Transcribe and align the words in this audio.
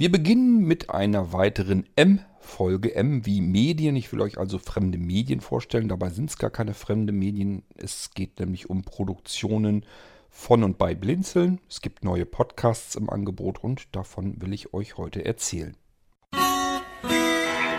Wir 0.00 0.10
beginnen 0.10 0.62
mit 0.62 0.88
einer 0.88 1.34
weiteren 1.34 1.84
M-Folge. 1.94 2.94
M 2.94 3.26
wie 3.26 3.42
Medien. 3.42 3.96
Ich 3.96 4.10
will 4.10 4.22
euch 4.22 4.38
also 4.38 4.58
fremde 4.58 4.96
Medien 4.96 5.42
vorstellen. 5.42 5.88
Dabei 5.88 6.08
sind 6.08 6.30
es 6.30 6.38
gar 6.38 6.48
keine 6.48 6.72
fremde 6.72 7.12
Medien. 7.12 7.64
Es 7.76 8.12
geht 8.14 8.40
nämlich 8.40 8.70
um 8.70 8.80
Produktionen 8.80 9.84
von 10.30 10.64
und 10.64 10.78
bei 10.78 10.94
Blinzeln. 10.94 11.60
Es 11.68 11.82
gibt 11.82 12.02
neue 12.02 12.24
Podcasts 12.24 12.94
im 12.94 13.10
Angebot 13.10 13.62
und 13.62 13.94
davon 13.94 14.40
will 14.40 14.54
ich 14.54 14.72
euch 14.72 14.96
heute 14.96 15.22
erzählen. 15.22 15.76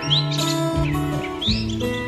Musik 0.03 2.00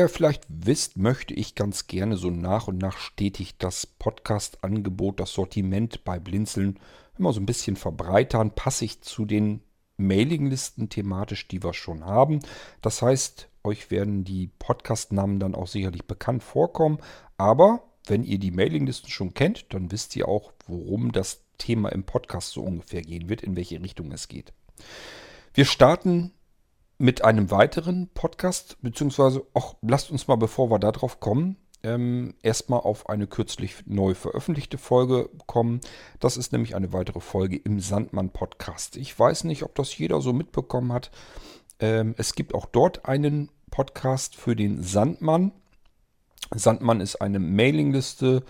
ihr 0.00 0.08
vielleicht 0.08 0.44
wisst, 0.48 0.96
möchte 0.96 1.34
ich 1.34 1.54
ganz 1.54 1.86
gerne 1.86 2.16
so 2.16 2.30
nach 2.30 2.68
und 2.68 2.78
nach 2.78 2.98
stetig 2.98 3.58
das 3.58 3.86
Podcast-Angebot, 3.86 5.20
das 5.20 5.32
Sortiment 5.32 6.04
bei 6.04 6.18
Blinzeln 6.18 6.78
immer 7.18 7.32
so 7.32 7.40
ein 7.40 7.46
bisschen 7.46 7.76
verbreitern, 7.76 8.52
passig 8.54 9.02
zu 9.02 9.24
den 9.24 9.62
Mailinglisten 9.98 10.88
thematisch, 10.88 11.46
die 11.48 11.62
wir 11.62 11.74
schon 11.74 12.04
haben. 12.04 12.40
Das 12.80 13.02
heißt, 13.02 13.48
euch 13.62 13.90
werden 13.90 14.24
die 14.24 14.48
Podcast-Namen 14.58 15.38
dann 15.38 15.54
auch 15.54 15.66
sicherlich 15.66 16.06
bekannt 16.06 16.42
vorkommen. 16.42 16.98
Aber 17.36 17.82
wenn 18.06 18.24
ihr 18.24 18.38
die 18.38 18.50
Mailinglisten 18.50 19.10
schon 19.10 19.34
kennt, 19.34 19.74
dann 19.74 19.92
wisst 19.92 20.16
ihr 20.16 20.28
auch, 20.28 20.52
worum 20.66 21.12
das 21.12 21.44
Thema 21.58 21.90
im 21.90 22.04
Podcast 22.04 22.52
so 22.52 22.62
ungefähr 22.62 23.02
gehen 23.02 23.28
wird, 23.28 23.42
in 23.42 23.54
welche 23.54 23.82
Richtung 23.82 24.10
es 24.12 24.28
geht. 24.28 24.54
Wir 25.52 25.66
starten 25.66 26.32
mit 27.00 27.24
einem 27.24 27.50
weiteren 27.50 28.10
Podcast, 28.12 28.76
beziehungsweise, 28.82 29.42
ach, 29.54 29.74
lasst 29.80 30.10
uns 30.10 30.28
mal, 30.28 30.36
bevor 30.36 30.70
wir 30.70 30.78
darauf 30.78 31.18
kommen, 31.18 31.56
ähm, 31.82 32.34
erstmal 32.42 32.80
auf 32.80 33.08
eine 33.08 33.26
kürzlich 33.26 33.86
neu 33.86 34.12
veröffentlichte 34.12 34.76
Folge 34.76 35.30
kommen. 35.46 35.80
Das 36.20 36.36
ist 36.36 36.52
nämlich 36.52 36.76
eine 36.76 36.92
weitere 36.92 37.20
Folge 37.20 37.56
im 37.56 37.80
Sandmann-Podcast. 37.80 38.98
Ich 38.98 39.18
weiß 39.18 39.44
nicht, 39.44 39.62
ob 39.62 39.74
das 39.76 39.96
jeder 39.96 40.20
so 40.20 40.34
mitbekommen 40.34 40.92
hat. 40.92 41.10
Ähm, 41.78 42.14
es 42.18 42.34
gibt 42.34 42.54
auch 42.54 42.66
dort 42.66 43.06
einen 43.06 43.50
Podcast 43.70 44.36
für 44.36 44.54
den 44.54 44.82
Sandmann. 44.82 45.52
Sandmann 46.54 47.00
ist 47.00 47.16
eine 47.16 47.38
Mailingliste, 47.38 48.44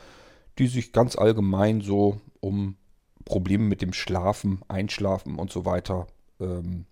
die 0.59 0.67
sich 0.67 0.93
ganz 0.93 1.15
allgemein 1.15 1.83
so 1.83 2.21
um 2.41 2.77
Probleme 3.25 3.65
mit 3.65 3.81
dem 3.81 3.93
Schlafen, 3.93 4.63
Einschlafen 4.67 5.39
und 5.39 5.53
so 5.53 5.65
weiter 5.65 6.09
ähm, 6.41 6.87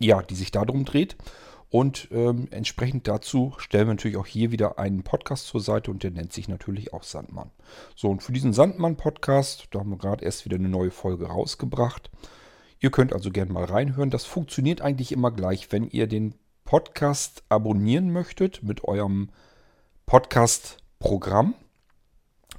ja, 0.00 0.22
die 0.22 0.34
sich 0.34 0.50
darum 0.50 0.84
dreht. 0.84 1.16
Und 1.68 2.08
ähm, 2.10 2.48
entsprechend 2.50 3.06
dazu 3.06 3.54
stellen 3.58 3.86
wir 3.86 3.94
natürlich 3.94 4.16
auch 4.16 4.26
hier 4.26 4.50
wieder 4.50 4.80
einen 4.80 5.04
Podcast 5.04 5.46
zur 5.46 5.60
Seite 5.60 5.92
und 5.92 6.02
der 6.02 6.10
nennt 6.10 6.32
sich 6.32 6.48
natürlich 6.48 6.92
auch 6.92 7.04
Sandmann. 7.04 7.52
So, 7.94 8.08
und 8.08 8.24
für 8.24 8.32
diesen 8.32 8.52
Sandmann-Podcast, 8.52 9.68
da 9.70 9.78
haben 9.78 9.90
wir 9.90 9.98
gerade 9.98 10.24
erst 10.24 10.44
wieder 10.44 10.56
eine 10.56 10.68
neue 10.68 10.90
Folge 10.90 11.26
rausgebracht. 11.26 12.10
Ihr 12.80 12.90
könnt 12.90 13.12
also 13.12 13.30
gerne 13.30 13.52
mal 13.52 13.64
reinhören. 13.64 14.10
Das 14.10 14.24
funktioniert 14.24 14.80
eigentlich 14.80 15.12
immer 15.12 15.30
gleich, 15.30 15.70
wenn 15.70 15.88
ihr 15.88 16.08
den 16.08 16.34
Podcast 16.64 17.44
abonnieren 17.48 18.10
möchtet 18.10 18.64
mit 18.64 18.82
eurem 18.84 19.28
Podcast-Programm. 20.06 21.54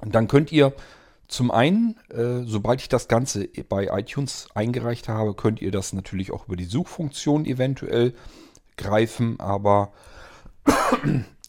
Dann 0.06 0.26
könnt 0.26 0.52
ihr 0.52 0.72
zum 1.32 1.50
einen, 1.50 1.96
äh, 2.10 2.42
sobald 2.44 2.82
ich 2.82 2.90
das 2.90 3.08
Ganze 3.08 3.48
bei 3.68 3.86
iTunes 3.86 4.48
eingereicht 4.54 5.08
habe, 5.08 5.34
könnt 5.34 5.62
ihr 5.62 5.70
das 5.70 5.94
natürlich 5.94 6.30
auch 6.30 6.46
über 6.46 6.56
die 6.56 6.66
Suchfunktion 6.66 7.46
eventuell 7.46 8.12
greifen, 8.76 9.40
aber 9.40 9.92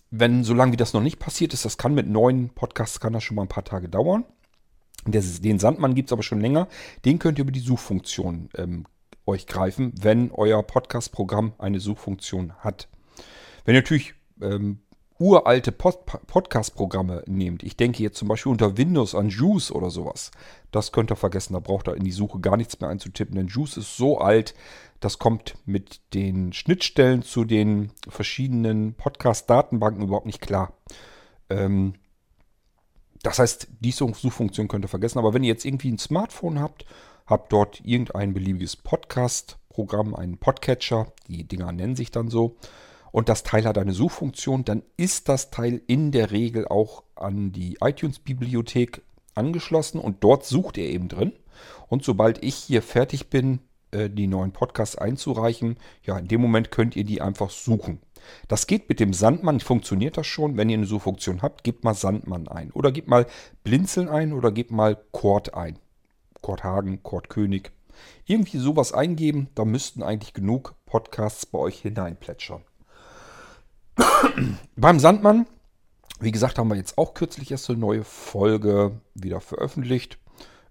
wenn, 0.10 0.44
solange 0.46 0.72
wie 0.72 0.78
das 0.78 0.94
noch 0.94 1.02
nicht 1.02 1.20
passiert 1.20 1.54
ist, 1.54 1.66
das 1.66 1.78
kann 1.78 1.94
mit 1.94 2.08
neuen 2.08 2.50
Podcasts, 2.50 3.02
kann 3.02 3.12
das 3.12 3.24
schon 3.24 3.36
mal 3.36 3.42
ein 3.42 3.50
paar 3.50 3.66
Tage 3.66 3.90
dauern. 3.90 4.24
Den 5.06 5.60
Sandmann 5.60 5.96
gibt 5.96 6.08
es 6.08 6.14
aber 6.14 6.24
schon 6.24 6.40
länger. 6.40 6.70
Den 7.04 7.20
könnt 7.20 7.38
ihr 7.38 7.42
über 7.44 7.52
die 7.52 7.60
Suchfunktion 7.60 8.48
ähm, 8.56 8.86
euch 9.26 9.48
greifen, 9.48 9.92
wenn 10.02 10.32
euer 10.32 10.64
Podcast-Programm 10.64 11.56
eine 11.58 11.82
Suchfunktion 11.82 12.54
hat. 12.60 12.88
Wenn 13.66 13.76
ihr 13.76 13.82
natürlich 13.82 14.14
ähm, 14.42 14.80
uralte 15.24 15.72
Pod 15.72 16.06
Podcast-Programme 16.28 17.24
nehmt, 17.28 17.64
ich 17.64 17.78
denke 17.78 18.04
jetzt 18.04 18.18
zum 18.18 18.28
Beispiel 18.28 18.52
unter 18.52 18.78
Windows 18.78 19.16
an 19.16 19.30
Juice 19.30 19.72
oder 19.72 19.90
sowas, 19.90 20.32
das 20.72 20.92
könnt 20.92 21.12
ihr 21.12 21.16
vergessen, 21.16 21.54
da 21.54 21.60
braucht 21.60 21.88
ihr 21.88 21.96
in 21.96 22.04
die 22.04 22.12
Suche 22.12 22.42
gar 22.42 22.58
nichts 22.58 22.82
mehr 22.82 22.90
einzutippen, 22.90 23.36
denn 23.36 23.48
Juice 23.48 23.78
ist 23.78 23.96
so 23.96 24.18
alt, 24.18 24.54
das 25.00 25.20
kommt 25.20 25.56
mit 25.66 26.02
den 26.14 26.52
Schnittstellen 26.52 27.22
zu 27.22 27.46
den 27.46 27.92
verschiedenen 28.10 28.96
Podcast-Datenbanken 28.96 30.04
überhaupt 30.04 30.26
nicht 30.26 30.42
klar. 30.42 30.74
Ähm, 31.50 31.94
das 33.22 33.40
heißt, 33.40 33.70
die 33.80 33.92
Suchfunktion 33.92 34.68
könnt 34.68 34.84
ihr 34.84 34.90
vergessen, 34.90 35.20
aber 35.20 35.34
wenn 35.34 35.44
ihr 35.44 35.54
jetzt 35.54 35.64
irgendwie 35.64 35.92
ein 35.92 36.00
Smartphone 36.00 36.60
habt, 36.60 36.86
habt 37.26 37.54
dort 37.54 37.80
irgendein 37.86 38.34
beliebiges 38.34 38.76
Podcast-Programm, 38.76 40.16
einen 40.16 40.38
Podcatcher, 40.38 41.14
die 41.30 41.48
Dinger 41.48 41.72
nennen 41.72 41.96
sich 41.96 42.12
dann 42.12 42.28
so, 42.30 42.58
und 43.14 43.30
das 43.30 43.44
Teil 43.44 43.66
hat 43.66 43.78
eine 43.78 43.94
Suchfunktion, 43.94 44.66
dann 44.66 44.82
ist 44.98 45.30
das 45.30 45.52
Teil 45.52 45.84
in 45.86 46.12
der 46.12 46.32
Regel 46.32 46.68
auch 46.68 47.04
an 47.14 47.52
die 47.52 47.78
iTunes-Bibliothek 47.80 49.04
angeschlossen 49.36 50.00
und 50.00 50.24
dort 50.24 50.46
sucht 50.46 50.80
er 50.80 50.90
eben 50.90 51.10
drin. 51.10 51.32
Und 51.90 52.04
sobald 52.04 52.44
ich 52.44 52.56
hier 52.56 52.82
fertig 52.82 53.30
bin, 53.30 53.60
äh, 53.92 54.10
die 54.10 54.26
neuen 54.26 54.52
Podcasts 54.52 54.98
einzureichen, 54.98 55.78
ja, 56.02 56.18
in 56.18 56.28
dem 56.28 56.42
Moment 56.42 56.72
könnt 56.72 56.96
ihr 56.96 57.04
die 57.04 57.22
einfach 57.22 57.52
suchen. 57.52 58.00
Das 58.48 58.66
geht 58.66 58.90
mit 58.90 59.00
dem 59.00 59.14
Sandmann, 59.14 59.60
funktioniert 59.60 60.18
das 60.18 60.26
schon. 60.26 60.58
Wenn 60.58 60.70
ihr 60.70 60.78
eine 60.78 60.88
Suchfunktion 60.88 61.44
habt, 61.44 61.64
gebt 61.64 61.84
mal 61.84 61.94
Sandmann 61.94 62.48
ein. 62.48 62.72
Oder 62.72 62.92
gebt 62.92 63.10
mal 63.10 63.28
Blinzeln 63.64 64.10
ein 64.10 64.34
oder 64.34 64.52
gebt 64.52 64.72
mal 64.72 64.98
Kord 65.12 65.54
ein. 65.54 65.78
Kord 66.42 66.64
Hagen, 66.64 67.04
Kord 67.04 67.30
König. 67.30 67.74
Irgendwie 68.26 68.58
sowas 68.58 68.92
eingeben, 68.92 69.50
da 69.54 69.66
müssten 69.66 70.02
eigentlich 70.02 70.34
genug 70.34 70.74
Podcasts 70.88 71.46
bei 71.46 71.60
euch 71.60 71.80
hineinplätschern. 71.80 72.64
Beim 74.76 75.00
Sandmann, 75.00 75.46
wie 76.20 76.32
gesagt, 76.32 76.58
haben 76.58 76.70
wir 76.70 76.76
jetzt 76.76 76.98
auch 76.98 77.14
kürzlich 77.14 77.52
erst 77.52 77.70
eine 77.70 77.80
neue 77.80 78.04
Folge 78.04 79.00
wieder 79.14 79.42
veröffentlicht. 79.42 80.18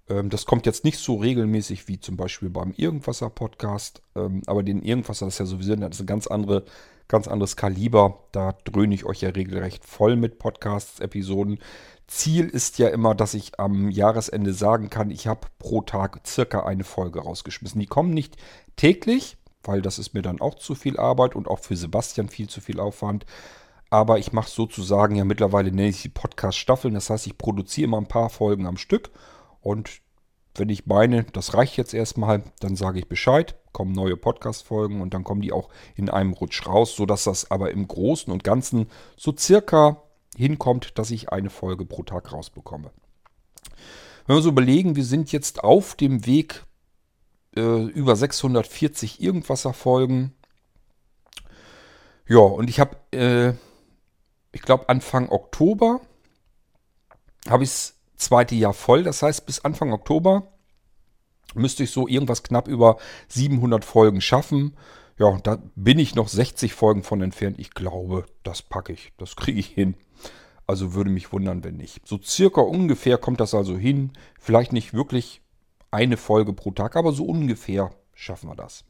Ähm, 0.08 0.30
das 0.30 0.46
kommt 0.46 0.66
jetzt 0.66 0.84
nicht 0.84 0.98
so 0.98 1.16
regelmäßig 1.16 1.88
wie 1.88 2.00
zum 2.00 2.16
Beispiel 2.16 2.50
beim 2.50 2.72
Irgendwasser 2.76 3.30
Podcast. 3.30 4.02
Ähm, 4.14 4.42
aber 4.46 4.62
den 4.62 4.82
Irgendwasser 4.82 5.26
ist 5.26 5.38
ja 5.38 5.46
sowieso 5.46 5.76
das 5.76 5.96
ist 5.96 6.00
ein 6.00 6.06
ganz, 6.06 6.26
andere, 6.26 6.64
ganz 7.08 7.28
anderes 7.28 7.56
Kaliber. 7.56 8.24
Da 8.32 8.52
dröhne 8.64 8.94
ich 8.94 9.04
euch 9.04 9.20
ja 9.20 9.30
regelrecht 9.30 9.84
voll 9.84 10.16
mit 10.16 10.38
Podcasts, 10.38 11.00
Episoden. 11.00 11.58
Ziel 12.06 12.48
ist 12.48 12.78
ja 12.78 12.88
immer, 12.88 13.14
dass 13.14 13.32
ich 13.34 13.58
am 13.58 13.90
Jahresende 13.90 14.52
sagen 14.52 14.90
kann, 14.90 15.10
ich 15.10 15.26
habe 15.26 15.48
pro 15.58 15.80
Tag 15.80 16.20
circa 16.26 16.64
eine 16.64 16.84
Folge 16.84 17.20
rausgeschmissen. 17.20 17.80
Die 17.80 17.86
kommen 17.86 18.12
nicht 18.12 18.36
täglich, 18.76 19.38
weil 19.64 19.82
das 19.82 19.98
ist 19.98 20.14
mir 20.14 20.22
dann 20.22 20.40
auch 20.40 20.54
zu 20.56 20.74
viel 20.74 20.98
Arbeit 20.98 21.34
und 21.34 21.48
auch 21.48 21.58
für 21.58 21.76
Sebastian 21.76 22.28
viel 22.28 22.48
zu 22.48 22.60
viel 22.60 22.80
Aufwand. 22.80 23.26
Aber 23.90 24.18
ich 24.18 24.32
mache 24.32 24.50
sozusagen 24.50 25.16
ja 25.16 25.24
mittlerweile, 25.24 25.70
nenne 25.70 25.88
ich 25.88 26.00
sie 26.00 26.08
Podcast-Staffeln. 26.08 26.94
Das 26.94 27.10
heißt, 27.10 27.26
ich 27.26 27.36
produziere 27.36 27.84
immer 27.84 27.98
ein 27.98 28.08
paar 28.08 28.30
Folgen 28.30 28.66
am 28.66 28.78
Stück. 28.78 29.10
Und 29.60 30.00
wenn 30.54 30.68
ich 30.68 30.86
meine, 30.86 31.24
das 31.24 31.54
reicht 31.54 31.76
jetzt 31.76 31.94
erstmal, 31.94 32.42
dann 32.60 32.76
sage 32.76 32.98
ich 32.98 33.08
Bescheid, 33.08 33.54
kommen 33.72 33.92
neue 33.92 34.16
Podcast-Folgen 34.16 35.00
und 35.00 35.14
dann 35.14 35.24
kommen 35.24 35.40
die 35.40 35.52
auch 35.52 35.68
in 35.94 36.10
einem 36.10 36.32
Rutsch 36.32 36.66
raus, 36.66 36.94
sodass 36.96 37.24
das 37.24 37.50
aber 37.50 37.70
im 37.70 37.88
Großen 37.88 38.32
und 38.32 38.44
Ganzen 38.44 38.88
so 39.16 39.34
circa 39.36 40.02
hinkommt, 40.36 40.98
dass 40.98 41.10
ich 41.10 41.30
eine 41.30 41.50
Folge 41.50 41.84
pro 41.84 42.02
Tag 42.02 42.32
rausbekomme. 42.32 42.90
Wenn 44.26 44.36
wir 44.36 44.42
so 44.42 44.50
überlegen, 44.50 44.96
wir 44.96 45.04
sind 45.04 45.32
jetzt 45.32 45.64
auf 45.64 45.94
dem 45.94 46.26
Weg 46.26 46.64
äh, 47.56 47.84
über 47.84 48.16
640 48.16 49.22
irgendwas 49.22 49.68
Folgen. 49.72 50.34
Ja, 52.28 52.38
und 52.38 52.70
ich 52.70 52.80
habe, 52.80 52.96
äh, 53.12 53.54
ich 54.52 54.62
glaube, 54.62 54.88
Anfang 54.88 55.28
Oktober 55.28 56.00
habe 57.48 57.64
ich 57.64 57.70
das 57.70 57.94
zweite 58.16 58.54
Jahr 58.54 58.74
voll. 58.74 59.02
Das 59.02 59.22
heißt, 59.22 59.46
bis 59.46 59.60
Anfang 59.64 59.92
Oktober 59.92 60.52
müsste 61.54 61.82
ich 61.82 61.90
so 61.90 62.08
irgendwas 62.08 62.42
knapp 62.42 62.68
über 62.68 62.96
700 63.28 63.84
Folgen 63.84 64.20
schaffen. 64.20 64.76
Ja, 65.18 65.38
da 65.42 65.62
bin 65.74 65.98
ich 65.98 66.14
noch 66.14 66.28
60 66.28 66.72
Folgen 66.72 67.02
von 67.02 67.20
entfernt. 67.22 67.58
Ich 67.58 67.72
glaube, 67.72 68.24
das 68.42 68.62
packe 68.62 68.92
ich. 68.92 69.12
Das 69.18 69.36
kriege 69.36 69.60
ich 69.60 69.66
hin. 69.66 69.94
Also 70.66 70.94
würde 70.94 71.10
mich 71.10 71.32
wundern, 71.32 71.64
wenn 71.64 71.76
nicht. 71.76 72.06
So 72.06 72.18
circa 72.22 72.60
ungefähr 72.60 73.18
kommt 73.18 73.40
das 73.40 73.54
also 73.54 73.76
hin. 73.76 74.12
Vielleicht 74.38 74.72
nicht 74.72 74.94
wirklich 74.94 75.42
eine 75.92 76.16
Folge 76.16 76.52
pro 76.52 76.72
Tag, 76.72 76.96
aber 76.96 77.12
so 77.12 77.24
ungefähr 77.24 77.90
schaffen 78.14 78.48
wir 78.50 78.56
das. 78.56 78.84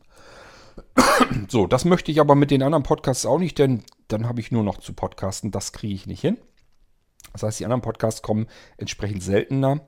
So, 1.48 1.66
das 1.66 1.84
möchte 1.84 2.10
ich 2.10 2.20
aber 2.20 2.34
mit 2.34 2.50
den 2.50 2.62
anderen 2.62 2.82
Podcasts 2.82 3.26
auch 3.26 3.38
nicht, 3.38 3.58
denn 3.58 3.84
dann 4.08 4.26
habe 4.26 4.40
ich 4.40 4.50
nur 4.50 4.62
noch 4.62 4.78
zu 4.78 4.94
podcasten. 4.94 5.50
Das 5.50 5.72
kriege 5.72 5.94
ich 5.94 6.06
nicht 6.06 6.20
hin. 6.20 6.38
Das 7.32 7.42
heißt, 7.42 7.60
die 7.60 7.64
anderen 7.64 7.82
Podcasts 7.82 8.22
kommen 8.22 8.46
entsprechend 8.78 9.22
seltener. 9.22 9.86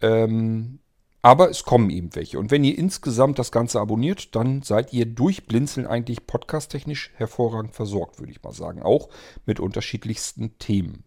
Ähm, 0.00 0.78
Aber 1.22 1.50
es 1.50 1.64
kommen 1.64 1.90
eben 1.90 2.14
welche. 2.14 2.38
Und 2.38 2.50
wenn 2.50 2.62
ihr 2.64 2.78
insgesamt 2.78 3.38
das 3.38 3.50
Ganze 3.50 3.80
abonniert, 3.80 4.36
dann 4.36 4.62
seid 4.62 4.92
ihr 4.92 5.06
durch 5.06 5.46
Blinzeln 5.46 5.86
eigentlich 5.86 6.26
podcasttechnisch 6.26 7.12
hervorragend 7.16 7.74
versorgt, 7.74 8.20
würde 8.20 8.32
ich 8.32 8.42
mal 8.42 8.52
sagen. 8.52 8.82
Auch 8.82 9.08
mit 9.44 9.58
unterschiedlichsten 9.58 10.56
Themen. 10.58 11.02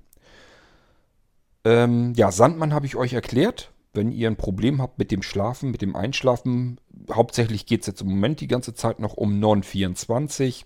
Ähm, 1.63 2.13
ja, 2.15 2.31
Sandmann 2.31 2.73
habe 2.73 2.85
ich 2.85 2.95
euch 2.95 3.13
erklärt. 3.13 3.71
Wenn 3.93 4.11
ihr 4.11 4.29
ein 4.29 4.35
Problem 4.35 4.81
habt 4.81 4.99
mit 4.99 5.11
dem 5.11 5.23
Schlafen, 5.23 5.71
mit 5.71 5.81
dem 5.81 5.95
Einschlafen, 5.95 6.79
hauptsächlich 7.11 7.65
geht 7.65 7.81
es 7.81 7.87
jetzt 7.87 8.01
im 8.01 8.09
Moment 8.09 8.39
die 8.39 8.47
ganze 8.47 8.73
Zeit 8.73 8.99
noch 8.99 9.15
um 9.15 9.39
Non-24. 9.39 10.65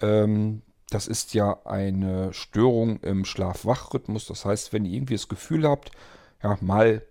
Ähm, 0.00 0.62
das 0.90 1.06
ist 1.06 1.34
ja 1.34 1.64
eine 1.64 2.32
Störung 2.32 3.00
im 3.00 3.24
Schlaf-Wach-Rhythmus. 3.24 4.26
Das 4.26 4.44
heißt, 4.44 4.72
wenn 4.72 4.84
ihr 4.84 4.92
irgendwie 4.92 5.14
das 5.14 5.28
Gefühl 5.28 5.66
habt, 5.68 5.90
ja, 6.42 6.58
mal 6.60 7.02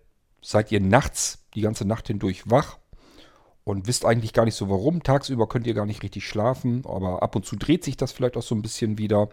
seid 0.41 0.71
ihr 0.71 0.80
nachts 0.80 1.44
die 1.56 1.62
ganze 1.62 1.85
Nacht 1.85 2.07
hindurch 2.07 2.50
wach 2.50 2.77
und 3.63 3.88
wisst 3.88 4.06
eigentlich 4.06 4.33
gar 4.33 4.45
nicht 4.45 4.56
so 4.56 4.69
warum. 4.69 5.03
Tagsüber 5.03 5.47
könnt 5.47 5.68
ihr 5.68 5.74
gar 5.74 5.85
nicht 5.85 6.03
richtig 6.03 6.27
schlafen, 6.27 6.83
aber 6.85 7.24
ab 7.24 7.35
und 7.35 7.45
zu 7.45 7.56
dreht 7.56 7.83
sich 7.83 7.97
das 7.97 8.12
vielleicht 8.12 8.38
auch 8.38 8.44
so 8.44 8.56
ein 8.56 8.62
bisschen 8.62 8.97
wieder. 8.97 9.30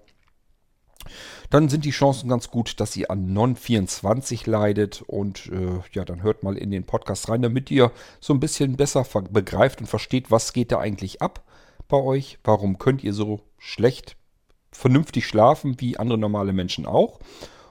Dann 1.51 1.69
sind 1.69 1.85
die 1.85 1.91
Chancen 1.91 2.29
ganz 2.29 2.51
gut, 2.51 2.81
dass 2.81 2.97
ihr 2.97 3.11
an 3.11 3.33
Non-24 3.33 4.49
leidet 4.49 5.03
und 5.03 5.47
äh, 5.47 5.81
ja, 5.93 6.05
dann 6.05 6.23
hört 6.23 6.43
mal 6.43 6.57
in 6.57 6.71
den 6.71 6.85
Podcast 6.85 7.29
rein, 7.29 7.43
damit 7.43 7.71
ihr 7.71 7.91
so 8.21 8.33
ein 8.33 8.41
bisschen 8.41 8.77
besser 8.77 9.05
begreift 9.31 9.81
und 9.81 9.87
versteht, 9.87 10.31
was 10.31 10.53
geht 10.53 10.73
da 10.73 10.79
eigentlich 10.79 11.23
ab 11.23 11.45
bei 11.89 11.97
euch. 11.97 12.39
Warum 12.45 12.79
könnt 12.79 13.03
ihr 13.03 13.13
so 13.13 13.41
schlecht 13.59 14.17
vernünftig 14.73 15.27
schlafen, 15.27 15.81
wie 15.81 15.97
andere 15.97 16.19
normale 16.19 16.53
Menschen 16.53 16.87
auch? 16.87 17.19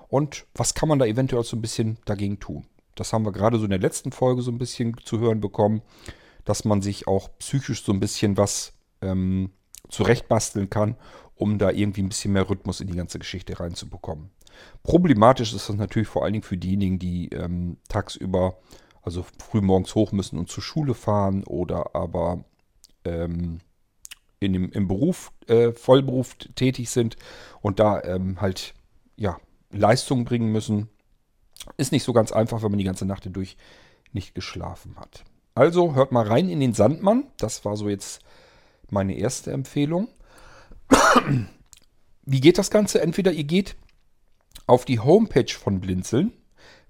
Und 0.09 0.45
was 0.53 0.73
kann 0.73 0.89
man 0.89 0.99
da 0.99 1.05
eventuell 1.05 1.43
so 1.43 1.55
ein 1.55 1.61
bisschen 1.61 1.99
dagegen 2.05 2.39
tun? 2.39 2.65
Das 2.95 3.13
haben 3.13 3.25
wir 3.25 3.31
gerade 3.31 3.57
so 3.57 3.63
in 3.63 3.69
der 3.69 3.79
letzten 3.79 4.11
Folge 4.11 4.41
so 4.41 4.51
ein 4.51 4.57
bisschen 4.57 4.97
zu 5.05 5.19
hören 5.19 5.39
bekommen, 5.39 5.81
dass 6.43 6.65
man 6.65 6.81
sich 6.81 7.07
auch 7.07 7.29
psychisch 7.39 7.83
so 7.83 7.93
ein 7.93 7.99
bisschen 7.99 8.35
was 8.35 8.73
ähm, 9.01 9.51
zurechtbasteln 9.89 10.69
kann, 10.69 10.95
um 11.36 11.57
da 11.57 11.71
irgendwie 11.71 12.01
ein 12.01 12.09
bisschen 12.09 12.33
mehr 12.33 12.50
Rhythmus 12.50 12.81
in 12.81 12.88
die 12.88 12.95
ganze 12.95 13.19
Geschichte 13.19 13.59
reinzubekommen. 13.59 14.31
Problematisch 14.83 15.53
ist 15.53 15.69
das 15.69 15.75
natürlich 15.75 16.07
vor 16.07 16.24
allen 16.24 16.33
Dingen 16.33 16.44
für 16.44 16.57
diejenigen, 16.57 17.00
die 17.00 17.30
ähm, 17.30 17.77
tagsüber, 17.88 18.57
also 19.01 19.25
früh 19.38 19.62
morgens 19.62 19.95
hoch 19.95 20.12
müssen 20.12 20.38
und 20.38 20.50
zur 20.50 20.63
Schule 20.63 20.94
fahren 20.94 21.44
oder 21.44 21.95
aber 21.95 22.44
ähm, 23.06 23.59
in 24.39 24.53
dem, 24.53 24.71
im 24.71 24.88
Beruf, 24.88 25.31
äh, 25.47 25.71
Vollberuf 25.71 26.36
tätig 26.36 26.89
sind 26.89 27.18
und 27.62 27.80
da 27.80 28.01
ähm, 28.03 28.41
halt 28.41 28.74
ja, 29.15 29.38
Leistung 29.71 30.25
bringen 30.25 30.51
müssen. 30.51 30.89
Ist 31.77 31.91
nicht 31.91 32.03
so 32.03 32.13
ganz 32.13 32.31
einfach, 32.31 32.63
wenn 32.63 32.71
man 32.71 32.77
die 32.77 32.86
ganze 32.86 33.06
Nacht 33.06 33.24
hindurch 33.24 33.57
nicht 34.13 34.33
geschlafen 34.33 34.95
hat. 34.97 35.24
Also 35.56 35.94
hört 35.94 36.12
mal 36.12 36.25
rein 36.25 36.50
in 36.50 36.62
den 36.62 36.74
Sandmann. 36.74 37.25
Das 37.38 37.65
war 37.65 37.75
so 37.75 37.89
jetzt 37.89 38.21
meine 38.91 39.18
erste 39.18 39.51
Empfehlung. 39.51 40.07
Wie 42.25 42.41
geht 42.41 42.57
das 42.57 42.71
Ganze? 42.71 43.01
Entweder 43.01 43.31
ihr 43.31 43.44
geht 43.44 43.75
auf 44.68 44.86
die 44.86 45.00
Homepage 45.00 45.51
von 45.51 45.80
Blinzeln, 45.80 46.33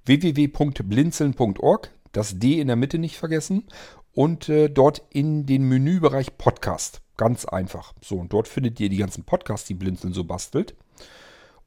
www.blinzeln.org, 0.05 1.91
das 2.11 2.39
D 2.39 2.59
in 2.59 2.67
der 2.67 2.75
Mitte 2.75 2.97
nicht 2.97 3.17
vergessen, 3.17 3.67
und 4.13 4.49
äh, 4.49 4.69
dort 4.69 5.03
in 5.11 5.45
den 5.45 5.63
Menübereich 5.63 6.37
Podcast. 6.37 7.01
Ganz 7.15 7.45
einfach. 7.45 7.93
So, 8.01 8.17
und 8.17 8.33
dort 8.33 8.47
findet 8.47 8.79
ihr 8.79 8.89
die 8.89 8.97
ganzen 8.97 9.23
Podcasts, 9.23 9.67
die 9.67 9.73
Blinzeln 9.73 10.13
so 10.13 10.23
bastelt. 10.23 10.75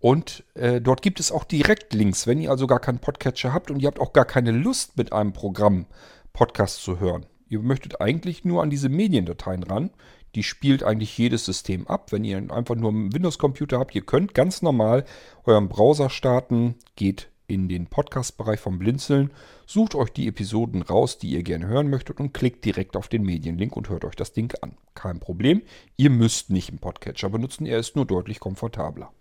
Und 0.00 0.44
äh, 0.54 0.80
dort 0.80 1.00
gibt 1.00 1.20
es 1.20 1.30
auch 1.30 1.44
direkt 1.44 1.94
Links, 1.94 2.26
wenn 2.26 2.40
ihr 2.40 2.50
also 2.50 2.66
gar 2.66 2.80
keinen 2.80 2.98
Podcatcher 2.98 3.52
habt 3.52 3.70
und 3.70 3.80
ihr 3.80 3.86
habt 3.86 4.00
auch 4.00 4.12
gar 4.12 4.24
keine 4.24 4.50
Lust 4.50 4.96
mit 4.96 5.12
einem 5.12 5.32
Programm 5.32 5.86
Podcast 6.32 6.82
zu 6.82 6.98
hören. 6.98 7.26
Ihr 7.48 7.60
möchtet 7.60 8.00
eigentlich 8.00 8.44
nur 8.44 8.62
an 8.62 8.70
diese 8.70 8.88
Mediendateien 8.88 9.62
ran. 9.62 9.90
Die 10.34 10.42
spielt 10.42 10.82
eigentlich 10.82 11.16
jedes 11.18 11.44
System 11.44 11.86
ab. 11.86 12.12
Wenn 12.12 12.24
ihr 12.24 12.38
einfach 12.50 12.74
nur 12.74 12.90
einen 12.90 13.12
Windows-Computer 13.12 13.78
habt, 13.78 13.94
ihr 13.94 14.02
könnt 14.02 14.34
ganz 14.34 14.62
normal 14.62 15.04
euren 15.44 15.68
Browser 15.68 16.10
starten, 16.10 16.76
geht 16.96 17.28
in 17.46 17.68
den 17.68 17.86
Podcast-Bereich 17.86 18.60
vom 18.60 18.78
Blinzeln, 18.78 19.30
sucht 19.66 19.94
euch 19.94 20.10
die 20.10 20.26
Episoden 20.26 20.80
raus, 20.80 21.18
die 21.18 21.30
ihr 21.30 21.42
gerne 21.42 21.66
hören 21.66 21.90
möchtet 21.90 22.18
und 22.18 22.32
klickt 22.32 22.64
direkt 22.64 22.96
auf 22.96 23.08
den 23.08 23.24
Medienlink 23.24 23.76
und 23.76 23.90
hört 23.90 24.04
euch 24.04 24.16
das 24.16 24.32
Ding 24.32 24.54
an. 24.62 24.76
Kein 24.94 25.20
Problem, 25.20 25.62
ihr 25.96 26.10
müsst 26.10 26.48
nicht 26.48 26.70
einen 26.70 26.78
Podcatcher 26.78 27.28
benutzen, 27.28 27.66
er 27.66 27.78
ist 27.78 27.94
nur 27.94 28.06
deutlich 28.06 28.40
komfortabler. 28.40 29.12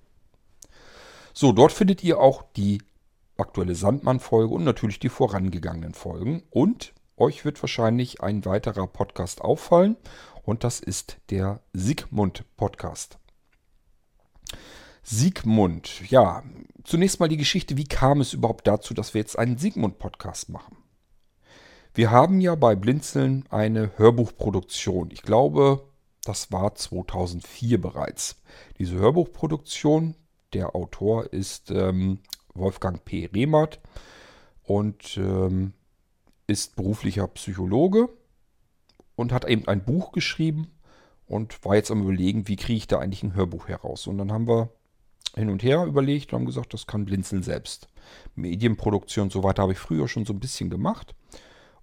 So, 1.34 1.52
dort 1.52 1.72
findet 1.72 2.04
ihr 2.04 2.20
auch 2.20 2.44
die 2.56 2.82
aktuelle 3.38 3.76
Sandmann-Folge 3.76 4.54
und 4.54 4.64
natürlich 4.64 5.00
die 5.00 5.10
vorangegangenen 5.10 5.94
Folgen. 5.94 6.44
Und 6.50 6.94
euch 7.18 7.46
wird 7.46 7.62
wahrscheinlich 7.62 8.22
ein 8.22 8.46
weiterer 8.46 8.88
Podcast 8.88 9.42
auffallen 9.42 9.98
und 10.44 10.64
das 10.64 10.80
ist 10.80 11.18
der 11.30 11.62
Sigmund-Podcast. 11.74 13.18
Sigmund, 15.04 16.10
ja, 16.10 16.44
zunächst 16.84 17.20
mal 17.20 17.30
die 17.30 17.38
Geschichte, 17.38 17.78
wie 17.78 17.86
kam 17.86 18.22
es 18.22 18.34
überhaupt 18.34 18.68
dazu, 18.68 18.94
dass 18.94 19.14
wir 19.14 19.22
jetzt 19.22 19.38
einen 19.38 19.58
Sigmund-Podcast 19.58 20.50
machen? 20.50 20.78
Wir 21.94 22.12
haben 22.12 22.40
ja 22.40 22.56
bei 22.56 22.76
Blinzeln 22.76 23.46
eine 23.50 23.98
Hörbuchproduktion. 23.98 25.10
Ich 25.12 25.24
glaube, 25.24 25.90
das 26.24 26.52
war 26.52 26.76
2004 26.76 27.82
bereits. 27.82 28.38
Diese 28.78 28.96
Hörbuchproduktion, 28.96 30.16
der 30.54 30.76
Autor 30.76 31.34
ist 31.34 31.72
ähm, 31.72 32.20
Wolfgang 32.54 33.04
P. 33.04 33.26
Rehmert 33.34 33.80
und 34.64 35.18
ähm, 35.18 35.74
ist 36.48 36.76
beruflicher 36.76 37.28
Psychologe 37.28 38.10
und 39.22 39.32
hat 39.32 39.46
eben 39.46 39.68
ein 39.68 39.84
Buch 39.84 40.12
geschrieben 40.12 40.68
und 41.28 41.64
war 41.64 41.76
jetzt 41.76 41.92
am 41.92 42.02
überlegen, 42.02 42.48
wie 42.48 42.58
kriege 42.58 42.78
ich 42.78 42.88
da 42.88 43.00
eigentlich 43.00 43.24
ein 43.24 43.36
Hörbuch 43.36 43.68
heraus. 43.68 44.08
Und 44.08 44.18
dann 44.18 44.32
haben 44.32 44.48
wir 44.48 44.70
hin 45.36 45.50
und 45.50 45.64
her 45.64 45.86
überlegt 45.86 46.34
und 46.34 46.40
haben 46.40 46.46
gesagt, 46.46 46.74
das 46.74 46.88
kann 46.88 47.06
Blinzeln 47.06 47.44
selbst. 47.44 47.88
Medienproduktion 48.36 49.26
und 49.26 49.32
so 49.32 49.44
weiter 49.44 49.62
habe 49.62 49.72
ich 49.72 49.80
früher 49.80 50.08
schon 50.08 50.26
so 50.26 50.34
ein 50.34 50.40
bisschen 50.40 50.70
gemacht. 50.70 51.16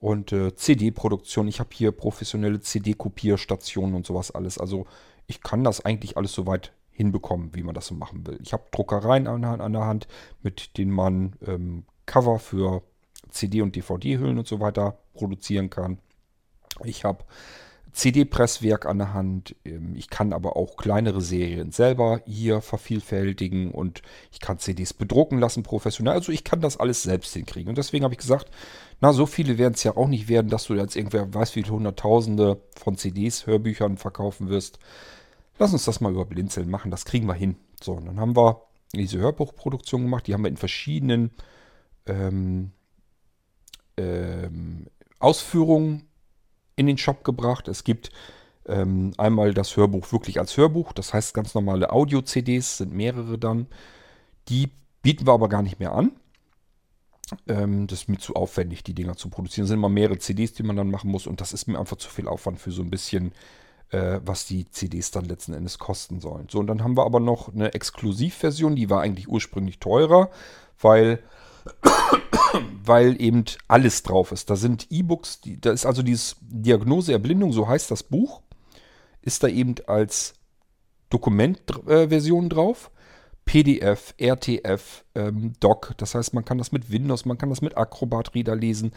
Und 0.01 0.33
äh, 0.33 0.55
CD-Produktion, 0.55 1.49
ich 1.49 1.61
habe 1.61 1.71
hier 1.73 1.93
professionelle 1.93 2.61
CD-Kopierstationen 2.61 3.95
und 3.95 4.07
sowas 4.07 4.31
alles. 4.31 4.59
Also 4.59 4.87
ich 5.27 5.41
kann 5.41 5.65
das 5.65 5.85
eigentlich 5.85 6.17
alles 6.17 6.33
soweit 6.33 6.73
hinbekommen, 6.91 7.55
wie 7.55 7.63
man 7.63 7.75
das 7.75 7.87
so 7.87 7.95
machen 7.95 8.27
will. 8.27 8.39
Ich 8.43 8.53
habe 8.53 8.65
Druckereien 8.71 9.27
an, 9.27 9.45
an, 9.45 9.73
der 9.73 9.87
Hand, 9.87 10.09
mit 10.43 10.77
denen 10.77 10.93
man 10.93 11.37
ähm, 11.47 11.85
Cover 12.07 12.39
für 12.39 12.83
CD- 13.31 13.63
und 13.63 13.75
DVD-Hüllen 13.77 14.39
und 14.39 14.47
so 14.47 14.61
weiter 14.61 14.99
produzieren 15.15 15.71
kann. 15.71 15.99
Ich 16.85 17.05
habe 17.05 17.25
CD-Presswerk 17.93 18.87
an 18.87 18.99
der 18.99 19.15
Hand. 19.15 19.57
Ähm, 19.65 19.95
ich 19.97 20.09
kann 20.09 20.33
aber 20.33 20.57
auch 20.57 20.77
kleinere 20.77 21.21
Serien 21.21 21.73
selber 21.73 22.21
hier 22.27 22.61
vervielfältigen 22.61 23.73
und 23.73 24.03
ich 24.31 24.41
kann 24.41 24.59
CDs 24.59 24.95
bedrucken 24.95 25.39
lassen 25.39 25.63
professionell. 25.63 26.15
Also 26.15 26.33
ich 26.33 26.45
kann 26.45 26.61
das 26.61 26.79
alles 26.79 27.03
selbst 27.03 27.33
hinkriegen. 27.35 27.69
Und 27.69 27.79
deswegen 27.79 28.05
habe 28.05 28.15
ich 28.15 28.19
gesagt, 28.19 28.51
na, 29.01 29.13
so 29.13 29.27
viele 29.27 29.59
werden 29.59 29.75
es 29.75 29.85
ja 29.85 29.97
auch 29.97 30.09
nicht 30.09 30.29
werden, 30.29 30.49
dass 30.49 30.65
du 30.65 30.75
jetzt 30.75 30.97
irgendwer 30.97 31.33
weiß, 31.33 31.57
wie 31.57 31.63
viele 31.63 31.75
Hunderttausende 31.75 32.61
von 32.77 32.97
CDs, 32.97 33.47
Hörbüchern 33.47 33.97
verkaufen 33.97 34.49
wirst. 34.49 34.79
Lass 35.59 35.73
uns 35.73 35.85
das 35.85 36.01
mal 36.01 36.13
über 36.13 36.25
Blinzeln 36.25 36.71
machen, 36.71 36.91
das 36.91 37.05
kriegen 37.05 37.27
wir 37.27 37.35
hin. 37.35 37.57
So, 37.83 37.95
und 37.95 38.07
dann 38.07 38.21
haben 38.21 38.37
wir 38.37 38.63
diese 38.95 39.19
Hörbuchproduktion 39.19 40.03
gemacht, 40.03 40.27
die 40.27 40.35
haben 40.35 40.43
wir 40.43 40.51
in 40.51 40.57
verschiedenen 40.57 41.33
ähm, 42.07 42.73
ähm, 43.97 44.87
Ausführungen 45.19 46.08
in 46.79 46.87
den 46.87 46.99
Shop 46.99 47.25
gebracht. 47.25 47.69
Es 47.69 47.85
gibt 47.85 48.11
ähm, 48.67 49.13
einmal 49.19 49.55
das 49.55 49.77
Hörbuch 49.77 50.13
wirklich 50.13 50.39
als 50.39 50.57
Hörbuch, 50.57 50.93
das 50.93 51.13
heißt 51.13 51.35
ganz 51.35 51.55
normale 51.55 51.91
Audio-CDs, 51.91 52.79
sind 52.79 52.93
mehrere 52.93 53.39
dann. 53.39 53.67
Die 54.49 54.71
bieten 55.03 55.27
wir 55.27 55.33
aber 55.33 55.49
gar 55.49 55.63
nicht 55.63 55.81
mehr 55.81 55.93
an. 55.93 56.13
Ähm, 57.47 57.87
das 57.87 58.03
ist 58.03 58.09
mir 58.09 58.19
zu 58.19 58.35
aufwendig, 58.35 58.83
die 58.85 58.95
Dinger 58.95 59.17
zu 59.17 59.29
produzieren. 59.29 59.65
Es 59.65 59.69
sind 59.69 59.79
immer 59.79 59.89
mehrere 59.89 60.19
CDs, 60.19 60.55
die 60.55 60.63
man 60.63 60.77
dann 60.77 60.91
machen 60.91 61.11
muss 61.11 61.27
und 61.27 61.41
das 61.41 61.53
ist 61.53 61.67
mir 61.67 61.79
einfach 61.79 61.97
zu 61.97 62.09
viel 62.09 62.29
Aufwand 62.29 62.59
für 62.59 62.71
so 62.71 62.83
ein 62.83 62.91
bisschen 62.91 63.33
äh, 63.91 64.21
was 64.25 64.47
die 64.47 64.71
CDs 64.71 65.11
dann 65.11 65.25
letzten 65.25 65.55
Endes 65.55 65.79
kosten 65.79 66.21
sollen. 66.21 66.49
So, 66.51 66.59
und 66.59 66.67
dann 66.67 66.83
haben 66.83 66.97
wir 66.97 67.05
aber 67.05 67.21
noch 67.21 67.53
eine 67.53 67.75
Exklusivversion, 67.75 68.77
die 68.77 68.91
war 68.91 69.03
eigentlich 69.03 69.29
ursprünglich 69.29 69.79
teurer, 69.79 70.31
weil, 70.81 71.23
weil 72.85 73.21
eben 73.21 73.45
alles 73.67 74.03
drauf 74.03 74.33
ist. 74.33 74.51
Da 74.51 74.57
sind 74.57 74.87
E-Books, 74.91 75.41
da 75.61 75.73
ist 75.73 75.87
also 75.87 76.03
dieses 76.03 76.37
Diagnose 76.41 77.13
Erblindung, 77.13 77.53
so 77.53 77.69
heißt 77.69 77.91
das 77.91 78.03
Buch, 78.03 78.43
ist 79.23 79.43
da 79.43 79.49
eben 79.49 79.75
als 79.87 80.35
Dokumentversion 81.11 82.47
äh, 82.47 82.49
drauf. 82.49 82.91
PDF, 83.45 84.15
RTF, 84.19 85.05
ähm, 85.15 85.55
Doc. 85.59 85.95
Das 85.97 86.15
heißt, 86.15 86.35
man 86.35 86.45
kann 86.45 86.59
das 86.59 86.71
mit 86.71 86.91
Windows, 86.93 87.25
man 87.25 87.39
kann 87.39 87.49
das 87.49 87.63
mit 87.63 87.79
Acrobat 87.79 88.35
Reader 88.35 88.55
lesen 88.55 88.93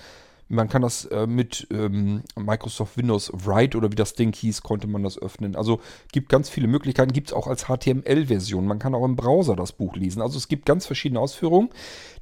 Man 0.52 0.68
kann 0.68 0.82
das 0.82 1.06
äh, 1.06 1.28
mit 1.28 1.68
ähm, 1.72 2.24
Microsoft 2.36 2.98
Windows 2.98 3.32
Write 3.34 3.78
oder 3.78 3.90
wie 3.92 3.96
das 3.96 4.16
Ding 4.16 4.34
hieß, 4.34 4.62
konnte 4.64 4.88
man 4.88 5.02
das 5.02 5.18
öffnen. 5.18 5.56
Also 5.56 5.80
gibt 6.12 6.28
ganz 6.28 6.50
viele 6.50 6.68
Möglichkeiten. 6.68 7.14
Gibt 7.14 7.30
es 7.30 7.34
auch 7.34 7.48
als 7.48 7.68
HTML-Version. 7.68 8.68
Man 8.68 8.78
kann 8.78 8.94
auch 8.94 9.06
im 9.06 9.16
Browser 9.16 9.56
das 9.56 9.72
Buch 9.72 9.96
lesen. 9.96 10.22
Also 10.22 10.38
es 10.38 10.50
gibt 10.50 10.66
ganz 10.66 10.86
verschiedene 10.86 11.22
Ausführungen. 11.22 11.70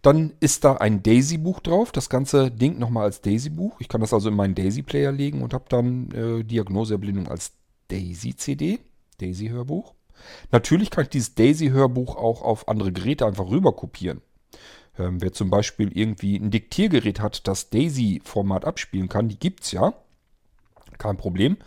Dann 0.04 0.34
ist 0.40 0.64
da 0.64 0.76
ein 0.76 1.02
Daisy-Buch 1.02 1.60
drauf. 1.60 1.92
Das 1.92 2.08
ganze 2.10 2.52
Ding 2.52 2.78
nochmal 2.78 3.06
als 3.06 3.22
Daisy-Buch. 3.22 3.82
Ich 3.82 3.90
kann 3.90 4.02
das 4.02 4.14
also 4.14 4.30
in 4.30 4.36
meinen 4.36 4.54
Daisy-Player 4.54 5.12
legen 5.12 5.42
und 5.42 5.56
habe 5.56 5.66
dann 5.68 6.12
äh, 6.12 6.44
Diagnoseerblindung 6.44 7.28
als 7.28 7.54
Daisy-CD, 7.88 8.80
Daisy-Hörbuch. 9.18 9.96
Natürlich 10.52 10.92
kann 10.92 11.06
ich 11.06 11.10
dieses 11.10 11.34
Daisy-Hörbuch 11.34 12.16
auch 12.16 12.44
auf 12.44 12.68
andere 12.68 12.92
Geräte 12.92 13.26
einfach 13.26 13.50
rüber 13.50 13.74
kopieren. 13.74 14.22
Ähm, 15.00 15.22
wer 15.22 15.32
zum 15.32 15.50
Beispiel 15.50 15.92
irgendwie 15.98 16.36
ein 16.36 16.52
Diktiergerät 16.52 17.22
hat, 17.22 17.48
das 17.48 17.70
Daisy-Format 17.70 18.66
abspielen 18.66 19.08
kann, 19.08 19.30
die 19.30 19.40
gibt 19.40 19.64
es 19.64 19.72
ja. 19.72 19.94
Kein 20.98 21.18
Problem. 21.18 21.58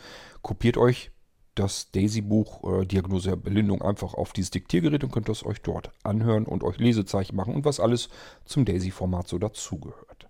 Kopiert 0.42 0.76
euch 0.76 1.10
das 1.54 1.90
Daisy-Buch 1.90 2.80
äh, 2.80 2.86
Diagnose 2.86 3.30
der 3.30 3.36
Belindung 3.36 3.82
einfach 3.82 4.14
auf 4.14 4.32
dieses 4.32 4.50
Diktiergerät 4.50 5.04
und 5.04 5.12
könnt 5.12 5.28
es 5.28 5.44
euch 5.44 5.62
dort 5.62 5.90
anhören 6.02 6.46
und 6.46 6.62
euch 6.62 6.78
Lesezeichen 6.78 7.36
machen 7.36 7.54
und 7.54 7.64
was 7.64 7.80
alles 7.80 8.10
zum 8.44 8.64
Daisy-Format 8.64 9.28
so 9.28 9.38
dazugehört. 9.38 10.28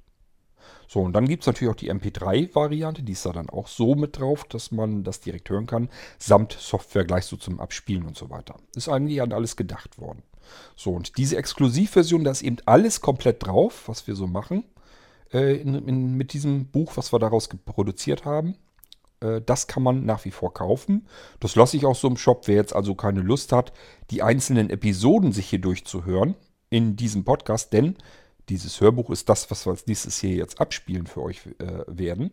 So, 0.88 1.00
und 1.00 1.14
dann 1.14 1.26
gibt 1.26 1.42
es 1.42 1.46
natürlich 1.46 1.72
auch 1.72 1.76
die 1.76 1.92
MP3-Variante, 1.92 3.02
die 3.02 3.12
ist 3.12 3.24
da 3.24 3.32
dann 3.32 3.48
auch 3.48 3.66
so 3.66 3.94
mit 3.94 4.18
drauf, 4.18 4.44
dass 4.44 4.72
man 4.72 5.04
das 5.04 5.20
direkt 5.20 5.48
hören 5.48 5.66
kann, 5.66 5.88
samt 6.18 6.52
Software 6.52 7.04
gleich 7.04 7.24
so 7.24 7.36
zum 7.36 7.60
Abspielen 7.60 8.04
und 8.04 8.16
so 8.16 8.28
weiter. 8.28 8.56
Ist 8.76 8.88
eigentlich 8.88 9.22
an 9.22 9.32
alles 9.32 9.56
gedacht 9.56 9.98
worden. 9.98 10.22
So, 10.76 10.92
und 10.92 11.16
diese 11.18 11.36
Exklusivversion, 11.36 12.24
da 12.24 12.30
ist 12.30 12.42
eben 12.42 12.56
alles 12.66 13.00
komplett 13.00 13.46
drauf, 13.46 13.84
was 13.86 14.06
wir 14.06 14.14
so 14.14 14.26
machen. 14.26 14.64
Äh, 15.32 15.56
in, 15.56 15.74
in, 15.74 16.14
mit 16.14 16.32
diesem 16.32 16.66
Buch, 16.66 16.96
was 16.96 17.12
wir 17.12 17.18
daraus 17.18 17.48
produziert 17.48 18.24
haben. 18.24 18.56
Äh, 19.20 19.40
das 19.40 19.66
kann 19.66 19.82
man 19.82 20.04
nach 20.04 20.24
wie 20.24 20.30
vor 20.30 20.52
kaufen. 20.52 21.06
Das 21.40 21.56
lasse 21.56 21.76
ich 21.76 21.86
auch 21.86 21.96
so 21.96 22.08
im 22.08 22.16
Shop. 22.16 22.46
Wer 22.46 22.56
jetzt 22.56 22.74
also 22.74 22.94
keine 22.94 23.20
Lust 23.20 23.52
hat, 23.52 23.72
die 24.10 24.22
einzelnen 24.22 24.70
Episoden 24.70 25.32
sich 25.32 25.48
hier 25.48 25.60
durchzuhören 25.60 26.34
in 26.70 26.96
diesem 26.96 27.24
Podcast, 27.24 27.72
denn 27.72 27.96
dieses 28.48 28.80
Hörbuch 28.80 29.10
ist 29.10 29.28
das, 29.28 29.50
was 29.50 29.66
wir 29.66 29.70
als 29.70 29.86
nächstes 29.86 30.18
hier 30.18 30.34
jetzt 30.34 30.60
abspielen 30.60 31.06
für 31.06 31.22
euch 31.22 31.46
äh, 31.58 31.84
werden 31.86 32.32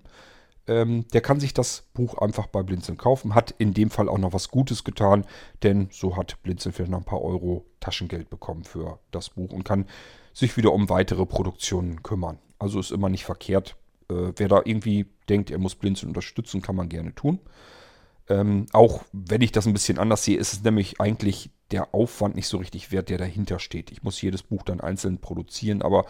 ähm, 0.69 1.05
der 1.13 1.21
kann 1.21 1.39
sich 1.39 1.53
das 1.53 1.89
Buch 1.93 2.17
einfach 2.19 2.47
bei 2.47 2.61
Blinzeln 2.61 2.97
kaufen. 2.97 3.33
Hat 3.33 3.53
in 3.57 3.73
dem 3.73 3.89
Fall 3.89 4.07
auch 4.07 4.19
noch 4.19 4.33
was 4.33 4.49
Gutes 4.49 4.83
getan, 4.83 5.25
denn 5.63 5.89
so 5.91 6.15
hat 6.15 6.41
Blinzeln 6.43 6.71
vielleicht 6.71 6.91
noch 6.91 6.99
ein 6.99 7.05
paar 7.05 7.21
Euro 7.21 7.65
Taschengeld 7.79 8.29
bekommen 8.29 8.63
für 8.63 8.99
das 9.11 9.31
Buch 9.31 9.51
und 9.51 9.65
kann 9.65 9.85
sich 10.33 10.55
wieder 10.55 10.71
um 10.71 10.87
weitere 10.89 11.25
Produktionen 11.25 12.03
kümmern. 12.03 12.37
Also 12.59 12.79
ist 12.79 12.91
immer 12.91 13.09
nicht 13.09 13.25
verkehrt. 13.25 13.75
Äh, 14.09 14.31
wer 14.35 14.47
da 14.47 14.61
irgendwie 14.63 15.07
denkt, 15.27 15.49
er 15.49 15.57
muss 15.57 15.75
Blinzeln 15.75 16.09
unterstützen, 16.09 16.61
kann 16.61 16.75
man 16.75 16.87
gerne 16.87 17.15
tun. 17.15 17.39
Ähm, 18.29 18.67
auch 18.71 19.03
wenn 19.11 19.41
ich 19.41 19.51
das 19.51 19.65
ein 19.65 19.73
bisschen 19.73 19.97
anders 19.97 20.23
sehe, 20.23 20.37
ist 20.37 20.53
es 20.53 20.63
nämlich 20.63 21.01
eigentlich 21.01 21.49
der 21.71 21.95
Aufwand 21.95 22.35
nicht 22.35 22.47
so 22.47 22.57
richtig 22.57 22.91
wert, 22.91 23.09
der 23.09 23.17
dahinter 23.17 23.57
steht. 23.57 23.91
Ich 23.91 24.03
muss 24.03 24.21
jedes 24.21 24.43
Buch 24.43 24.61
dann 24.63 24.81
einzeln 24.81 25.17
produzieren, 25.17 25.81
aber 25.81 26.05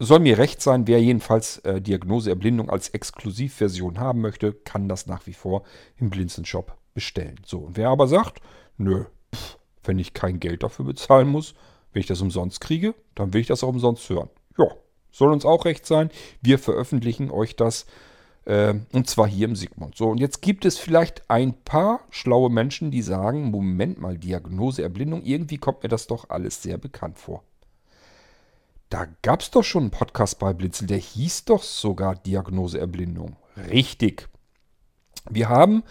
soll 0.00 0.18
mir 0.18 0.38
recht 0.38 0.60
sein, 0.62 0.86
wer 0.86 1.00
jedenfalls 1.00 1.58
äh, 1.58 1.80
Diagnoseerblindung 1.80 2.70
als 2.70 2.88
Exklusivversion 2.88 4.00
haben 4.00 4.20
möchte, 4.20 4.54
kann 4.54 4.88
das 4.88 5.06
nach 5.06 5.26
wie 5.26 5.34
vor 5.34 5.62
im 5.98 6.10
Blinzeln-Shop 6.10 6.76
bestellen. 6.94 7.36
So, 7.44 7.58
und 7.58 7.76
wer 7.76 7.90
aber 7.90 8.08
sagt, 8.08 8.40
nö, 8.78 9.04
pff, 9.34 9.58
wenn 9.84 9.98
ich 9.98 10.14
kein 10.14 10.40
Geld 10.40 10.62
dafür 10.62 10.86
bezahlen 10.86 11.28
muss, 11.28 11.54
wenn 11.92 12.00
ich 12.00 12.06
das 12.06 12.20
umsonst 12.20 12.60
kriege, 12.60 12.94
dann 13.14 13.32
will 13.34 13.42
ich 13.42 13.46
das 13.46 13.62
auch 13.62 13.68
umsonst 13.68 14.08
hören. 14.08 14.30
Ja, 14.58 14.66
soll 15.12 15.32
uns 15.32 15.44
auch 15.44 15.64
recht 15.66 15.86
sein. 15.86 16.10
Wir 16.40 16.58
veröffentlichen 16.58 17.30
euch 17.30 17.54
das 17.54 17.86
äh, 18.46 18.74
und 18.92 19.08
zwar 19.08 19.28
hier 19.28 19.48
im 19.48 19.56
Sigmund. 19.56 19.96
So, 19.96 20.08
und 20.08 20.18
jetzt 20.18 20.40
gibt 20.40 20.64
es 20.64 20.78
vielleicht 20.78 21.28
ein 21.30 21.54
paar 21.62 22.00
schlaue 22.10 22.50
Menschen, 22.50 22.90
die 22.90 23.02
sagen, 23.02 23.50
Moment 23.50 24.00
mal, 24.00 24.16
Diagnoseerblindung, 24.16 25.22
irgendwie 25.24 25.58
kommt 25.58 25.82
mir 25.82 25.88
das 25.88 26.06
doch 26.06 26.30
alles 26.30 26.62
sehr 26.62 26.78
bekannt 26.78 27.18
vor. 27.18 27.44
Da 28.90 29.06
gab 29.22 29.40
es 29.40 29.52
doch 29.52 29.62
schon 29.62 29.84
einen 29.84 29.90
Podcast 29.92 30.40
bei 30.40 30.52
Blitzel, 30.52 30.88
der 30.88 30.98
hieß 30.98 31.44
doch 31.44 31.62
sogar 31.62 32.16
Diagnoseerblindung. 32.16 33.36
Richtig. 33.70 34.28
Wir 35.30 35.48
haben 35.48 35.84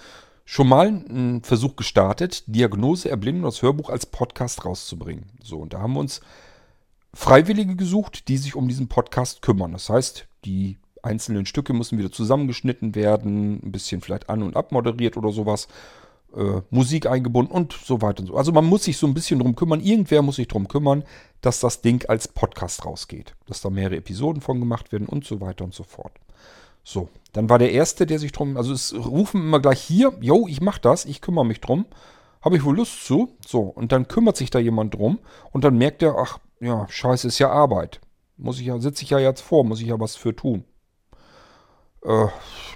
schon 0.44 0.68
mal 0.68 0.88
einen 0.88 1.42
Versuch 1.42 1.78
gestartet, 1.78 2.44
Diagnoseerblindung, 2.48 3.44
das 3.44 3.62
Hörbuch 3.62 3.90
als 3.90 4.06
Podcast 4.06 4.66
rauszubringen. 4.66 5.32
So, 5.42 5.60
und 5.60 5.72
da 5.72 5.80
haben 5.80 5.94
wir 5.94 6.02
uns 6.02 6.20
Freiwillige 7.14 7.78
gesucht, 7.78 8.28
die 8.28 8.38
sich 8.38 8.56
um 8.56 8.68
diesen 8.68 8.90
Podcast 8.90 9.42
kümmern. 9.42 9.72
Das 9.72 9.90
heißt, 9.90 10.28
die 10.44 10.78
einzelnen 11.02 11.46
Stücke 11.46 11.72
müssen 11.74 11.98
wieder 11.98 12.12
zusammengeschnitten 12.12 12.96
werden, 12.96 13.62
ein 13.64 13.72
bisschen 13.72 14.02
vielleicht 14.02 14.30
an- 14.30 14.44
und 14.44 14.58
abmoderiert 14.58 15.16
oder 15.16 15.32
sowas 15.32 15.70
äh, 16.36 16.62
Musik 16.70 17.06
eingebunden 17.08 17.52
und 17.52 17.74
so 17.74 18.02
weiter 18.02 18.22
und 18.22 18.28
so. 18.28 18.36
Also 18.36 18.52
man 18.52 18.66
muss 18.66 18.84
sich 18.84 18.98
so 18.98 19.08
ein 19.08 19.14
bisschen 19.14 19.40
drum 19.40 19.56
kümmern. 19.56 19.82
Irgendwer 19.82 20.22
muss 20.22 20.36
sich 20.38 20.48
drum 20.48 20.68
kümmern, 20.68 21.04
dass 21.42 21.60
das 21.60 21.82
Ding 21.82 22.08
als 22.08 22.28
Podcast 22.28 22.86
rausgeht. 22.86 23.36
Dass 23.48 23.62
da 23.62 23.70
mehrere 23.70 23.98
Episoden 23.98 24.42
von 24.42 24.60
gemacht 24.60 24.92
werden 24.92 25.08
und 25.08 25.26
so 25.26 25.42
weiter 25.42 25.64
und 25.64 25.74
so 25.74 25.84
fort. 25.84 26.14
So, 26.84 27.10
dann 27.34 27.50
war 27.50 27.60
der 27.60 27.72
Erste, 27.72 28.06
der 28.06 28.20
sich 28.20 28.32
drum, 28.32 28.58
also 28.58 28.74
es 28.74 28.96
rufen 28.96 29.42
immer 29.42 29.60
gleich 29.60 29.82
hier, 29.82 30.14
yo, 30.22 30.48
ich 30.48 30.62
mach 30.62 30.80
das, 30.80 31.06
ich 31.06 31.22
kümmere 31.22 31.46
mich 31.46 31.62
drum. 31.62 31.86
Habe 32.42 32.56
ich 32.56 32.64
wohl 32.64 32.78
Lust 32.78 33.06
zu? 33.06 33.36
So, 33.46 33.62
und 33.62 33.92
dann 33.92 34.08
kümmert 34.08 34.38
sich 34.38 34.50
da 34.50 34.60
jemand 34.60 34.96
drum 34.96 35.20
und 35.52 35.64
dann 35.64 35.78
merkt 35.78 36.02
er, 36.02 36.16
ach, 36.18 36.40
ja, 36.60 36.88
scheiße, 36.90 37.28
ist 37.28 37.40
ja 37.40 37.52
Arbeit. 37.52 38.00
Muss 38.38 38.60
ich 38.60 38.68
ja, 38.68 38.80
sitze 38.80 39.04
ich 39.04 39.10
ja 39.10 39.20
jetzt 39.20 39.42
vor, 39.42 39.66
muss 39.66 39.82
ich 39.82 39.88
ja 39.88 40.00
was 40.00 40.16
für 40.16 40.36
tun. 40.36 40.64
Äh, 42.04 42.28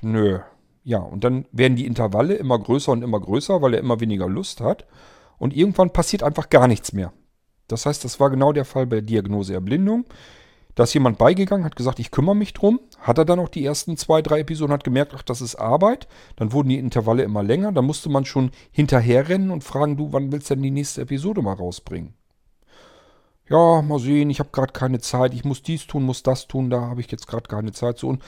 nö, 0.02 0.40
ja, 0.84 1.00
und 1.00 1.24
dann 1.24 1.46
werden 1.52 1.78
die 1.78 1.86
Intervalle 1.86 2.36
immer 2.36 2.60
größer 2.60 2.92
und 2.92 3.04
immer 3.04 3.20
größer, 3.20 3.62
weil 3.62 3.74
er 3.74 3.80
immer 3.80 4.00
weniger 4.00 4.28
Lust 4.28 4.60
hat. 4.62 4.86
Und 5.38 5.56
irgendwann 5.56 5.92
passiert 5.92 6.24
einfach 6.24 6.50
gar 6.50 6.68
nichts 6.68 6.94
mehr. 6.94 7.14
Das 7.68 7.86
heißt, 7.86 8.04
das 8.04 8.20
war 8.20 8.30
genau 8.30 8.52
der 8.52 8.66
Fall 8.66 8.86
bei 8.86 9.02
Diagnose 9.02 9.54
Erblindung. 9.54 10.06
Da 10.76 10.84
ist 10.84 10.94
jemand 10.94 11.18
beigegangen, 11.18 11.66
hat 11.66 11.76
gesagt, 11.76 12.00
ich 12.00 12.12
kümmere 12.12 12.36
mich 12.36 12.54
drum. 12.54 12.80
Hat 13.00 13.18
er 13.18 13.26
dann 13.26 13.40
auch 13.40 13.50
die 13.50 13.64
ersten 13.64 13.96
zwei, 13.96 14.22
drei 14.22 14.40
Episoden, 14.40 14.74
hat 14.74 14.84
gemerkt, 14.84 15.14
ach, 15.16 15.22
das 15.22 15.40
ist 15.40 15.56
Arbeit. 15.56 16.08
Dann 16.36 16.52
wurden 16.52 16.70
die 16.70 16.80
Intervalle 16.80 17.24
immer 17.24 17.44
länger. 17.44 17.72
Dann 17.72 17.86
musste 17.86 18.10
man 18.10 18.26
schon 18.26 18.52
hinterherrennen 18.72 19.52
und 19.52 19.64
fragen, 19.64 19.98
du, 19.98 20.12
wann 20.12 20.32
willst 20.32 20.50
du 20.50 20.56
denn 20.56 20.64
die 20.64 20.72
nächste 20.72 21.02
Episode 21.02 21.42
mal 21.42 21.54
rausbringen? 21.54 22.16
Ja, 23.50 23.82
mal 23.82 24.00
sehen, 24.00 24.30
ich 24.30 24.40
habe 24.40 24.50
gerade 24.52 24.74
keine 24.74 25.00
Zeit. 25.00 25.34
Ich 25.34 25.46
muss 25.46 25.62
dies 25.62 25.86
tun, 25.86 26.04
muss 26.04 26.24
das 26.24 26.48
tun. 26.48 26.70
Da 26.70 26.82
habe 26.82 27.02
ich 27.02 27.12
jetzt 27.12 27.28
gerade 27.28 27.48
keine 27.48 27.72
Zeit 27.72 28.00
zu. 28.00 28.08
Und 28.08 28.24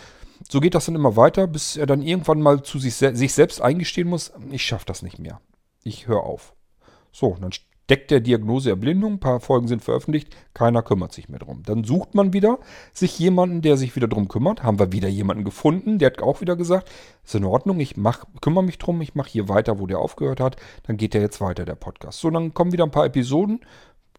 so 0.50 0.60
geht 0.60 0.76
das 0.76 0.86
dann 0.86 0.96
immer 0.96 1.16
weiter, 1.16 1.48
bis 1.48 1.78
er 1.78 1.86
dann 1.86 2.02
irgendwann 2.02 2.42
mal 2.42 2.64
zu 2.64 2.80
sich, 2.80 2.96
sich 2.96 3.34
selbst 3.34 3.62
eingestehen 3.62 4.08
muss, 4.08 4.32
ich 4.52 4.64
schaffe 4.64 4.86
das 4.86 5.02
nicht 5.02 5.20
mehr. 5.20 5.42
Ich 5.84 6.08
höre 6.08 6.24
auf. 6.24 6.54
So, 7.12 7.38
dann 7.40 7.52
steckt 7.86 8.10
der 8.10 8.20
Diagnose 8.20 8.72
Erblindung, 8.72 9.14
ein 9.14 9.20
paar 9.20 9.40
Folgen 9.40 9.68
sind 9.68 9.84
veröffentlicht, 9.84 10.36
keiner 10.56 10.82
kümmert 10.82 11.14
sich 11.14 11.30
mehr 11.30 11.40
drum. 11.40 11.62
Dann 11.64 11.84
sucht 11.84 12.16
man 12.16 12.34
wieder 12.34 12.58
sich 12.94 13.20
jemanden, 13.20 13.62
der 13.62 13.78
sich 13.78 13.96
wieder 13.96 14.08
drum 14.08 14.28
kümmert. 14.28 14.64
Haben 14.64 14.80
wir 14.80 14.92
wieder 14.92 15.08
jemanden 15.08 15.44
gefunden, 15.44 16.00
der 16.00 16.08
hat 16.08 16.22
auch 16.22 16.42
wieder 16.42 16.56
gesagt, 16.56 16.90
ist 17.24 17.36
in 17.36 17.46
Ordnung, 17.46 17.80
ich 17.80 17.96
mach, 17.96 18.26
kümmere 18.42 18.64
mich 18.64 18.80
drum, 18.80 19.02
ich 19.02 19.14
mache 19.14 19.30
hier 19.30 19.50
weiter, 19.50 19.80
wo 19.80 19.86
der 19.86 20.00
aufgehört 20.00 20.40
hat. 20.40 20.58
Dann 20.84 20.98
geht 20.98 21.14
der 21.14 21.22
jetzt 21.22 21.42
weiter, 21.42 21.64
der 21.64 21.76
Podcast. 21.76 22.20
So, 22.20 22.30
dann 22.32 22.56
kommen 22.56 22.72
wieder 22.72 22.86
ein 22.86 22.92
paar 22.92 23.06
Episoden, 23.06 23.62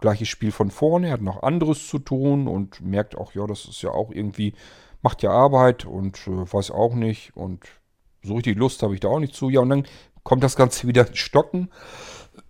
gleiches 0.00 0.28
Spiel 0.28 0.52
von 0.52 0.70
vorne, 0.70 1.08
er 1.08 1.14
hat 1.14 1.22
noch 1.22 1.42
anderes 1.42 1.88
zu 1.88 1.98
tun 1.98 2.46
und 2.46 2.80
merkt 2.80 3.16
auch, 3.16 3.34
ja, 3.34 3.46
das 3.46 3.64
ist 3.64 3.82
ja 3.82 3.90
auch 3.90 4.12
irgendwie 4.12 4.54
macht 5.06 5.22
ja 5.22 5.30
Arbeit 5.30 5.84
und 5.84 6.26
äh, 6.26 6.52
weiß 6.52 6.72
auch 6.72 6.94
nicht 6.94 7.30
und 7.36 7.64
so 8.24 8.34
richtig 8.34 8.58
Lust 8.58 8.82
habe 8.82 8.92
ich 8.92 8.98
da 8.98 9.06
auch 9.06 9.20
nicht 9.20 9.36
zu. 9.36 9.48
Ja, 9.50 9.60
und 9.60 9.68
dann 9.68 9.86
kommt 10.24 10.42
das 10.42 10.56
Ganze 10.56 10.88
wieder 10.88 11.06
ins 11.06 11.18
Stocken. 11.18 11.70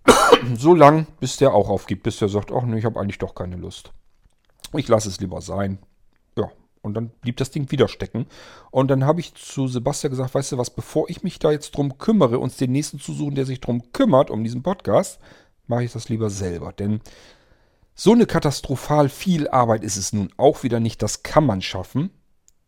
so 0.57 0.75
lang, 0.75 1.07
bis 1.21 1.37
der 1.37 1.53
auch 1.53 1.69
aufgibt, 1.69 2.05
bis 2.05 2.19
der 2.19 2.31
sagt, 2.31 2.51
ach 2.51 2.63
nee, 2.63 2.79
ich 2.79 2.87
habe 2.87 2.99
eigentlich 2.99 3.19
doch 3.19 3.35
keine 3.35 3.57
Lust. 3.57 3.93
Ich 4.73 4.89
lasse 4.89 5.11
es 5.11 5.21
lieber 5.21 5.43
sein. 5.43 5.81
Ja, 6.39 6.51
und 6.81 6.95
dann 6.95 7.11
blieb 7.21 7.37
das 7.37 7.51
Ding 7.51 7.71
wieder 7.71 7.89
stecken. 7.89 8.25
Und 8.71 8.89
dann 8.91 9.05
habe 9.05 9.21
ich 9.21 9.35
zu 9.35 9.69
Sebastian 9.69 10.13
gesagt, 10.13 10.35
weißt 10.35 10.53
du 10.53 10.57
was, 10.57 10.71
bevor 10.71 11.11
ich 11.11 11.23
mich 11.23 11.39
da 11.39 11.51
jetzt 11.51 11.77
drum 11.77 11.99
kümmere, 11.99 12.39
uns 12.39 12.57
den 12.57 12.73
nächsten 12.73 12.99
zu 12.99 13.13
suchen, 13.13 13.35
der 13.35 13.45
sich 13.45 13.61
drum 13.61 13.93
kümmert, 13.93 14.31
um 14.31 14.43
diesen 14.43 14.63
Podcast, 14.63 15.21
mache 15.67 15.85
ich 15.85 15.93
das 15.93 16.09
lieber 16.09 16.31
selber. 16.31 16.73
Denn 16.73 17.03
so 17.95 18.13
eine 18.13 18.25
katastrophal 18.25 19.11
viel 19.11 19.47
Arbeit 19.47 19.85
ist 19.85 19.99
es 19.99 20.15
nun 20.15 20.31
auch 20.39 20.63
wieder 20.63 20.81
nicht. 20.81 21.03
Das 21.03 21.23
kann 21.23 21.45
man 21.45 21.61
schaffen 21.61 22.13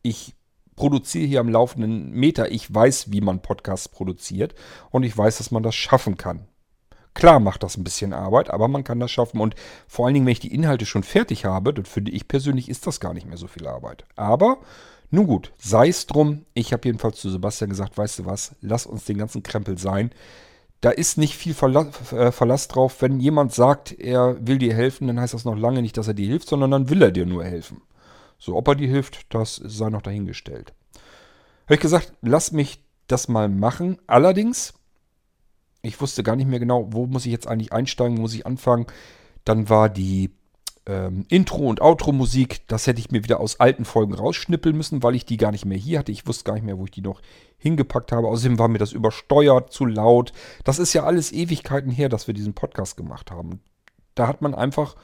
ich 0.03 0.35
produziere 0.77 1.27
hier 1.27 1.41
am 1.41 1.49
laufenden 1.49 2.13
Meter. 2.13 2.51
Ich 2.53 2.73
weiß, 2.73 3.11
wie 3.13 3.21
man 3.21 3.43
Podcasts 3.43 3.89
produziert 3.89 4.55
und 4.91 5.03
ich 5.03 5.17
weiß, 5.17 5.39
dass 5.39 5.51
man 5.51 5.63
das 5.63 5.75
schaffen 5.75 6.17
kann. 6.17 6.47
Klar 7.15 7.41
macht 7.41 7.65
das 7.65 7.77
ein 7.77 7.83
bisschen 7.83 8.13
Arbeit, 8.13 8.51
aber 8.51 8.69
man 8.69 8.85
kann 8.85 9.01
das 9.01 9.11
schaffen. 9.11 9.41
Und 9.41 9.57
vor 9.89 10.07
allen 10.07 10.15
Dingen, 10.15 10.27
wenn 10.27 10.33
ich 10.33 10.41
die 10.41 10.55
Inhalte 10.55 10.87
schon 10.87 11.03
fertig 11.03 11.45
habe, 11.45 11.75
dann 11.75 11.85
finde 11.85 12.13
ich 12.13 12.29
persönlich, 12.29 12.69
ist 12.69 12.87
das 12.87 13.01
gar 13.01 13.13
nicht 13.13 13.27
mehr 13.27 13.37
so 13.37 13.49
viel 13.49 13.67
Arbeit. 13.67 14.05
Aber 14.15 14.59
nun 15.11 15.27
gut, 15.27 15.53
sei 15.59 15.89
es 15.89 16.07
drum. 16.07 16.45
Ich 16.55 16.73
habe 16.73 16.87
jedenfalls 16.87 17.21
zu 17.21 17.29
Sebastian 17.29 17.71
gesagt, 17.71 17.99
weißt 17.99 18.21
du 18.21 18.27
was, 18.27 18.55
lass 18.61 18.87
uns 18.87 19.05
den 19.05 19.19
ganzen 19.19 19.43
Krempel 19.43 19.79
sein. 19.79 20.13
Da 20.81 20.91
ist 20.91 21.19
nicht 21.19 21.35
viel 21.35 21.55
Verlass, 21.55 22.13
äh, 22.13 22.31
Verlass 22.31 22.69
drauf. 22.69 23.03
Wenn 23.03 23.19
jemand 23.19 23.53
sagt, 23.53 23.99
er 23.99 24.37
will 24.47 24.59
dir 24.59 24.75
helfen, 24.75 25.09
dann 25.09 25.19
heißt 25.19 25.35
das 25.35 25.45
noch 25.45 25.57
lange 25.57 25.83
nicht, 25.83 25.97
dass 25.97 26.07
er 26.07 26.15
dir 26.15 26.29
hilft, 26.29 26.49
sondern 26.49 26.71
dann 26.71 26.89
will 26.89 27.03
er 27.03 27.11
dir 27.11 27.27
nur 27.27 27.45
helfen. 27.45 27.83
So, 28.39 28.57
ob 28.57 28.69
er 28.69 28.75
dir 28.77 28.89
hilft, 28.89 29.35
das 29.35 29.57
sei 29.57 29.91
noch 29.91 30.03
dahingestellt. 30.03 30.73
Habe 31.67 31.75
ich 31.75 31.81
gesagt, 31.81 32.13
lass 32.23 32.53
mich 32.53 32.83
das 33.09 33.29
mal 33.29 33.49
machen. 33.49 33.99
Allerdings, 34.07 34.75
ich 35.83 36.01
wusste 36.01 36.23
gar 36.23 36.37
nicht 36.37 36.49
mehr 36.49 36.61
genau, 36.61 36.93
wo 36.93 37.07
muss 37.07 37.27
ich 37.27 37.33
jetzt 37.33 37.49
eigentlich 37.49 37.73
einsteigen, 37.73 38.17
wo 38.17 38.23
muss 38.23 38.35
ich 38.35 38.47
anfangen. 38.47 38.87
Dann 39.45 39.69
war 39.69 39.89
die 39.89 40.31
ähm, 40.87 41.27
Intro- 41.29 41.69
und 41.69 41.83
Outro-Musik, 41.83 42.67
das 42.69 42.87
hätte 42.87 43.01
ich 43.01 43.11
mir 43.11 43.23
wieder 43.23 43.41
aus 43.41 43.61
alten 43.61 43.85
Folgen 43.85 44.15
rausschnippeln 44.15 44.77
müssen, 44.77 45.03
weil 45.03 45.15
ich 45.15 45.27
die 45.27 45.37
gar 45.37 45.53
nicht 45.53 45.67
mehr 45.67 45.77
hier 45.77 45.99
hatte. 45.99 46.13
Ich 46.13 46.27
wusste 46.27 46.45
gar 46.45 46.55
nicht 46.55 46.65
mehr, 46.65 46.79
wo 46.79 46.85
ich 46.85 46.91
die 46.91 47.03
noch 47.03 47.21
hingepackt 47.59 48.13
habe. 48.13 48.29
Außerdem 48.29 48.59
war 48.59 48.69
mir 48.69 48.79
das 48.79 48.93
übersteuert, 48.93 49.73
zu 49.73 49.85
laut. 49.85 50.33
Das 50.65 50.79
ist 50.79 50.95
ja 50.95 51.05
alles 51.05 51.33
Ewigkeiten 51.33 51.91
her, 51.91 52.09
dass 52.09 52.27
wir 52.27 52.35
diesen 52.35 52.55
Podcast 52.55 52.97
gemacht 52.97 53.31
haben. 53.31 53.61
Da 54.15 54.27
hat 54.27 54.41
man 54.41 54.55
einfach, 54.55 54.97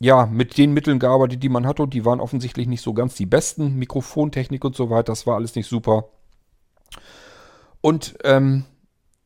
ja, 0.00 0.26
mit 0.26 0.56
den 0.58 0.72
Mitteln 0.72 0.98
gearbeitet, 0.98 1.42
die 1.42 1.48
man 1.48 1.66
hatte 1.66 1.82
und 1.82 1.94
die 1.94 2.04
waren 2.04 2.20
offensichtlich 2.20 2.68
nicht 2.68 2.82
so 2.82 2.94
ganz 2.94 3.14
die 3.16 3.26
besten. 3.26 3.76
Mikrofontechnik 3.76 4.64
und 4.64 4.76
so 4.76 4.90
weiter, 4.90 5.12
das 5.12 5.26
war 5.26 5.36
alles 5.36 5.54
nicht 5.54 5.68
super. 5.68 6.08
Und 7.80 8.16
ähm, 8.24 8.64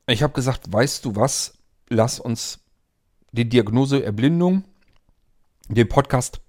ich 0.06 0.22
habe 0.22 0.32
gesagt, 0.32 0.72
weißt 0.72 1.04
du 1.04 1.16
was, 1.16 1.58
lass 1.88 2.20
uns 2.20 2.60
die 3.32 3.48
Diagnose 3.48 4.02
Erblindung 4.02 4.64
den 5.68 5.88
Podcast 5.88 6.40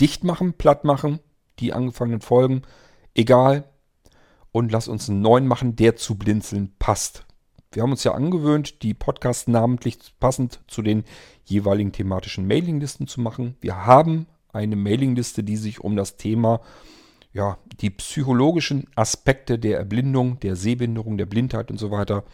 dicht 0.00 0.24
machen, 0.24 0.54
platt 0.54 0.84
machen, 0.84 1.20
die 1.58 1.72
angefangenen 1.72 2.20
Folgen, 2.20 2.62
egal. 3.14 3.64
Und 4.52 4.72
lass 4.72 4.88
uns 4.88 5.10
einen 5.10 5.20
neuen 5.20 5.46
machen, 5.46 5.76
der 5.76 5.96
zu 5.96 6.16
Blinzeln 6.16 6.74
passt. 6.78 7.25
Wir 7.72 7.82
haben 7.82 7.90
uns 7.90 8.04
ja 8.04 8.12
angewöhnt, 8.12 8.82
die 8.82 8.94
Podcasts 8.94 9.48
namentlich 9.48 9.98
passend 10.18 10.60
zu 10.66 10.82
den 10.82 11.04
jeweiligen 11.44 11.92
thematischen 11.92 12.46
Mailinglisten 12.46 13.06
zu 13.06 13.20
machen. 13.20 13.56
Wir 13.60 13.84
haben 13.84 14.26
eine 14.52 14.76
Mailingliste, 14.76 15.44
die 15.44 15.56
sich 15.56 15.80
um 15.80 15.96
das 15.96 16.16
Thema, 16.16 16.60
ja, 17.32 17.58
die 17.80 17.90
psychologischen 17.90 18.86
Aspekte 18.94 19.58
der 19.58 19.78
Erblindung, 19.78 20.40
der 20.40 20.56
Sehbehinderung, 20.56 21.18
der 21.18 21.26
Blindheit 21.26 21.70
und 21.70 21.78
so 21.78 21.90
weiter 21.90 22.24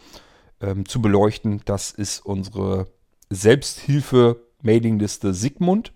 ähm, 0.61 0.87
zu 0.87 1.01
beleuchten. 1.01 1.61
Das 1.65 1.91
ist 1.91 2.25
unsere 2.25 2.87
Selbsthilfe-Mailingliste 3.29 5.33
Sigmund. 5.33 5.91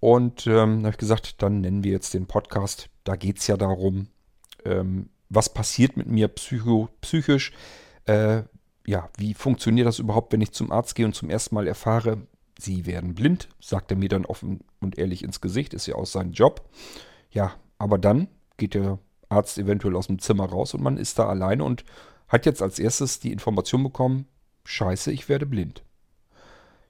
Und 0.00 0.46
ähm, 0.46 0.78
habe 0.78 0.90
ich 0.90 0.96
gesagt, 0.96 1.42
dann 1.42 1.60
nennen 1.60 1.84
wir 1.84 1.92
jetzt 1.92 2.14
den 2.14 2.26
Podcast. 2.26 2.88
Da 3.04 3.14
geht 3.14 3.38
es 3.38 3.46
ja 3.46 3.56
darum, 3.56 4.08
ähm, 4.64 5.10
was 5.28 5.52
passiert 5.52 5.96
mit 5.96 6.08
mir 6.08 6.28
psycho, 6.28 6.88
psychisch. 7.02 7.52
Äh, 8.06 8.42
ja, 8.86 9.08
wie 9.16 9.34
funktioniert 9.34 9.86
das 9.86 9.98
überhaupt, 9.98 10.32
wenn 10.32 10.40
ich 10.40 10.52
zum 10.52 10.72
Arzt 10.72 10.94
gehe 10.94 11.06
und 11.06 11.14
zum 11.14 11.30
ersten 11.30 11.54
Mal 11.54 11.66
erfahre, 11.66 12.26
Sie 12.58 12.86
werden 12.86 13.14
blind, 13.14 13.48
sagt 13.60 13.90
er 13.90 13.96
mir 13.96 14.08
dann 14.08 14.26
offen 14.26 14.60
und 14.80 14.98
ehrlich 14.98 15.24
ins 15.24 15.40
Gesicht, 15.40 15.74
ist 15.74 15.86
ja 15.86 15.96
auch 15.96 16.06
sein 16.06 16.32
Job. 16.32 16.68
Ja, 17.30 17.54
aber 17.78 17.98
dann 17.98 18.28
geht 18.56 18.74
der 18.74 18.98
Arzt 19.28 19.58
eventuell 19.58 19.96
aus 19.96 20.06
dem 20.06 20.18
Zimmer 20.18 20.44
raus 20.44 20.74
und 20.74 20.82
man 20.82 20.96
ist 20.96 21.18
da 21.18 21.28
alleine 21.28 21.64
und 21.64 21.84
hat 22.28 22.46
jetzt 22.46 22.62
als 22.62 22.78
erstes 22.78 23.20
die 23.20 23.32
Information 23.32 23.82
bekommen, 23.82 24.26
scheiße, 24.64 25.10
ich 25.10 25.28
werde 25.28 25.46
blind. 25.46 25.82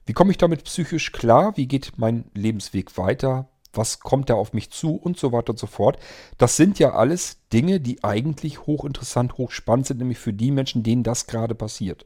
Wie 0.05 0.13
komme 0.13 0.31
ich 0.31 0.37
damit 0.37 0.65
psychisch 0.65 1.11
klar? 1.11 1.55
Wie 1.55 1.67
geht 1.67 1.93
mein 1.97 2.25
Lebensweg 2.33 2.97
weiter? 2.97 3.49
Was 3.73 3.99
kommt 3.99 4.29
da 4.29 4.35
auf 4.35 4.53
mich 4.53 4.69
zu? 4.69 4.95
Und 4.95 5.17
so 5.17 5.31
weiter 5.31 5.51
und 5.51 5.59
so 5.59 5.67
fort. 5.67 5.97
Das 6.37 6.55
sind 6.55 6.79
ja 6.79 6.93
alles 6.93 7.37
Dinge, 7.51 7.79
die 7.79 8.03
eigentlich 8.03 8.65
hochinteressant, 8.65 9.37
hochspannend 9.37 9.87
sind, 9.87 9.97
nämlich 9.97 10.19
für 10.19 10.33
die 10.33 10.51
Menschen, 10.51 10.83
denen 10.83 11.03
das 11.03 11.27
gerade 11.27 11.55
passiert. 11.55 12.05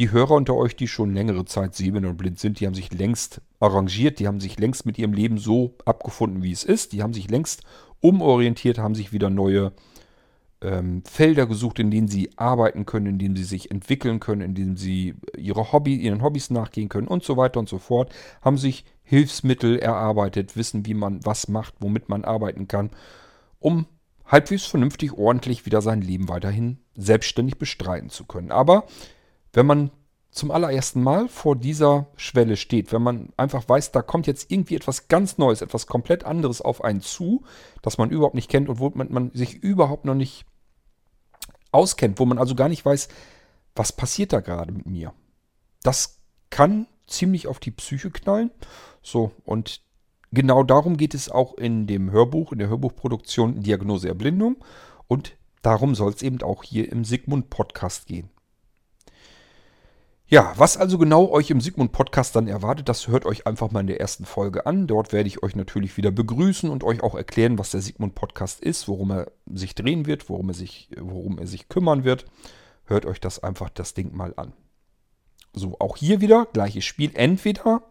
Die 0.00 0.10
Hörer 0.10 0.32
unter 0.32 0.54
euch, 0.54 0.74
die 0.74 0.88
schon 0.88 1.14
längere 1.14 1.44
Zeit 1.44 1.74
sehend 1.74 2.04
und 2.04 2.16
blind 2.16 2.40
sind, 2.40 2.58
die 2.58 2.66
haben 2.66 2.74
sich 2.74 2.92
längst 2.92 3.40
arrangiert, 3.60 4.18
die 4.18 4.26
haben 4.26 4.40
sich 4.40 4.58
längst 4.58 4.86
mit 4.86 4.98
ihrem 4.98 5.12
Leben 5.12 5.38
so 5.38 5.74
abgefunden, 5.84 6.42
wie 6.42 6.50
es 6.50 6.64
ist, 6.64 6.92
die 6.92 7.02
haben 7.02 7.12
sich 7.12 7.30
längst 7.30 7.62
umorientiert, 8.00 8.78
haben 8.78 8.96
sich 8.96 9.12
wieder 9.12 9.30
neue 9.30 9.72
ähm, 10.64 11.02
Felder 11.04 11.46
gesucht, 11.46 11.78
in 11.78 11.90
denen 11.90 12.08
sie 12.08 12.30
arbeiten 12.36 12.86
können, 12.86 13.06
in 13.06 13.18
denen 13.18 13.36
sie 13.36 13.44
sich 13.44 13.70
entwickeln 13.70 14.18
können, 14.18 14.40
in 14.40 14.54
denen 14.54 14.76
sie 14.76 15.14
ihre 15.36 15.72
Hobby, 15.72 15.96
ihren 15.96 16.22
Hobbys 16.22 16.50
nachgehen 16.50 16.88
können 16.88 17.06
und 17.06 17.22
so 17.22 17.36
weiter 17.36 17.60
und 17.60 17.68
so 17.68 17.78
fort, 17.78 18.12
haben 18.42 18.58
sich 18.58 18.84
Hilfsmittel 19.02 19.78
erarbeitet, 19.78 20.56
wissen, 20.56 20.86
wie 20.86 20.94
man 20.94 21.24
was 21.24 21.48
macht, 21.48 21.74
womit 21.80 22.08
man 22.08 22.24
arbeiten 22.24 22.66
kann, 22.66 22.90
um 23.60 23.86
halbwegs 24.24 24.64
vernünftig, 24.64 25.12
ordentlich 25.12 25.66
wieder 25.66 25.82
sein 25.82 26.00
Leben 26.00 26.28
weiterhin 26.28 26.78
selbstständig 26.96 27.58
bestreiten 27.58 28.08
zu 28.08 28.24
können. 28.24 28.50
Aber 28.50 28.86
wenn 29.52 29.66
man 29.66 29.90
zum 30.30 30.50
allerersten 30.50 31.02
Mal 31.02 31.28
vor 31.28 31.54
dieser 31.54 32.08
Schwelle 32.16 32.56
steht, 32.56 32.92
wenn 32.92 33.02
man 33.02 33.28
einfach 33.36 33.68
weiß, 33.68 33.92
da 33.92 34.02
kommt 34.02 34.26
jetzt 34.26 34.50
irgendwie 34.50 34.74
etwas 34.74 35.06
ganz 35.06 35.38
Neues, 35.38 35.62
etwas 35.62 35.86
komplett 35.86 36.24
anderes 36.24 36.60
auf 36.60 36.82
einen 36.82 37.02
zu, 37.02 37.44
das 37.82 37.98
man 37.98 38.10
überhaupt 38.10 38.34
nicht 38.34 38.50
kennt 38.50 38.68
und 38.68 38.80
wo 38.80 38.90
man, 38.90 39.12
man 39.12 39.30
sich 39.32 39.54
überhaupt 39.54 40.04
noch 40.04 40.16
nicht 40.16 40.44
auskennt, 41.74 42.18
wo 42.18 42.24
man 42.24 42.38
also 42.38 42.54
gar 42.54 42.68
nicht 42.68 42.84
weiß, 42.84 43.08
was 43.74 43.92
passiert 43.92 44.32
da 44.32 44.40
gerade 44.40 44.72
mit 44.72 44.86
mir. 44.86 45.12
Das 45.82 46.20
kann 46.50 46.86
ziemlich 47.06 47.46
auf 47.46 47.58
die 47.58 47.70
Psyche 47.70 48.10
knallen. 48.10 48.50
So, 49.02 49.32
und 49.44 49.80
genau 50.32 50.62
darum 50.62 50.96
geht 50.96 51.14
es 51.14 51.28
auch 51.28 51.54
in 51.54 51.86
dem 51.86 52.10
Hörbuch, 52.10 52.52
in 52.52 52.58
der 52.58 52.68
Hörbuchproduktion 52.68 53.60
Diagnose 53.60 54.08
Erblindung. 54.08 54.56
Und 55.08 55.36
darum 55.62 55.94
soll 55.94 56.12
es 56.12 56.22
eben 56.22 56.40
auch 56.42 56.62
hier 56.62 56.90
im 56.90 57.04
Sigmund 57.04 57.50
Podcast 57.50 58.06
gehen. 58.06 58.30
Ja, 60.34 60.52
was 60.56 60.76
also 60.76 60.98
genau 60.98 61.30
euch 61.30 61.50
im 61.50 61.60
Sigmund 61.60 61.92
Podcast 61.92 62.34
dann 62.34 62.48
erwartet, 62.48 62.88
das 62.88 63.06
hört 63.06 63.24
euch 63.24 63.46
einfach 63.46 63.70
mal 63.70 63.82
in 63.82 63.86
der 63.86 64.00
ersten 64.00 64.24
Folge 64.24 64.66
an. 64.66 64.88
Dort 64.88 65.12
werde 65.12 65.28
ich 65.28 65.44
euch 65.44 65.54
natürlich 65.54 65.96
wieder 65.96 66.10
begrüßen 66.10 66.70
und 66.70 66.82
euch 66.82 67.04
auch 67.04 67.14
erklären, 67.14 67.56
was 67.56 67.70
der 67.70 67.80
Sigmund 67.80 68.16
Podcast 68.16 68.60
ist, 68.60 68.88
worum 68.88 69.12
er 69.12 69.30
sich 69.46 69.76
drehen 69.76 70.06
wird, 70.06 70.28
worum 70.28 70.48
er 70.48 70.54
sich, 70.54 70.90
worum 70.98 71.38
er 71.38 71.46
sich 71.46 71.68
kümmern 71.68 72.02
wird. 72.02 72.24
Hört 72.82 73.06
euch 73.06 73.20
das 73.20 73.44
einfach 73.44 73.70
das 73.70 73.94
Ding 73.94 74.16
mal 74.16 74.34
an. 74.36 74.54
So, 75.52 75.76
auch 75.78 75.96
hier 75.96 76.20
wieder 76.20 76.48
gleiches 76.52 76.84
Spiel. 76.84 77.12
Entweder 77.14 77.84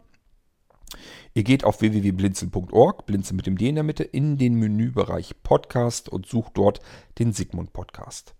ihr 1.33 1.45
geht 1.45 1.63
auf 1.63 1.79
www.blinzel.org, 1.79 3.05
blinzel 3.05 3.37
mit 3.37 3.47
dem 3.47 3.57
D 3.57 3.69
in 3.69 3.75
der 3.75 3.85
Mitte, 3.85 4.03
in 4.03 4.37
den 4.37 4.55
Menübereich 4.55 5.43
Podcast 5.43 6.09
und 6.09 6.25
sucht 6.25 6.57
dort 6.57 6.81
den 7.19 7.31
Sigmund 7.31 7.71
Podcast. 7.71 8.35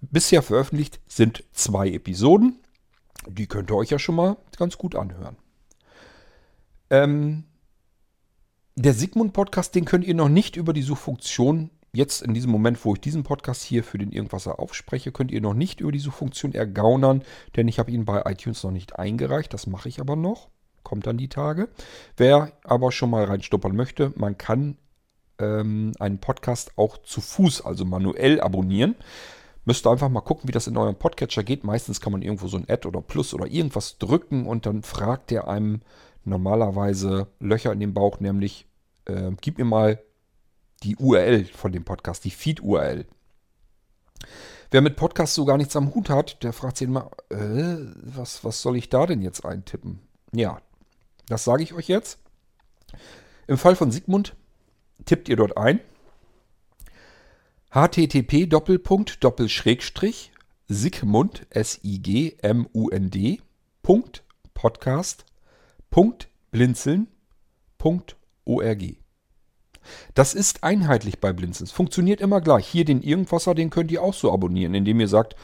Bisher 0.00 0.42
veröffentlicht 0.42 1.00
sind 1.06 1.44
zwei 1.52 1.88
Episoden. 1.90 2.58
Die 3.28 3.46
könnt 3.46 3.70
ihr 3.70 3.76
euch 3.76 3.90
ja 3.90 3.98
schon 3.98 4.14
mal 4.14 4.36
ganz 4.56 4.78
gut 4.78 4.94
anhören. 4.94 5.36
Ähm, 6.88 7.44
der 8.76 8.94
Sigmund-Podcast, 8.94 9.74
den 9.74 9.84
könnt 9.84 10.04
ihr 10.04 10.14
noch 10.14 10.28
nicht 10.28 10.56
über 10.56 10.72
die 10.72 10.82
Suchfunktion, 10.82 11.70
jetzt 11.92 12.22
in 12.22 12.34
diesem 12.34 12.50
Moment, 12.50 12.82
wo 12.84 12.94
ich 12.94 13.00
diesen 13.00 13.24
Podcast 13.24 13.62
hier 13.62 13.84
für 13.84 13.98
den 13.98 14.12
Irgendwasser 14.12 14.58
aufspreche, 14.58 15.12
könnt 15.12 15.30
ihr 15.30 15.40
noch 15.40 15.54
nicht 15.54 15.80
über 15.80 15.92
die 15.92 15.98
Suchfunktion 15.98 16.54
ergaunern, 16.54 17.22
denn 17.56 17.68
ich 17.68 17.78
habe 17.78 17.90
ihn 17.90 18.04
bei 18.04 18.22
iTunes 18.24 18.62
noch 18.62 18.70
nicht 18.70 18.98
eingereicht. 18.98 19.52
Das 19.52 19.66
mache 19.66 19.88
ich 19.88 20.00
aber 20.00 20.16
noch. 20.16 20.48
Kommt 20.82 21.06
dann 21.06 21.18
die 21.18 21.28
Tage. 21.28 21.68
Wer 22.16 22.52
aber 22.64 22.90
schon 22.90 23.10
mal 23.10 23.24
reinstuppern 23.24 23.76
möchte, 23.76 24.12
man 24.16 24.38
kann 24.38 24.78
ähm, 25.38 25.92
einen 25.98 26.18
Podcast 26.18 26.72
auch 26.76 26.98
zu 26.98 27.20
Fuß, 27.20 27.62
also 27.62 27.84
manuell 27.84 28.40
abonnieren. 28.40 28.94
Müsst 29.64 29.86
ihr 29.86 29.90
einfach 29.90 30.08
mal 30.08 30.20
gucken, 30.20 30.48
wie 30.48 30.52
das 30.52 30.66
in 30.66 30.76
eurem 30.76 30.96
Podcatcher 30.96 31.44
geht. 31.44 31.64
Meistens 31.64 32.00
kann 32.00 32.12
man 32.12 32.22
irgendwo 32.22 32.48
so 32.48 32.56
ein 32.56 32.68
Add 32.68 32.88
oder 32.88 33.02
Plus 33.02 33.34
oder 33.34 33.46
irgendwas 33.46 33.98
drücken 33.98 34.46
und 34.46 34.66
dann 34.66 34.82
fragt 34.82 35.30
der 35.30 35.48
einem 35.48 35.80
normalerweise 36.24 37.28
Löcher 37.40 37.72
in 37.72 37.80
den 37.80 37.94
Bauch, 37.94 38.20
nämlich 38.20 38.66
äh, 39.06 39.30
gib 39.40 39.58
mir 39.58 39.64
mal 39.64 40.02
die 40.82 40.96
URL 40.96 41.44
von 41.44 41.72
dem 41.72 41.84
Podcast, 41.84 42.24
die 42.24 42.30
Feed-URL. 42.30 43.06
Wer 44.70 44.80
mit 44.80 44.96
Podcasts 44.96 45.34
so 45.34 45.44
gar 45.44 45.56
nichts 45.56 45.76
am 45.76 45.94
Hut 45.94 46.08
hat, 46.08 46.42
der 46.42 46.52
fragt 46.52 46.78
sich 46.78 46.88
immer, 46.88 47.10
äh, 47.28 47.76
was, 48.02 48.44
was 48.44 48.62
soll 48.62 48.76
ich 48.76 48.88
da 48.88 49.04
denn 49.04 49.20
jetzt 49.20 49.44
eintippen? 49.44 50.00
Ja, 50.32 50.60
das 51.26 51.44
sage 51.44 51.62
ich 51.62 51.74
euch 51.74 51.88
jetzt. 51.88 52.18
Im 53.46 53.58
Fall 53.58 53.76
von 53.76 53.90
Sigmund 53.90 54.36
tippt 55.04 55.28
ihr 55.28 55.36
dort 55.36 55.56
ein 55.56 55.80
http 57.72 58.48
Doppelpunkt 58.48 59.22
Doppelschrägstrich 59.22 60.32
sigmund 60.66 61.46
s 61.50 61.78
i 61.84 62.02
g 62.02 62.36
m 62.42 62.66
u 62.74 62.88
n 62.90 63.10
d 63.10 63.40
Punkt 63.80 64.24
Podcast 64.54 65.24
Punkt 65.88 66.28
blinzeln 66.50 67.06
Punkt 67.78 68.16
org. 68.44 68.82
Das 70.14 70.34
ist 70.34 70.64
einheitlich 70.64 71.20
bei 71.20 71.32
Blinzeln. 71.32 71.66
Es 71.66 71.70
funktioniert 71.70 72.20
immer 72.20 72.40
gleich. 72.40 72.66
Hier 72.66 72.84
den 72.84 73.02
Irgendwasser, 73.02 73.54
den 73.54 73.70
könnt 73.70 73.92
ihr 73.92 74.02
auch 74.02 74.14
so 74.14 74.32
abonnieren, 74.32 74.74
indem 74.74 74.98
ihr 74.98 75.06
sagt 75.06 75.36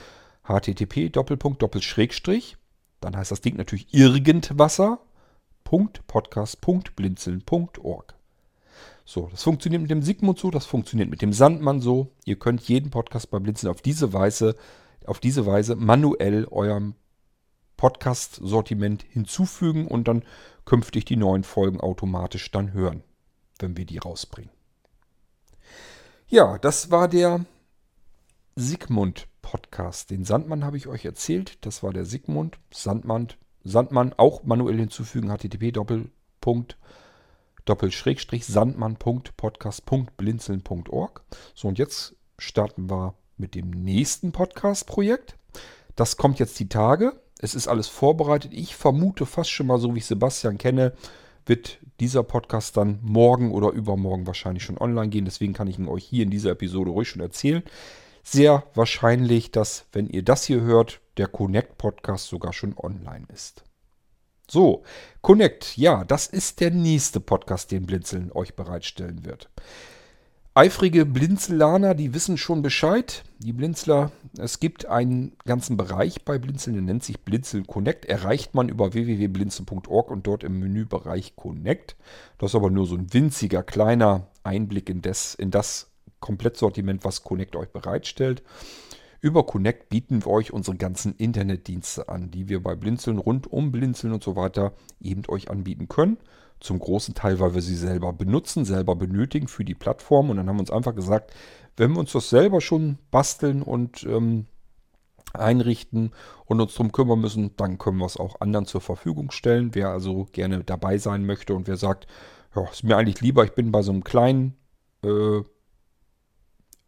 http 0.42 1.10
Doppelpunkt 1.12 1.62
Doppelschrägstrich. 1.62 2.56
Dann 3.00 3.16
heißt 3.16 3.30
das 3.30 3.40
Ding 3.40 3.54
natürlich 3.56 3.94
Irgendwasser. 3.94 4.98
Punkt 5.62 6.04
Podcast 6.08 6.60
Punkt 6.60 6.96
blinzeln 6.96 7.42
Punkt 7.42 7.78
org. 7.78 8.15
So, 9.08 9.28
das 9.30 9.44
funktioniert 9.44 9.82
mit 9.82 9.90
dem 9.92 10.02
Sigmund 10.02 10.36
so, 10.36 10.50
das 10.50 10.66
funktioniert 10.66 11.08
mit 11.08 11.22
dem 11.22 11.32
Sandmann 11.32 11.80
so. 11.80 12.10
Ihr 12.24 12.40
könnt 12.40 12.62
jeden 12.62 12.90
Podcast 12.90 13.30
bei 13.30 13.38
Blinzeln 13.38 13.70
auf 13.70 13.80
diese 13.80 14.12
Weise, 14.12 14.56
auf 15.06 15.20
diese 15.20 15.46
Weise 15.46 15.76
manuell 15.76 16.44
eurem 16.50 16.96
Podcast-Sortiment 17.76 19.04
hinzufügen 19.08 19.86
und 19.86 20.08
dann 20.08 20.24
künftig 20.64 21.04
die 21.04 21.14
neuen 21.14 21.44
Folgen 21.44 21.80
automatisch 21.80 22.50
dann 22.50 22.72
hören, 22.72 23.04
wenn 23.60 23.76
wir 23.76 23.86
die 23.86 23.98
rausbringen. 23.98 24.50
Ja, 26.26 26.58
das 26.58 26.90
war 26.90 27.06
der 27.06 27.44
Sigmund 28.56 29.28
Podcast. 29.40 30.10
Den 30.10 30.24
Sandmann 30.24 30.64
habe 30.64 30.78
ich 30.78 30.88
euch 30.88 31.04
erzählt. 31.04 31.64
Das 31.64 31.84
war 31.84 31.92
der 31.92 32.06
Sigmund. 32.06 32.58
Sandmann, 32.72 33.28
Sandmann 33.62 34.14
auch 34.14 34.42
manuell 34.42 34.78
hinzufügen. 34.78 35.30
http 35.30 35.78
Doppelpunkt 37.66 37.66
Doppelschrägstrich 37.66 38.46
sandmann.podcast.blinzeln.org. 38.46 41.22
So, 41.54 41.68
und 41.68 41.78
jetzt 41.78 42.16
starten 42.38 42.88
wir 42.88 43.12
mit 43.36 43.54
dem 43.54 43.68
nächsten 43.70 44.32
Podcast-Projekt. 44.32 45.36
Das 45.94 46.16
kommt 46.16 46.38
jetzt 46.38 46.58
die 46.58 46.70
Tage. 46.70 47.20
Es 47.38 47.54
ist 47.54 47.68
alles 47.68 47.88
vorbereitet. 47.88 48.52
Ich 48.54 48.74
vermute 48.74 49.26
fast 49.26 49.50
schon 49.50 49.66
mal, 49.66 49.78
so 49.78 49.94
wie 49.94 49.98
ich 49.98 50.06
Sebastian 50.06 50.56
kenne, 50.56 50.94
wird 51.44 51.78
dieser 52.00 52.22
Podcast 52.22 52.74
dann 52.76 52.98
morgen 53.02 53.52
oder 53.52 53.72
übermorgen 53.72 54.26
wahrscheinlich 54.26 54.64
schon 54.64 54.78
online 54.78 55.10
gehen. 55.10 55.26
Deswegen 55.26 55.52
kann 55.52 55.68
ich 55.68 55.78
ihn 55.78 55.88
euch 55.88 56.04
hier 56.04 56.22
in 56.22 56.30
dieser 56.30 56.52
Episode 56.52 56.90
ruhig 56.90 57.08
schon 57.08 57.22
erzählen. 57.22 57.62
Sehr 58.22 58.64
wahrscheinlich, 58.74 59.50
dass, 59.50 59.84
wenn 59.92 60.08
ihr 60.08 60.22
das 60.22 60.44
hier 60.44 60.62
hört, 60.62 61.00
der 61.16 61.28
Connect 61.28 61.78
Podcast 61.78 62.28
sogar 62.28 62.52
schon 62.52 62.76
online 62.76 63.24
ist. 63.32 63.65
So, 64.48 64.84
Connect, 65.22 65.76
ja, 65.76 66.04
das 66.04 66.28
ist 66.28 66.60
der 66.60 66.70
nächste 66.70 67.18
Podcast, 67.18 67.72
den 67.72 67.84
Blinzeln 67.84 68.30
euch 68.32 68.54
bereitstellen 68.54 69.24
wird. 69.24 69.48
Eifrige 70.54 71.04
Blinzelaner, 71.04 71.94
die 71.94 72.14
wissen 72.14 72.38
schon 72.38 72.62
Bescheid. 72.62 73.24
Die 73.40 73.52
Blinzler, 73.52 74.10
es 74.38 74.58
gibt 74.58 74.86
einen 74.86 75.36
ganzen 75.44 75.76
Bereich 75.76 76.24
bei 76.24 76.38
Blinzeln, 76.38 76.74
der 76.74 76.82
nennt 76.82 77.04
sich 77.04 77.20
Blinzeln 77.20 77.66
Connect. 77.66 78.06
Erreicht 78.06 78.54
man 78.54 78.70
über 78.70 78.94
www.blinzeln.org 78.94 80.10
und 80.10 80.26
dort 80.26 80.44
im 80.44 80.58
Menübereich 80.60 81.36
Connect. 81.36 81.96
Das 82.38 82.52
ist 82.52 82.54
aber 82.54 82.70
nur 82.70 82.86
so 82.86 82.94
ein 82.94 83.12
winziger, 83.12 83.62
kleiner 83.62 84.28
Einblick 84.44 84.88
in 84.88 85.02
das, 85.02 85.34
in 85.34 85.50
das 85.50 85.90
Komplettsortiment, 86.20 87.04
was 87.04 87.22
Connect 87.22 87.54
euch 87.56 87.68
bereitstellt. 87.68 88.42
Über 89.20 89.44
Connect 89.44 89.88
bieten 89.88 90.24
wir 90.24 90.30
euch 90.30 90.52
unsere 90.52 90.76
ganzen 90.76 91.14
Internetdienste 91.16 92.08
an, 92.08 92.30
die 92.30 92.48
wir 92.48 92.62
bei 92.62 92.74
Blinzeln 92.74 93.18
rund 93.18 93.50
um 93.50 93.72
Blinzeln 93.72 94.12
und 94.12 94.22
so 94.22 94.36
weiter 94.36 94.72
eben 95.00 95.22
euch 95.28 95.50
anbieten 95.50 95.88
können. 95.88 96.18
Zum 96.60 96.78
großen 96.78 97.14
Teil, 97.14 97.38
weil 97.38 97.54
wir 97.54 97.62
sie 97.62 97.76
selber 97.76 98.12
benutzen, 98.12 98.64
selber 98.64 98.96
benötigen 98.96 99.48
für 99.48 99.64
die 99.64 99.74
Plattform. 99.74 100.30
Und 100.30 100.38
dann 100.38 100.48
haben 100.48 100.56
wir 100.56 100.60
uns 100.60 100.70
einfach 100.70 100.94
gesagt, 100.94 101.32
wenn 101.76 101.92
wir 101.92 102.00
uns 102.00 102.12
das 102.12 102.30
selber 102.30 102.60
schon 102.60 102.98
basteln 103.10 103.62
und 103.62 104.04
ähm, 104.04 104.46
einrichten 105.34 106.12
und 106.46 106.60
uns 106.60 106.74
darum 106.74 106.92
kümmern 106.92 107.20
müssen, 107.20 107.56
dann 107.56 107.78
können 107.78 107.98
wir 107.98 108.06
es 108.06 108.16
auch 108.16 108.40
anderen 108.40 108.66
zur 108.66 108.80
Verfügung 108.80 109.30
stellen. 109.30 109.74
Wer 109.74 109.90
also 109.90 110.26
gerne 110.32 110.64
dabei 110.64 110.98
sein 110.98 111.26
möchte 111.26 111.54
und 111.54 111.68
wer 111.68 111.76
sagt, 111.76 112.06
ja, 112.54 112.64
ist 112.70 112.84
mir 112.84 112.96
eigentlich 112.96 113.20
lieber, 113.20 113.44
ich 113.44 113.52
bin 113.52 113.70
bei 113.70 113.82
so 113.82 113.92
einem 113.92 114.04
kleinen, 114.04 114.56
äh, 115.04 115.40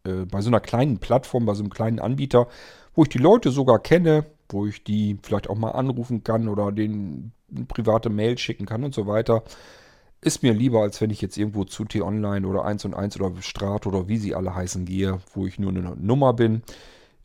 äh, 0.09 0.25
bei 0.25 0.41
so 0.41 0.49
einer 0.49 0.59
kleinen 0.59 0.99
Plattform, 0.99 1.45
bei 1.45 1.53
so 1.53 1.63
einem 1.63 1.69
kleinen 1.69 1.99
Anbieter, 1.99 2.47
wo 2.95 3.03
ich 3.03 3.09
die 3.09 3.17
Leute 3.17 3.51
sogar 3.51 3.79
kenne, 3.79 4.25
wo 4.49 4.65
ich 4.65 4.83
die 4.83 5.17
vielleicht 5.21 5.49
auch 5.49 5.57
mal 5.57 5.71
anrufen 5.71 6.23
kann 6.23 6.47
oder 6.47 6.71
den 6.71 7.31
eine 7.55 7.65
private 7.65 8.09
Mail 8.09 8.37
schicken 8.37 8.65
kann 8.65 8.83
und 8.83 8.93
so 8.93 9.07
weiter. 9.07 9.43
Ist 10.21 10.43
mir 10.43 10.53
lieber, 10.53 10.81
als 10.81 10.99
wenn 10.99 11.11
ich 11.11 11.21
jetzt 11.21 11.37
irgendwo 11.37 11.63
zu 11.63 11.85
T-Online 11.85 12.45
oder 12.45 12.65
1 12.65 12.85
und 12.85 12.93
1 12.93 13.19
oder 13.19 13.41
Strat 13.41 13.87
oder 13.87 14.07
wie 14.07 14.17
sie 14.17 14.35
alle 14.35 14.53
heißen 14.53 14.85
gehe, 14.85 15.19
wo 15.33 15.47
ich 15.47 15.59
nur 15.59 15.71
eine 15.71 15.95
Nummer 15.95 16.33
bin. 16.33 16.61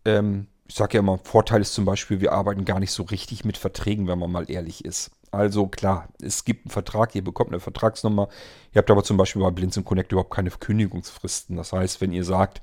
Ähm, 0.05 0.47
ich 0.67 0.77
sage 0.77 0.95
ja 0.95 1.01
immer, 1.01 1.19
Vorteil 1.19 1.61
ist 1.61 1.75
zum 1.75 1.85
Beispiel, 1.85 2.21
wir 2.21 2.33
arbeiten 2.33 2.65
gar 2.65 2.81
nicht 2.81 2.93
so 2.93 3.03
richtig 3.03 3.45
mit 3.45 3.59
Verträgen, 3.59 4.07
wenn 4.07 4.19
man 4.19 4.31
mal 4.31 4.51
ehrlich 4.51 4.85
ist. 4.85 5.11
Also 5.35 5.67
klar, 5.67 6.09
es 6.23 6.45
gibt 6.45 6.67
einen 6.67 6.71
Vertrag, 6.71 7.15
ihr 7.15 7.25
bekommt 7.25 7.51
eine 7.51 7.61
Vertragsnummer. 7.61 8.29
Ihr 8.73 8.79
habt 8.79 8.91
aber 8.91 9.05
zum 9.05 9.17
Beispiel 9.17 9.43
bei 9.43 9.51
Blinzeln 9.51 9.85
Connect 9.85 10.13
überhaupt 10.13 10.35
keine 10.35 10.51
Kündigungsfristen. 10.51 11.57
Das 11.57 11.73
heißt, 11.73 12.01
wenn 12.01 12.13
ihr 12.13 12.25
sagt, 12.25 12.63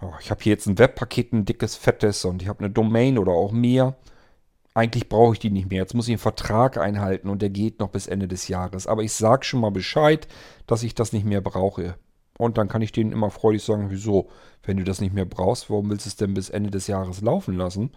oh, 0.00 0.12
ich 0.20 0.30
habe 0.30 0.42
hier 0.42 0.52
jetzt 0.52 0.66
ein 0.66 0.78
Webpaket, 0.78 1.32
ein 1.32 1.44
dickes, 1.44 1.76
fettes 1.76 2.24
und 2.24 2.42
ich 2.42 2.48
habe 2.48 2.60
eine 2.60 2.70
Domain 2.70 3.18
oder 3.18 3.32
auch 3.32 3.52
mehr, 3.52 3.96
eigentlich 4.74 5.08
brauche 5.08 5.34
ich 5.34 5.40
die 5.40 5.50
nicht 5.50 5.70
mehr. 5.70 5.82
Jetzt 5.82 5.94
muss 5.94 6.06
ich 6.06 6.12
einen 6.12 6.18
Vertrag 6.18 6.76
einhalten 6.78 7.28
und 7.28 7.42
der 7.42 7.50
geht 7.50 7.80
noch 7.80 7.88
bis 7.88 8.06
Ende 8.06 8.28
des 8.28 8.48
Jahres. 8.48 8.86
Aber 8.86 9.02
ich 9.02 9.12
sage 9.12 9.44
schon 9.44 9.60
mal 9.60 9.70
Bescheid, 9.70 10.28
dass 10.66 10.82
ich 10.82 10.94
das 10.94 11.12
nicht 11.12 11.26
mehr 11.26 11.40
brauche. 11.40 11.96
Und 12.38 12.56
dann 12.56 12.68
kann 12.68 12.80
ich 12.80 12.92
denen 12.92 13.12
immer 13.12 13.30
freudig 13.30 13.62
sagen, 13.62 13.90
wieso, 13.90 14.30
wenn 14.62 14.76
du 14.76 14.84
das 14.84 15.00
nicht 15.00 15.12
mehr 15.12 15.26
brauchst, 15.26 15.68
warum 15.68 15.90
willst 15.90 16.06
du 16.06 16.08
es 16.08 16.16
denn 16.16 16.34
bis 16.34 16.48
Ende 16.48 16.70
des 16.70 16.86
Jahres 16.86 17.20
laufen 17.20 17.56
lassen? 17.56 17.90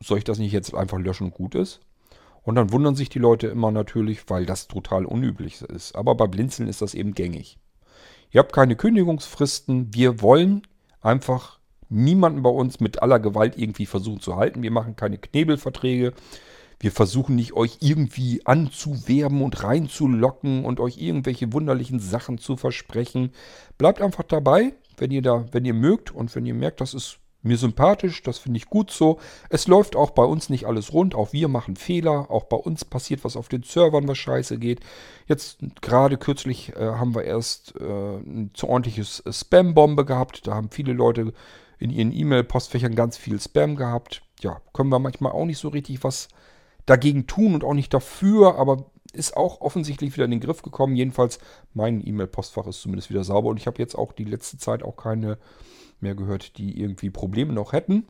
Soll 0.00 0.18
ich 0.18 0.24
das 0.24 0.38
nicht 0.38 0.52
jetzt 0.52 0.74
einfach 0.74 0.98
löschen 0.98 1.28
und 1.28 1.34
gut 1.34 1.54
ist? 1.54 1.80
Und 2.46 2.54
dann 2.54 2.70
wundern 2.70 2.94
sich 2.94 3.08
die 3.08 3.18
Leute 3.18 3.48
immer 3.48 3.72
natürlich, 3.72 4.30
weil 4.30 4.46
das 4.46 4.68
total 4.68 5.04
unüblich 5.04 5.62
ist. 5.62 5.96
Aber 5.96 6.14
bei 6.14 6.28
Blinzeln 6.28 6.68
ist 6.68 6.80
das 6.80 6.94
eben 6.94 7.12
gängig. 7.12 7.58
Ihr 8.30 8.38
habt 8.38 8.52
keine 8.52 8.76
Kündigungsfristen. 8.76 9.92
Wir 9.92 10.22
wollen 10.22 10.62
einfach 11.00 11.58
niemanden 11.88 12.42
bei 12.42 12.50
uns 12.50 12.78
mit 12.78 13.02
aller 13.02 13.18
Gewalt 13.18 13.58
irgendwie 13.58 13.84
versuchen 13.86 14.20
zu 14.20 14.36
halten. 14.36 14.62
Wir 14.62 14.70
machen 14.70 14.94
keine 14.94 15.18
Knebelverträge. 15.18 16.12
Wir 16.78 16.92
versuchen 16.92 17.34
nicht, 17.34 17.54
euch 17.54 17.78
irgendwie 17.80 18.46
anzuwerben 18.46 19.42
und 19.42 19.64
reinzulocken 19.64 20.64
und 20.64 20.78
euch 20.78 20.98
irgendwelche 20.98 21.52
wunderlichen 21.52 21.98
Sachen 21.98 22.38
zu 22.38 22.56
versprechen. 22.56 23.32
Bleibt 23.76 24.00
einfach 24.00 24.22
dabei, 24.22 24.74
wenn 24.98 25.10
ihr 25.10 25.22
da, 25.22 25.46
wenn 25.50 25.64
ihr 25.64 25.74
mögt 25.74 26.14
und 26.14 26.32
wenn 26.36 26.46
ihr 26.46 26.54
merkt, 26.54 26.80
das 26.80 26.94
ist 26.94 27.18
mir 27.46 27.56
sympathisch, 27.56 28.22
das 28.22 28.38
finde 28.38 28.58
ich 28.58 28.66
gut 28.66 28.90
so. 28.90 29.18
Es 29.48 29.66
läuft 29.66 29.96
auch 29.96 30.10
bei 30.10 30.24
uns 30.24 30.50
nicht 30.50 30.66
alles 30.66 30.92
rund, 30.92 31.14
auch 31.14 31.32
wir 31.32 31.48
machen 31.48 31.76
Fehler, 31.76 32.30
auch 32.30 32.44
bei 32.44 32.56
uns 32.56 32.84
passiert 32.84 33.24
was 33.24 33.36
auf 33.36 33.48
den 33.48 33.62
Servern, 33.62 34.08
was 34.08 34.18
scheiße 34.18 34.58
geht. 34.58 34.80
Jetzt 35.26 35.58
gerade 35.80 36.18
kürzlich 36.18 36.74
äh, 36.76 36.80
haben 36.80 37.14
wir 37.14 37.24
erst 37.24 37.74
äh, 37.80 37.84
eine 37.84 38.50
zu 38.52 38.68
ordentliches 38.68 39.22
Spam-Bombe 39.30 40.04
gehabt, 40.04 40.46
da 40.46 40.54
haben 40.54 40.70
viele 40.70 40.92
Leute 40.92 41.32
in 41.78 41.90
ihren 41.90 42.12
E-Mail-Postfächern 42.12 42.94
ganz 42.94 43.16
viel 43.16 43.40
Spam 43.40 43.76
gehabt. 43.76 44.22
Ja, 44.40 44.60
können 44.72 44.90
wir 44.90 44.98
manchmal 44.98 45.32
auch 45.32 45.44
nicht 45.44 45.58
so 45.58 45.68
richtig 45.68 46.04
was 46.04 46.28
dagegen 46.86 47.26
tun 47.26 47.54
und 47.54 47.64
auch 47.64 47.74
nicht 47.74 47.92
dafür, 47.92 48.56
aber 48.56 48.86
ist 49.12 49.36
auch 49.36 49.60
offensichtlich 49.60 50.14
wieder 50.14 50.24
in 50.24 50.30
den 50.30 50.40
Griff 50.40 50.62
gekommen. 50.62 50.96
Jedenfalls 50.96 51.38
mein 51.74 52.06
E-Mail-Postfach 52.06 52.66
ist 52.66 52.80
zumindest 52.80 53.10
wieder 53.10 53.24
sauber 53.24 53.48
und 53.48 53.58
ich 53.58 53.66
habe 53.66 53.78
jetzt 53.78 53.96
auch 53.96 54.12
die 54.12 54.24
letzte 54.24 54.58
Zeit 54.58 54.82
auch 54.82 54.96
keine 54.96 55.38
mehr 56.02 56.14
gehört, 56.14 56.58
die 56.58 56.80
irgendwie 56.80 57.10
Probleme 57.10 57.52
noch 57.52 57.72
hätten. 57.72 58.06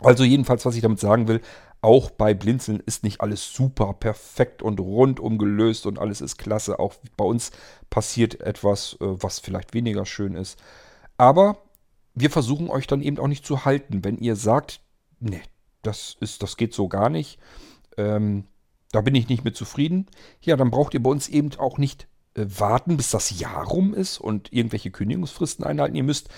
Also 0.00 0.24
jedenfalls, 0.24 0.64
was 0.64 0.76
ich 0.76 0.82
damit 0.82 1.00
sagen 1.00 1.28
will, 1.28 1.40
auch 1.82 2.10
bei 2.10 2.34
Blinzeln 2.34 2.80
ist 2.84 3.04
nicht 3.04 3.20
alles 3.20 3.52
super 3.52 3.94
perfekt 3.94 4.62
und 4.62 4.80
rundum 4.80 5.38
gelöst 5.38 5.86
und 5.86 5.98
alles 5.98 6.20
ist 6.20 6.36
klasse. 6.36 6.78
Auch 6.78 6.94
bei 7.16 7.24
uns 7.24 7.52
passiert 7.88 8.40
etwas, 8.40 8.94
äh, 9.00 9.06
was 9.22 9.38
vielleicht 9.38 9.72
weniger 9.72 10.04
schön 10.04 10.34
ist. 10.34 10.58
Aber 11.16 11.58
wir 12.14 12.30
versuchen 12.30 12.68
euch 12.68 12.86
dann 12.86 13.02
eben 13.02 13.18
auch 13.18 13.28
nicht 13.28 13.46
zu 13.46 13.64
halten. 13.64 14.04
Wenn 14.04 14.18
ihr 14.18 14.36
sagt, 14.36 14.80
nee, 15.20 15.42
das, 15.82 16.16
ist, 16.20 16.42
das 16.42 16.56
geht 16.56 16.74
so 16.74 16.88
gar 16.88 17.08
nicht, 17.08 17.38
ähm, 17.96 18.44
da 18.92 19.00
bin 19.00 19.14
ich 19.14 19.28
nicht 19.28 19.44
mit 19.44 19.56
zufrieden, 19.56 20.06
ja, 20.42 20.56
dann 20.56 20.70
braucht 20.70 20.94
ihr 20.94 21.02
bei 21.02 21.10
uns 21.10 21.28
eben 21.28 21.50
auch 21.58 21.78
nicht 21.78 22.08
äh, 22.34 22.44
warten, 22.46 22.96
bis 22.96 23.10
das 23.10 23.38
Jahr 23.38 23.64
rum 23.64 23.94
ist 23.94 24.18
und 24.18 24.52
irgendwelche 24.52 24.90
Kündigungsfristen 24.90 25.64
einhalten. 25.64 25.96
Ihr 25.96 26.04
müsst 26.04 26.28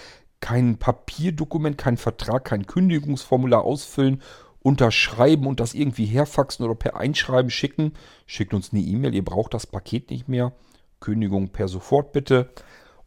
kein 0.42 0.76
Papierdokument, 0.76 1.78
kein 1.78 1.96
Vertrag, 1.96 2.44
kein 2.44 2.66
Kündigungsformular 2.66 3.62
ausfüllen, 3.62 4.20
unterschreiben 4.61 5.46
und 5.46 5.61
das 5.61 5.72
irgendwie 5.72 6.05
herfaxen 6.05 6.66
oder 6.66 6.74
per 6.74 6.96
Einschreiben 6.96 7.50
schicken. 7.50 7.94
Schickt 8.26 8.52
uns 8.52 8.72
eine 8.72 8.83
E-Mail, 8.83 9.14
ihr 9.14 9.24
braucht 9.24 9.55
das 9.55 9.66
Paket 9.66 10.11
nicht 10.11 10.28
mehr. 10.28 10.52
Kündigung 11.00 11.48
per 11.48 11.68
sofort 11.68 12.12
bitte. 12.12 12.50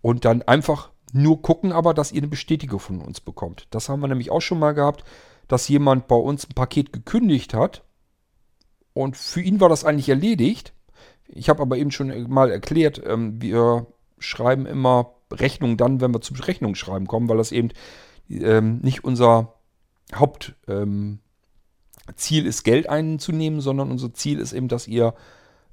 Und 0.02 0.26
dann 0.26 0.42
einfach 0.44 0.90
nur 1.14 1.42
gucken 1.42 1.72
aber, 1.72 1.94
dass 1.94 2.12
ihr 2.12 2.22
eine 2.22 2.28
Bestätigung 2.28 2.80
von 2.80 3.02
uns 3.02 3.22
bekommt. 3.22 3.68
Das 3.70 3.90
haben 3.90 4.00
wir 4.00 4.08
nämlich 4.08 4.32
auch 4.32 4.42
schon 4.42 4.60
mal 4.60 4.74
gehabt, 4.74 5.04
dass 5.48 5.68
jemand 5.68 6.08
bei 6.08 6.16
uns 6.16 6.50
ein 6.50 6.56
Paket 6.56 6.94
gekündigt 6.94 7.54
hat 7.54 7.84
und 8.94 9.18
für 9.18 9.42
ihn 9.42 9.60
war 9.60 9.70
das 9.70 9.84
eigentlich 9.84 10.10
erledigt. 10.10 10.74
Ich 11.28 11.50
habe 11.50 11.62
aber 11.62 11.78
eben 11.78 11.92
schon 11.92 12.30
mal 12.30 12.50
erklärt, 12.50 13.02
ähm, 13.06 13.42
wir 13.42 13.88
schreiben 14.20 14.66
immer 14.66 15.14
Rechnung 15.32 15.78
dann, 15.78 16.02
wenn 16.02 16.14
wir 16.14 16.22
zum 16.22 16.38
Rechnungsschreiben 16.38 17.08
kommen, 17.08 17.30
weil 17.30 17.38
das 17.38 17.52
eben 17.52 17.70
ähm, 18.30 18.80
nicht 18.80 19.04
unser 19.04 19.56
Hauptziel 20.14 20.56
ähm, 20.68 21.20
ist, 22.18 22.64
Geld 22.64 22.90
einzunehmen, 22.90 23.62
sondern 23.62 23.92
unser 23.92 24.14
Ziel 24.14 24.40
ist 24.40 24.54
eben, 24.54 24.68
dass 24.68 24.88
ihr 24.88 25.14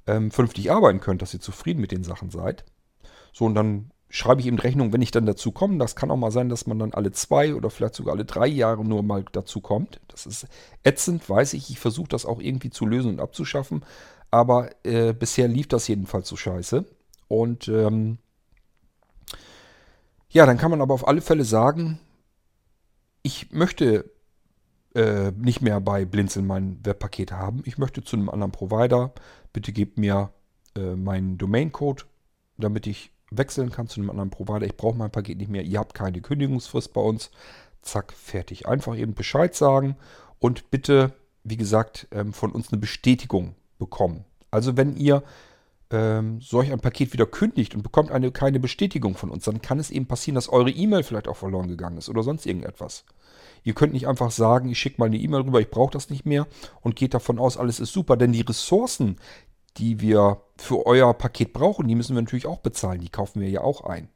ähm, 0.07 0.31
vernünftig 0.31 0.71
arbeiten 0.71 0.99
könnt, 0.99 1.21
dass 1.21 1.33
ihr 1.33 1.39
zufrieden 1.39 1.81
mit 1.81 1.91
den 1.91 2.03
Sachen 2.03 2.29
seid. 2.29 2.65
So, 3.31 3.45
und 3.45 3.55
dann 3.55 3.91
schreibe 4.09 4.41
ich 4.41 4.47
eben 4.47 4.59
Rechnung, 4.59 4.93
wenn 4.93 5.01
ich 5.01 5.09
dann 5.09 5.25
dazu 5.25 5.51
komme. 5.51 5.79
Das 5.79 5.95
kann 5.95 6.11
auch 6.11 6.17
mal 6.17 6.31
sein, 6.31 6.47
dass 6.47 6.67
man 6.67 6.77
dann 6.77 6.93
alle 6.93 7.11
zwei 7.11 7.55
oder 7.55 7.71
vielleicht 7.71 7.95
sogar 7.95 8.13
alle 8.13 8.25
drei 8.25 8.45
Jahre 8.45 8.85
nur 8.85 9.01
mal 9.01 9.25
dazu 9.31 9.59
kommt. 9.59 9.99
Das 10.07 10.27
ist 10.27 10.47
ätzend, 10.83 11.27
weiß 11.27 11.53
ich. 11.53 11.71
Ich 11.71 11.79
versuche 11.79 12.09
das 12.09 12.25
auch 12.25 12.39
irgendwie 12.39 12.69
zu 12.69 12.85
lösen 12.85 13.13
und 13.13 13.19
abzuschaffen. 13.19 13.83
Aber 14.29 14.69
äh, 14.85 15.13
bisher 15.13 15.47
lief 15.47 15.67
das 15.67 15.87
jedenfalls 15.87 16.27
so 16.27 16.35
scheiße. 16.35 16.85
Und 17.27 17.67
ähm, 17.67 18.19
ja, 20.33 20.45
dann 20.45 20.57
kann 20.57 20.71
man 20.71 20.81
aber 20.81 20.93
auf 20.93 21.07
alle 21.07 21.21
Fälle 21.21 21.45
sagen, 21.45 21.99
ich 23.21 23.51
möchte 23.51 24.11
äh, 24.95 25.31
nicht 25.31 25.61
mehr 25.61 25.79
bei 25.79 26.05
Blinzeln 26.05 26.45
mein 26.45 26.79
Webpaket 26.83 27.31
haben. 27.31 27.61
Ich 27.65 27.77
möchte 27.77 28.03
zu 28.03 28.15
einem 28.15 28.29
anderen 28.29 28.51
Provider. 28.51 29.13
Bitte 29.53 29.71
gebt 29.71 29.97
mir 29.97 30.31
äh, 30.75 30.95
meinen 30.95 31.37
Domaincode, 31.37 32.05
damit 32.57 32.87
ich 32.87 33.11
wechseln 33.29 33.71
kann 33.71 33.87
zu 33.87 34.01
einem 34.01 34.09
anderen 34.09 34.31
Provider. 34.31 34.65
Ich 34.65 34.75
brauche 34.75 34.97
mein 34.97 35.11
Paket 35.11 35.37
nicht 35.37 35.49
mehr. 35.49 35.63
Ihr 35.63 35.79
habt 35.79 35.93
keine 35.93 36.21
Kündigungsfrist 36.21 36.93
bei 36.93 37.01
uns. 37.01 37.31
Zack, 37.81 38.11
fertig. 38.13 38.67
Einfach 38.67 38.97
eben 38.97 39.13
Bescheid 39.13 39.55
sagen 39.55 39.97
und 40.39 40.71
bitte, 40.71 41.13
wie 41.43 41.57
gesagt, 41.57 42.07
ähm, 42.11 42.33
von 42.33 42.51
uns 42.51 42.71
eine 42.71 42.79
Bestätigung 42.79 43.55
bekommen. 43.77 44.25
Also 44.51 44.77
wenn 44.77 44.95
ihr 44.95 45.23
ähm, 45.91 46.41
solch 46.41 46.71
ein 46.71 46.79
Paket 46.79 47.13
wieder 47.13 47.25
kündigt 47.25 47.75
und 47.75 47.83
bekommt 47.83 48.11
eine, 48.11 48.31
keine 48.31 48.59
Bestätigung 48.59 49.15
von 49.15 49.29
uns, 49.29 49.45
dann 49.45 49.61
kann 49.61 49.79
es 49.79 49.91
eben 49.91 50.07
passieren, 50.07 50.35
dass 50.35 50.49
eure 50.49 50.71
E-Mail 50.71 51.03
vielleicht 51.03 51.27
auch 51.27 51.37
verloren 51.37 51.67
gegangen 51.67 51.97
ist 51.97 52.09
oder 52.09 52.23
sonst 52.23 52.45
irgendetwas. 52.45 53.05
Ihr 53.63 53.73
könnt 53.73 53.93
nicht 53.93 54.07
einfach 54.07 54.31
sagen, 54.31 54.69
ich 54.69 54.79
schicke 54.79 54.99
mal 54.99 55.05
eine 55.05 55.17
E-Mail 55.17 55.41
rüber, 55.41 55.61
ich 55.61 55.69
brauche 55.69 55.93
das 55.93 56.09
nicht 56.09 56.25
mehr 56.25 56.47
und 56.81 56.95
geht 56.95 57.13
davon 57.13 57.39
aus, 57.39 57.57
alles 57.57 57.79
ist 57.79 57.93
super, 57.93 58.17
denn 58.17 58.33
die 58.33 58.41
Ressourcen, 58.41 59.17
die 59.77 60.01
wir 60.01 60.41
für 60.57 60.85
euer 60.85 61.13
Paket 61.13 61.53
brauchen, 61.53 61.87
die 61.87 61.95
müssen 61.95 62.15
wir 62.15 62.21
natürlich 62.21 62.45
auch 62.45 62.59
bezahlen. 62.59 63.01
Die 63.01 63.09
kaufen 63.09 63.41
wir 63.41 63.49
ja 63.49 63.61
auch 63.61 63.83
ein. 63.83 64.09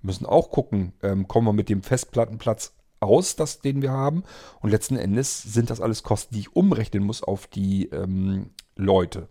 Wir 0.00 0.08
müssen 0.08 0.26
auch 0.26 0.50
gucken, 0.50 0.92
ähm, 1.02 1.28
kommen 1.28 1.46
wir 1.46 1.52
mit 1.52 1.68
dem 1.68 1.82
Festplattenplatz 1.82 2.74
aus, 3.00 3.36
das, 3.36 3.60
den 3.60 3.82
wir 3.82 3.92
haben. 3.92 4.24
Und 4.60 4.70
letzten 4.70 4.96
Endes 4.96 5.42
sind 5.42 5.70
das 5.70 5.80
alles 5.80 6.02
Kosten, 6.02 6.34
die 6.34 6.40
ich 6.40 6.56
umrechnen 6.56 7.04
muss 7.04 7.22
auf 7.22 7.46
die 7.46 7.86
ähm, 7.86 8.50
Leute. 8.76 9.28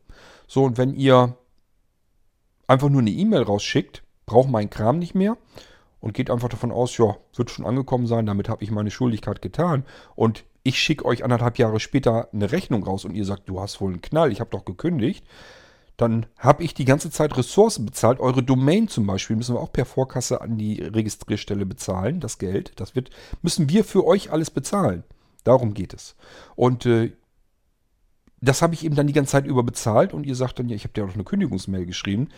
So, 0.47 0.63
und 0.63 0.78
wenn 0.78 0.95
ihr 0.95 1.38
einfach 2.73 2.89
nur 2.89 3.01
eine 3.01 3.12
E-Mail 3.12 3.43
rausschickt, 3.43 4.03
braucht 4.25 4.49
mein 4.49 4.69
Kram 4.69 4.99
nicht 4.99 5.15
mehr 5.15 5.38
und 5.99 6.13
geht 6.13 6.29
einfach 6.29 6.49
davon 6.49 6.71
aus, 6.71 6.97
ja, 6.97 7.15
wird 7.36 7.49
schon 7.49 7.65
angekommen 7.65 8.07
sein, 8.07 8.25
damit 8.25 8.49
habe 8.49 8.63
ich 8.63 8.71
meine 8.71 8.91
Schuldigkeit 8.91 9.41
getan. 9.41 9.86
Und 10.15 10.43
ich 10.63 10.79
schicke 10.79 11.05
euch 11.05 11.23
anderthalb 11.23 11.57
Jahre 11.57 11.79
später 11.79 12.29
eine 12.33 12.51
Rechnung 12.51 12.83
raus 12.83 13.05
und 13.05 13.15
ihr 13.15 13.25
sagt, 13.25 13.47
du 13.47 13.62
hast 13.62 13.79
wohl 13.79 13.91
einen 13.91 14.01
Knall, 14.01 14.31
ich 14.31 14.39
habe 14.39 14.49
doch 14.49 14.65
gekündigt. 14.65 15.25
Dann 15.95 16.25
habe 16.38 16.63
ich 16.63 16.73
die 16.73 16.86
ganze 16.86 17.12
Zeit 17.12 17.38
Ressourcen 17.38 17.86
bezahlt. 17.86 18.19
Eure 18.19 18.41
Domain 18.41 18.88
zum 18.88 19.05
Beispiel 19.05 19.36
müssen 19.36 19.55
wir 19.55 19.62
auch 19.62 19.71
per 19.71 19.86
Vorkasse 19.86 20.41
an 20.41 20.57
die 20.57 20.81
Registrierstelle 20.81 21.65
bezahlen, 21.67 22.19
das 22.19 22.39
Geld. 22.39 22.73
Das 22.77 22.95
wird, 22.95 23.12
müssen 23.43 23.69
wir 23.69 23.83
für 23.83 24.05
euch 24.05 24.31
alles 24.31 24.49
bezahlen. 24.49 25.03
Darum 25.43 25.73
geht 25.75 25.93
es. 25.93 26.15
Und 26.55 26.86
äh, 26.88 27.13
das 28.41 28.62
habe 28.62 28.73
ich 28.73 28.83
eben 28.83 28.95
dann 28.95 29.07
die 29.07 29.13
ganze 29.13 29.31
Zeit 29.31 29.45
über 29.45 29.63
bezahlt 29.63 30.13
und 30.13 30.25
ihr 30.25 30.36
sagt 30.36 30.59
dann, 30.59 30.67
ja, 30.67 30.75
ich 30.75 30.83
habe 30.83 30.93
dir 30.93 31.03
auch 31.03 31.07
noch 31.07 31.15
eine 31.15 31.23
Kündigungsmail 31.23 31.86
geschrieben. 31.86 32.29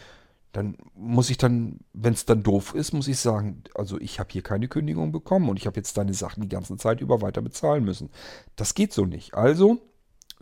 Dann 0.56 0.78
muss 0.96 1.30
ich 1.30 1.38
dann, 1.38 1.82
wenn 1.92 2.14
es 2.14 2.24
dann 2.24 2.42
doof 2.42 2.74
ist, 2.76 2.94
muss 2.94 3.10
ich 3.10 3.20
sagen, 3.20 3.64
also 3.74 4.00
ich 4.00 4.22
habe 4.22 4.30
hier 4.32 4.42
keine 4.42 4.70
Kündigung 4.70 5.12
bekommen 5.12 5.50
und 5.50 5.58
ich 5.60 5.68
habe 5.68 5.76
jetzt 5.76 5.98
deine 5.98 6.14
Sachen 6.14 6.42
die 6.44 6.48
ganze 6.48 6.78
Zeit 6.78 7.02
über 7.02 7.22
weiter 7.22 7.42
bezahlen 7.42 7.84
müssen. 7.84 8.10
Das 8.56 8.74
geht 8.74 8.94
so 8.94 9.04
nicht. 9.06 9.34
Also 9.34 9.80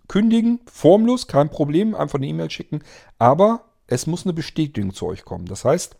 kündigen, 0.07 0.59
formlos, 0.67 1.25
kein 1.25 1.49
Problem, 1.49 1.95
einfach 1.95 2.19
eine 2.19 2.27
E-Mail 2.27 2.51
schicken, 2.51 2.83
aber 3.17 3.65
es 3.87 4.05
muss 4.05 4.23
eine 4.23 4.33
Bestätigung 4.33 4.93
zu 4.93 5.07
euch 5.07 5.25
kommen. 5.25 5.45
Das 5.47 5.65
heißt, 5.65 5.97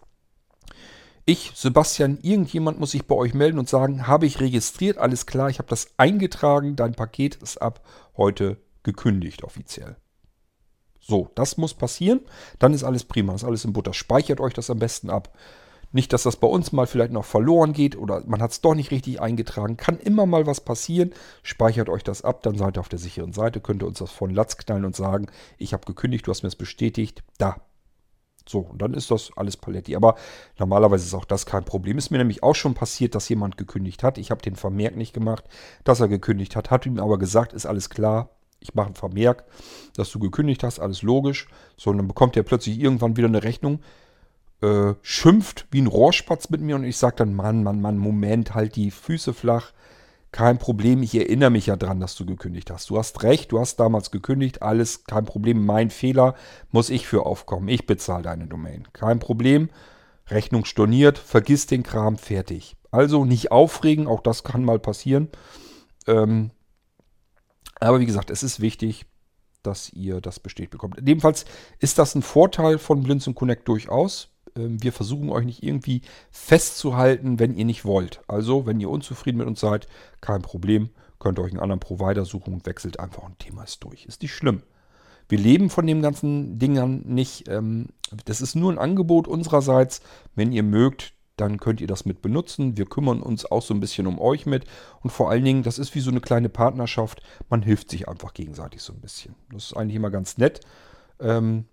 ich, 1.26 1.54
Sebastian, 1.56 2.19
irgendjemand 2.21 2.80
muss 2.80 2.91
sich 2.91 3.08
bei 3.08 3.15
euch 3.15 3.34
melden 3.34 3.58
und 3.58 3.67
sagen, 3.67 4.06
habe 4.06 4.28
ich 4.28 4.39
registriert, 4.39 4.99
alles 4.99 5.26
klar, 5.26 5.49
ich 5.49 5.58
habe 5.58 5.69
das 5.69 5.88
eingetragen, 5.97 6.76
dein 6.76 6.93
Paket 6.93 7.38
ist 7.38 7.60
ab 7.60 7.84
heute 8.15 8.58
gekündigt 8.84 9.43
offiziell. 9.43 9.95
So, 11.05 11.29
das 11.35 11.57
muss 11.57 11.73
passieren. 11.73 12.21
Dann 12.59 12.73
ist 12.73 12.83
alles 12.83 13.03
prima, 13.03 13.35
ist 13.35 13.43
alles 13.43 13.65
in 13.65 13.73
Butter. 13.73 13.93
Speichert 13.93 14.39
euch 14.39 14.53
das 14.53 14.69
am 14.69 14.79
besten 14.79 15.09
ab. 15.09 15.37
Nicht, 15.91 16.11
dass 16.13 16.23
das 16.23 16.37
bei 16.37 16.47
uns 16.47 16.71
mal 16.71 16.87
vielleicht 16.87 17.11
noch 17.11 17.25
verloren 17.25 17.73
geht 17.73 17.95
oder 17.95 18.23
man 18.25 18.41
hat 18.41 18.51
es 18.51 18.61
doch 18.61 18.73
nicht 18.73 18.89
richtig 18.89 19.21
eingetragen. 19.21 19.77
Kann 19.77 19.99
immer 19.99 20.25
mal 20.25 20.47
was 20.47 20.61
passieren. 20.61 21.13
Speichert 21.43 21.89
euch 21.89 22.03
das 22.03 22.23
ab, 22.23 22.41
dann 22.41 22.57
seid 22.57 22.77
ihr 22.77 22.79
auf 22.79 22.89
der 22.89 22.97
sicheren 22.99 23.33
Seite. 23.33 23.59
Könnt 23.59 23.83
ihr 23.83 23.87
uns 23.87 23.99
das 23.99 24.11
von 24.11 24.31
Latz 24.31 24.57
knallen 24.57 24.85
und 24.85 24.95
sagen, 24.95 25.27
ich 25.59 25.73
habe 25.73 25.85
gekündigt, 25.85 26.25
du 26.25 26.31
hast 26.31 26.41
mir 26.41 26.47
das 26.47 26.55
bestätigt. 26.55 27.21
Da. 27.37 27.57
So, 28.47 28.59
und 28.59 28.81
dann 28.81 28.93
ist 28.93 29.11
das 29.11 29.31
alles 29.35 29.57
Paletti. 29.57 29.95
Aber 29.95 30.15
normalerweise 30.57 31.05
ist 31.05 31.13
auch 31.13 31.25
das 31.25 31.45
kein 31.45 31.63
Problem. 31.63 31.97
Ist 31.97 32.11
mir 32.11 32.17
nämlich 32.17 32.43
auch 32.43 32.55
schon 32.55 32.73
passiert, 32.73 33.13
dass 33.13 33.29
jemand 33.29 33.57
gekündigt 33.57 34.03
hat. 34.03 34.17
Ich 34.17 34.31
habe 34.31 34.41
den 34.41 34.55
Vermerk 34.55 34.95
nicht 34.95 35.13
gemacht, 35.13 35.43
dass 35.83 35.99
er 35.99 36.07
gekündigt 36.07 36.55
hat. 36.55 36.71
Hat 36.71 36.85
ihm 36.85 36.97
aber 36.97 37.19
gesagt, 37.19 37.53
ist 37.53 37.67
alles 37.67 37.89
klar, 37.91 38.29
ich 38.63 38.73
mache 38.73 38.88
einen 38.88 38.95
Vermerk, 38.95 39.43
dass 39.95 40.12
du 40.12 40.19
gekündigt 40.19 40.63
hast, 40.63 40.80
alles 40.80 41.02
logisch. 41.02 41.47
So, 41.78 41.91
und 41.91 41.97
dann 41.97 42.08
bekommt 42.08 42.36
er 42.36 42.43
plötzlich 42.43 42.80
irgendwann 42.80 43.17
wieder 43.17 43.28
eine 43.28 43.43
Rechnung, 43.43 43.80
äh, 44.62 44.93
schimpft 45.02 45.67
wie 45.71 45.82
ein 45.82 45.88
Rohrspatz 45.88 46.49
mit 46.49 46.62
mir 46.62 46.76
und 46.76 46.86
ich 46.86 46.97
sage 46.97 47.17
dann, 47.17 47.34
Mann, 47.34 47.63
Mann, 47.63 47.82
Mann, 47.82 47.97
Moment, 47.97 48.56
halt 48.56 48.76
die 48.76 48.91
Füße 48.91 49.34
flach. 49.34 49.71
Kein 50.32 50.58
Problem, 50.58 51.04
ich 51.04 51.13
erinnere 51.13 51.52
mich 51.52 51.67
ja 51.67 51.76
dran, 51.76 51.99
dass 51.99 52.15
du 52.15 52.26
gekündigt 52.26 52.71
hast. 52.71 52.89
Du 52.89 52.97
hast 52.97 53.21
recht, 53.21 53.52
du 53.52 53.60
hast 53.60 53.80
damals 53.80 54.10
gekündigt, 54.10 54.63
alles 54.63 55.04
kein 55.04 55.26
Problem, 55.26 55.63
mein 55.63 55.91
Fehler, 55.91 56.34
muss 56.71 56.89
ich 56.89 57.06
für 57.06 57.26
aufkommen. 57.28 57.67
Ich 57.67 57.86
bezahle 57.86 58.23
deine 58.23 58.47
Domain. 58.47 58.88
Kein 58.93 59.19
Problem, 59.19 59.69
Rechnung 60.28 60.65
storniert, 60.65 61.19
vergiss 61.19 61.67
den 61.67 61.84
Kram, 61.84 62.17
fertig. 62.17 62.76
Also 62.89 63.26
nicht 63.26 63.52
aufregen, 63.52 64.08
auch 64.08 64.21
das 64.21 64.43
kann 64.43 64.63
mal 64.63 64.80
passieren. 64.80 65.30
Ähm, 66.08 66.49
aber 67.88 68.00
wie 68.00 68.06
gesagt, 68.06 68.30
es 68.30 68.43
ist 68.43 68.60
wichtig, 68.60 69.06
dass 69.63 69.91
ihr 69.93 70.22
das 70.22 70.39
bestätigt 70.39 70.72
bekommt. 70.72 71.02
Jedenfalls 71.06 71.46
ist 71.80 71.98
das 71.98 72.15
ein 72.15 72.22
Vorteil 72.22 72.78
von 72.78 73.04
Blinzeln 73.04 73.36
Connect 73.36 73.67
durchaus. 73.67 74.30
Ähm, 74.58 74.82
wir 74.84 74.91
versuchen 74.91 75.30
euch 75.30 75.46
nicht 75.46 75.63
irgendwie 75.63 76.02
festzuhalten, 76.32 77.39
wenn 77.39 77.56
ihr 77.56 77.65
nicht 77.65 77.86
wollt. 77.86 78.22
Also, 78.28 78.65
wenn 78.65 78.80
ihr 78.80 78.89
unzufrieden 78.89 79.38
mit 79.38 79.48
uns 79.48 79.60
seid, 79.60 79.88
kein 80.22 80.41
Problem. 80.41 80.89
Könnt 81.19 81.39
ihr 81.39 81.43
euch 81.43 81.52
einen 81.52 81.62
anderen 81.62 81.80
Provider 81.80 82.26
suchen 82.26 82.54
und 82.54 82.65
wechselt 82.65 83.00
einfach 83.00 83.24
ein 83.24 83.38
Thema 83.38 83.63
ist 83.63 83.84
durch. 83.84 84.06
Ist 84.06 84.22
nicht 84.22 84.34
schlimm. 84.34 84.63
Wir 85.30 85.38
leben 85.38 85.69
von 85.69 85.88
den 85.88 86.02
ganzen 86.02 86.60
Dingern 86.60 87.04
nicht. 87.06 87.48
Ähm, 87.48 87.88
das 88.26 88.41
ist 88.41 88.56
nur 88.56 88.72
ein 88.72 88.78
Angebot 88.78 89.28
unsererseits. 89.28 90.02
Wenn 90.36 90.52
ihr 90.52 90.63
mögt, 90.63 91.13
dann 91.36 91.60
könnt 91.60 91.82
ihr 91.82 91.88
das 91.88 92.06
mit 92.06 92.22
benutzen. 92.22 92.78
Wir 92.78 92.86
kümmern 92.86 93.22
uns 93.22 93.46
auch 93.46 93.62
so 93.62 93.74
ein 93.74 93.80
bisschen 93.80 94.08
um 94.08 94.19
euch 94.19 94.46
mit. 94.46 94.65
Und 95.02 95.10
vor 95.10 95.30
allen 95.30 95.43
Dingen, 95.43 95.63
das 95.63 95.80
ist 95.80 95.96
wie 95.96 96.00
so 96.00 96.12
eine 96.12 96.22
kleine 96.22 96.50
Partnerschaft. 96.50 97.22
Man 97.50 97.62
hilft 97.62 97.89
sich 97.89 98.08
einfach 98.08 98.34
gegenseitig 98.34 98.82
so 98.82 98.93
ein 98.93 99.02
bisschen. 99.02 99.36
Das 99.52 99.65
ist 99.65 99.78
eigentlich 99.78 99.96
immer 99.96 100.12
ganz 100.12 100.38
nett. 100.38 100.62
Ähm, 101.19 101.65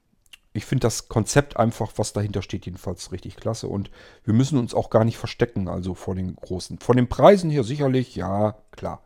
ich 0.53 0.65
finde 0.65 0.83
das 0.83 1.09
Konzept 1.09 1.57
einfach, 1.59 1.93
was 1.97 2.13
dahinter 2.13 2.43
steht, 2.43 2.67
jedenfalls 2.67 3.13
richtig 3.13 3.37
klasse. 3.37 3.69
Und 3.69 3.91
wir 4.25 4.35
müssen 4.35 4.59
uns 4.59 4.75
auch 4.75 4.91
gar 4.91 5.05
nicht 5.05 5.17
verstecken, 5.17 5.69
also 5.69 5.95
vor 5.95 6.15
den 6.15 6.35
großen. 6.35 6.79
Von 6.79 6.97
den 6.97 7.09
Preisen 7.09 7.51
hier 7.51 7.63
sicherlich, 7.63 8.17
ja, 8.17 8.57
klar. 8.73 9.03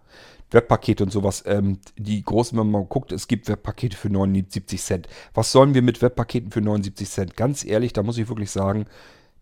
Webpakete 0.51 1.03
und 1.03 1.11
sowas. 1.11 1.43
Ähm, 1.47 1.81
die 1.99 2.23
großen, 2.23 2.57
wenn 2.59 2.71
man 2.71 2.88
guckt, 2.88 3.12
es 3.12 3.29
gibt 3.29 3.49
Webpakete 3.49 3.97
für 3.97 4.09
79 4.09 4.81
Cent. 4.81 5.09
Was 5.35 5.53
sollen 5.53 5.75
wir 5.75 5.83
mit 5.83 6.01
Webpaketen 6.01 6.51
für 6.51 6.61
79 6.61 7.11
Cent? 7.11 7.37
Ganz 7.37 7.64
ehrlich, 7.64 7.93
da 7.93 8.03
muss 8.03 8.19
ich 8.19 8.29
wirklich 8.29 8.51
sagen, 8.51 8.87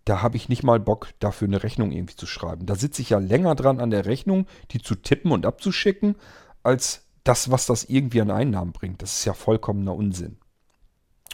da 0.04 0.22
habe 0.22 0.36
ich 0.36 0.48
nicht 0.48 0.62
mal 0.62 0.80
Bock, 0.80 1.10
dafür 1.20 1.48
eine 1.48 1.62
Rechnung 1.62 1.92
irgendwie 1.92 2.16
zu 2.16 2.26
schreiben. 2.26 2.66
Da 2.66 2.74
sitze 2.74 3.02
ich 3.02 3.10
ja 3.10 3.18
länger 3.18 3.54
dran 3.54 3.80
an 3.80 3.90
der 3.90 4.06
Rechnung, 4.06 4.46
die 4.70 4.80
zu 4.80 4.94
tippen 4.94 5.30
und 5.32 5.46
abzuschicken, 5.46 6.16
als 6.62 7.06
das, 7.24 7.50
was 7.50 7.66
das 7.66 7.84
irgendwie 7.84 8.20
an 8.20 8.30
Einnahmen 8.30 8.72
bringt. 8.72 9.02
Das 9.02 9.18
ist 9.18 9.24
ja 9.24 9.32
vollkommener 9.32 9.94
Unsinn. 9.94 10.38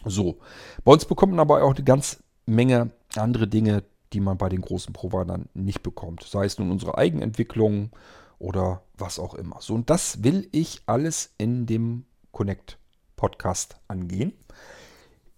So, 0.04 0.38
bei 0.84 0.92
uns 0.92 1.04
bekommt 1.04 1.32
man 1.32 1.40
aber 1.40 1.62
auch 1.62 1.74
eine 1.74 1.84
ganz 1.84 2.22
Menge 2.46 2.90
andere 3.16 3.48
Dinge, 3.48 3.84
die 4.12 4.20
man 4.20 4.38
bei 4.38 4.48
den 4.48 4.60
großen 4.60 4.92
Providern 4.92 5.48
nicht 5.54 5.82
bekommt. 5.82 6.22
Sei 6.22 6.44
es 6.44 6.58
nun 6.58 6.70
unsere 6.70 6.96
Eigenentwicklung 6.96 7.90
oder 8.38 8.82
was 8.96 9.18
auch 9.18 9.34
immer. 9.34 9.60
So, 9.60 9.74
und 9.74 9.90
das 9.90 10.22
will 10.22 10.48
ich 10.52 10.82
alles 10.86 11.34
in 11.38 11.66
dem 11.66 12.04
Connect 12.32 12.78
Podcast 13.16 13.80
angehen. 13.88 14.32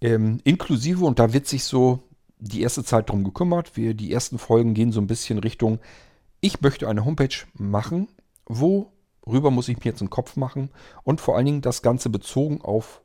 Ähm, 0.00 0.40
inklusive, 0.44 1.04
und 1.04 1.18
da 1.18 1.32
wird 1.32 1.46
sich 1.46 1.64
so 1.64 2.02
die 2.40 2.62
erste 2.62 2.84
Zeit 2.84 3.08
darum 3.08 3.24
gekümmert. 3.24 3.76
Wir, 3.76 3.94
die 3.94 4.12
ersten 4.12 4.38
Folgen 4.38 4.74
gehen 4.74 4.92
so 4.92 5.00
ein 5.00 5.06
bisschen 5.06 5.38
Richtung, 5.38 5.78
ich 6.40 6.60
möchte 6.60 6.88
eine 6.88 7.04
Homepage 7.04 7.36
machen, 7.54 8.08
worüber 8.46 9.50
muss 9.50 9.68
ich 9.68 9.78
mir 9.78 9.84
jetzt 9.84 10.00
einen 10.00 10.10
Kopf 10.10 10.36
machen 10.36 10.70
und 11.04 11.20
vor 11.20 11.36
allen 11.36 11.46
Dingen 11.46 11.60
das 11.60 11.82
Ganze 11.82 12.08
bezogen 12.08 12.62
auf 12.62 13.02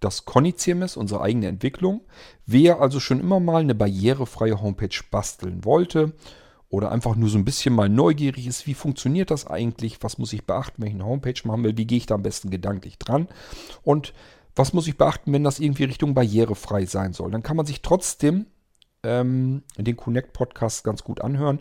das 0.00 0.24
Conny 0.24 0.54
CMS, 0.54 0.96
unsere 0.96 1.22
eigene 1.22 1.48
Entwicklung. 1.48 2.02
Wer 2.44 2.80
also 2.80 3.00
schon 3.00 3.20
immer 3.20 3.40
mal 3.40 3.62
eine 3.62 3.74
barrierefreie 3.74 4.60
Homepage 4.60 5.00
basteln 5.10 5.64
wollte 5.64 6.12
oder 6.68 6.92
einfach 6.92 7.16
nur 7.16 7.28
so 7.28 7.38
ein 7.38 7.44
bisschen 7.44 7.74
mal 7.74 7.88
neugierig 7.88 8.46
ist, 8.46 8.66
wie 8.66 8.74
funktioniert 8.74 9.30
das 9.30 9.46
eigentlich, 9.46 10.02
was 10.02 10.18
muss 10.18 10.32
ich 10.32 10.44
beachten, 10.44 10.82
wenn 10.82 10.88
ich 10.88 10.94
eine 10.94 11.06
Homepage 11.06 11.40
machen 11.44 11.64
will, 11.64 11.76
wie 11.76 11.86
gehe 11.86 11.98
ich 11.98 12.06
da 12.06 12.14
am 12.14 12.22
besten 12.22 12.50
gedanklich 12.50 12.98
dran 12.98 13.28
und 13.82 14.12
was 14.54 14.72
muss 14.72 14.86
ich 14.86 14.96
beachten, 14.96 15.32
wenn 15.32 15.44
das 15.44 15.60
irgendwie 15.60 15.84
Richtung 15.84 16.14
barrierefrei 16.14 16.86
sein 16.86 17.12
soll. 17.12 17.30
Dann 17.30 17.42
kann 17.42 17.56
man 17.56 17.66
sich 17.66 17.82
trotzdem 17.82 18.46
ähm, 19.06 19.62
den 19.78 19.96
Connect 19.96 20.32
Podcast 20.32 20.84
ganz 20.84 21.04
gut 21.04 21.20
anhören. 21.20 21.60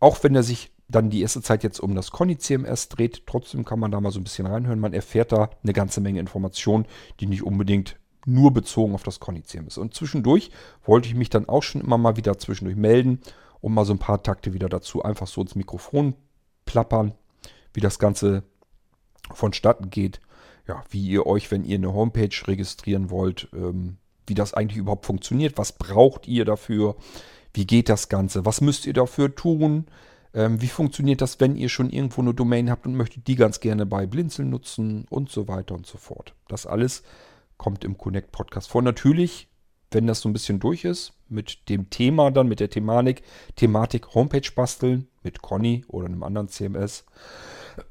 Auch 0.00 0.22
wenn 0.24 0.34
er 0.34 0.42
sich 0.42 0.72
dann 0.88 1.10
die 1.10 1.22
erste 1.22 1.42
Zeit 1.42 1.62
jetzt 1.62 1.78
um 1.78 1.94
das 1.94 2.10
Conny 2.10 2.36
CMS 2.38 2.88
dreht, 2.88 3.26
trotzdem 3.26 3.64
kann 3.64 3.78
man 3.78 3.92
da 3.92 4.00
mal 4.00 4.10
so 4.10 4.18
ein 4.18 4.24
bisschen 4.24 4.46
reinhören. 4.46 4.80
Man 4.80 4.92
erfährt 4.92 5.32
da 5.32 5.50
eine 5.62 5.72
ganze 5.72 6.00
Menge 6.00 6.20
Informationen, 6.20 6.86
die 7.20 7.26
nicht 7.26 7.44
unbedingt 7.44 7.96
nur 8.26 8.52
bezogen 8.52 8.94
auf 8.94 9.02
das 9.02 9.20
Conny 9.20 9.42
CMS. 9.42 9.78
Und 9.78 9.94
zwischendurch 9.94 10.50
wollte 10.84 11.08
ich 11.08 11.14
mich 11.14 11.30
dann 11.30 11.48
auch 11.48 11.62
schon 11.62 11.80
immer 11.80 11.98
mal 11.98 12.16
wieder 12.16 12.38
zwischendurch 12.38 12.76
melden 12.76 13.20
und 13.60 13.72
mal 13.72 13.84
so 13.84 13.92
ein 13.92 13.98
paar 13.98 14.22
Takte 14.22 14.52
wieder 14.52 14.68
dazu 14.68 15.02
einfach 15.02 15.26
so 15.26 15.40
ins 15.40 15.54
Mikrofon 15.54 16.14
plappern, 16.64 17.14
wie 17.72 17.80
das 17.80 17.98
Ganze 17.98 18.42
vonstatten 19.32 19.90
geht. 19.90 20.20
Ja, 20.66 20.84
wie 20.90 21.06
ihr 21.06 21.26
euch, 21.26 21.50
wenn 21.50 21.64
ihr 21.64 21.76
eine 21.76 21.92
Homepage 21.92 22.30
registrieren 22.46 23.10
wollt, 23.10 23.48
ähm, 23.54 23.96
wie 24.30 24.34
das 24.34 24.54
eigentlich 24.54 24.78
überhaupt 24.78 25.04
funktioniert. 25.04 25.58
Was 25.58 25.72
braucht 25.72 26.26
ihr 26.26 26.46
dafür? 26.46 26.96
Wie 27.52 27.66
geht 27.66 27.90
das 27.90 28.08
Ganze? 28.08 28.46
Was 28.46 28.62
müsst 28.62 28.86
ihr 28.86 28.94
dafür 28.94 29.34
tun? 29.34 29.86
Ähm, 30.32 30.62
wie 30.62 30.68
funktioniert 30.68 31.20
das, 31.20 31.40
wenn 31.40 31.56
ihr 31.56 31.68
schon 31.68 31.90
irgendwo 31.90 32.22
eine 32.22 32.32
Domain 32.32 32.70
habt 32.70 32.86
und 32.86 32.94
möchtet 32.94 33.26
die 33.26 33.34
ganz 33.34 33.60
gerne 33.60 33.84
bei 33.84 34.06
Blinzeln 34.06 34.48
nutzen 34.48 35.04
und 35.10 35.30
so 35.30 35.48
weiter 35.48 35.74
und 35.74 35.86
so 35.86 35.98
fort. 35.98 36.34
Das 36.48 36.64
alles 36.64 37.02
kommt 37.58 37.84
im 37.84 37.98
Connect 37.98 38.30
Podcast 38.30 38.70
vor. 38.70 38.82
Natürlich, 38.82 39.48
wenn 39.90 40.06
das 40.06 40.20
so 40.20 40.28
ein 40.28 40.32
bisschen 40.32 40.60
durch 40.60 40.84
ist, 40.84 41.12
mit 41.28 41.68
dem 41.68 41.90
Thema 41.90 42.30
dann, 42.30 42.46
mit 42.46 42.60
der 42.60 42.70
Thematik, 42.70 43.22
Thematik 43.56 44.14
Homepage 44.14 44.48
basteln, 44.54 45.08
mit 45.24 45.42
Conny 45.42 45.84
oder 45.88 46.06
einem 46.06 46.22
anderen 46.22 46.48
CMS. 46.48 47.04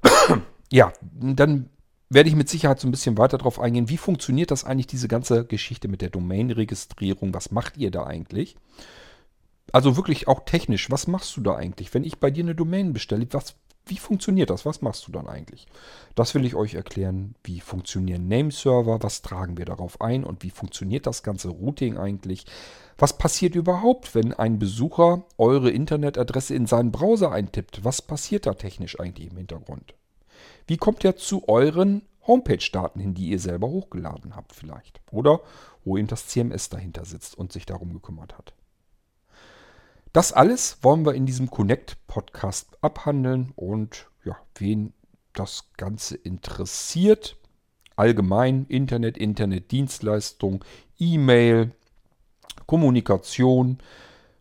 ja, 0.71 0.93
dann 1.01 1.69
werde 2.09 2.29
ich 2.29 2.35
mit 2.35 2.49
Sicherheit 2.49 2.79
so 2.79 2.87
ein 2.87 2.91
bisschen 2.91 3.17
weiter 3.17 3.37
darauf 3.37 3.59
eingehen, 3.59 3.89
wie 3.89 3.97
funktioniert 3.97 4.51
das 4.51 4.63
eigentlich, 4.63 4.87
diese 4.87 5.07
ganze 5.07 5.45
Geschichte 5.45 5.87
mit 5.87 6.01
der 6.01 6.09
Domain-Registrierung? 6.09 7.33
Was 7.33 7.51
macht 7.51 7.77
ihr 7.77 7.91
da 7.91 8.05
eigentlich? 8.05 8.55
Also 9.71 9.95
wirklich 9.95 10.27
auch 10.27 10.45
technisch, 10.45 10.89
was 10.89 11.07
machst 11.07 11.37
du 11.37 11.41
da 11.41 11.55
eigentlich? 11.55 11.93
Wenn 11.93 12.03
ich 12.03 12.19
bei 12.19 12.31
dir 12.31 12.43
eine 12.43 12.55
Domain 12.55 12.93
bestelle, 12.93 13.27
was, 13.31 13.55
wie 13.85 13.97
funktioniert 13.97 14.49
das? 14.49 14.65
Was 14.65 14.81
machst 14.81 15.07
du 15.07 15.11
dann 15.11 15.27
eigentlich? 15.27 15.67
Das 16.15 16.33
will 16.33 16.45
ich 16.45 16.55
euch 16.55 16.73
erklären. 16.73 17.35
Wie 17.43 17.59
funktionieren 17.59 18.27
Nameserver? 18.27 19.03
Was 19.03 19.21
tragen 19.21 19.57
wir 19.57 19.65
darauf 19.65 20.01
ein? 20.01 20.23
Und 20.23 20.43
wie 20.43 20.49
funktioniert 20.49 21.05
das 21.05 21.21
ganze 21.21 21.49
Routing 21.49 21.97
eigentlich? 21.97 22.45
Was 22.97 23.17
passiert 23.17 23.55
überhaupt, 23.55 24.15
wenn 24.15 24.33
ein 24.33 24.57
Besucher 24.59 25.23
eure 25.37 25.69
Internetadresse 25.69 26.55
in 26.55 26.65
seinen 26.65 26.91
Browser 26.91 27.31
eintippt? 27.31 27.83
Was 27.83 28.01
passiert 28.01 28.45
da 28.45 28.55
technisch 28.55 28.99
eigentlich 28.99 29.29
im 29.31 29.37
Hintergrund? 29.37 29.93
Wie 30.69 30.77
kommt 30.77 31.03
er 31.03 31.15
zu 31.15 31.49
euren 31.49 32.03
Homepage-Daten 32.27 32.99
hin, 32.99 33.15
die 33.15 33.29
ihr 33.29 33.39
selber 33.39 33.67
hochgeladen 33.69 34.35
habt 34.35 34.53
vielleicht? 34.53 35.01
Oder 35.09 35.39
wo 35.83 35.97
eben 35.97 36.07
das 36.07 36.27
CMS 36.27 36.69
dahinter 36.69 37.05
sitzt 37.05 37.35
und 37.35 37.51
sich 37.51 37.65
darum 37.65 37.91
gekümmert 37.91 38.37
hat? 38.37 38.53
Das 40.13 40.31
alles 40.31 40.77
wollen 40.83 41.07
wir 41.07 41.15
in 41.15 41.25
diesem 41.25 41.49
Connect-Podcast 41.49 42.77
abhandeln 42.81 43.51
und 43.55 44.11
ja, 44.23 44.37
wen 44.59 44.93
das 45.33 45.71
Ganze 45.75 46.17
interessiert, 46.17 47.35
allgemein 47.95 48.67
Internet, 48.67 49.17
Internetdienstleistung, 49.17 50.63
E-Mail, 50.99 51.71
Kommunikation, 52.67 53.79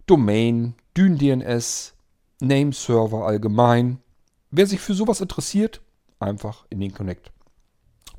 Domain, 0.05 0.75
DynDNS, 0.95 1.95
Nameserver 2.41 3.25
allgemein. 3.25 4.03
Wer 4.51 4.67
sich 4.67 4.81
für 4.81 4.93
sowas 4.93 5.23
interessiert, 5.23 5.81
einfach 6.21 6.67
in 6.71 6.81
den 6.81 6.93
Connect 6.93 7.33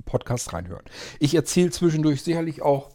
Podcast 0.06 0.54
reinhören. 0.54 0.86
Ich 1.20 1.36
erzähle 1.36 1.72
zwischendurch 1.72 2.24
sicherlich 2.24 2.62
auch, 2.62 2.90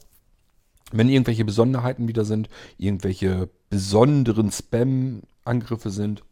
wenn 0.93 1.09
irgendwelche 1.09 1.45
Besonderheiten 1.45 2.09
wieder 2.09 2.25
sind, 2.25 2.49
irgendwelche 2.79 3.49
besonderen 3.71 4.51
Spam-Angriffe 4.51 5.91
sind. 5.91 6.23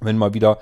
Wenn 0.00 0.18
mal 0.18 0.34
wieder 0.34 0.60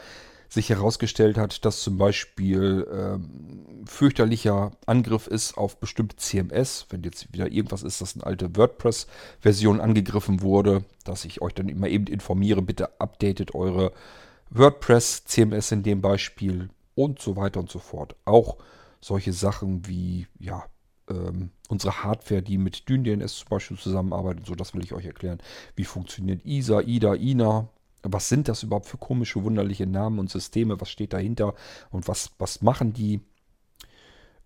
sich 0.49 0.71
herausgestellt 0.71 1.37
hat, 1.37 1.65
dass 1.67 1.83
zum 1.83 1.99
Beispiel 1.99 2.87
ähm, 2.91 3.85
fürchterlicher 3.85 4.71
Angriff 4.87 5.27
ist 5.27 5.59
auf 5.59 5.79
bestimmte 5.79 6.17
CMS, 6.17 6.87
wenn 6.89 7.03
jetzt 7.03 7.33
wieder 7.35 7.53
irgendwas 7.53 7.83
ist, 7.83 8.01
dass 8.01 8.15
eine 8.15 8.25
alte 8.25 8.57
WordPress-Version 8.57 9.81
angegriffen 9.81 10.41
wurde, 10.41 10.85
dass 11.05 11.27
ich 11.27 11.43
euch 11.43 11.53
dann 11.53 11.69
immer 11.69 11.89
eben 11.89 12.07
informiere, 12.07 12.63
bitte 12.63 12.99
updatet 12.99 13.55
eure 13.55 13.93
WordPress-CMS 14.51 15.73
in 15.73 15.83
dem 15.83 16.01
Beispiel 16.01 16.71
und 16.99 17.21
so 17.21 17.37
weiter 17.37 17.61
und 17.61 17.71
so 17.71 17.79
fort. 17.79 18.17
Auch 18.25 18.59
solche 19.01 19.33
Sachen 19.33 19.87
wie, 19.87 20.27
ja, 20.41 20.65
ähm, 21.09 21.51
unsere 21.69 22.03
Hardware, 22.03 22.43
die 22.43 22.59
mit 22.59 22.89
DynDNS 22.89 23.37
zum 23.37 23.49
Beispiel 23.49 23.79
zusammenarbeitet. 23.79 24.47
So, 24.47 24.55
das 24.55 24.75
will 24.75 24.83
ich 24.83 24.93
euch 24.93 25.07
erklären. 25.07 25.39
Wie 25.77 25.85
funktioniert 25.85 26.45
ISA, 26.45 26.81
IDA, 26.81 27.15
INA? 27.15 27.69
Was 28.03 28.29
sind 28.29 28.49
das 28.49 28.63
überhaupt 28.63 28.87
für 28.87 28.99
komische, 28.99 29.43
wunderliche 29.45 29.87
Namen 29.87 30.19
und 30.19 30.31
Systeme? 30.31 30.81
Was 30.81 30.91
steht 30.91 31.13
dahinter? 31.13 31.55
Und 31.91 32.09
was, 32.09 32.33
was 32.39 32.63
machen 32.63 32.93
die? 32.93 33.21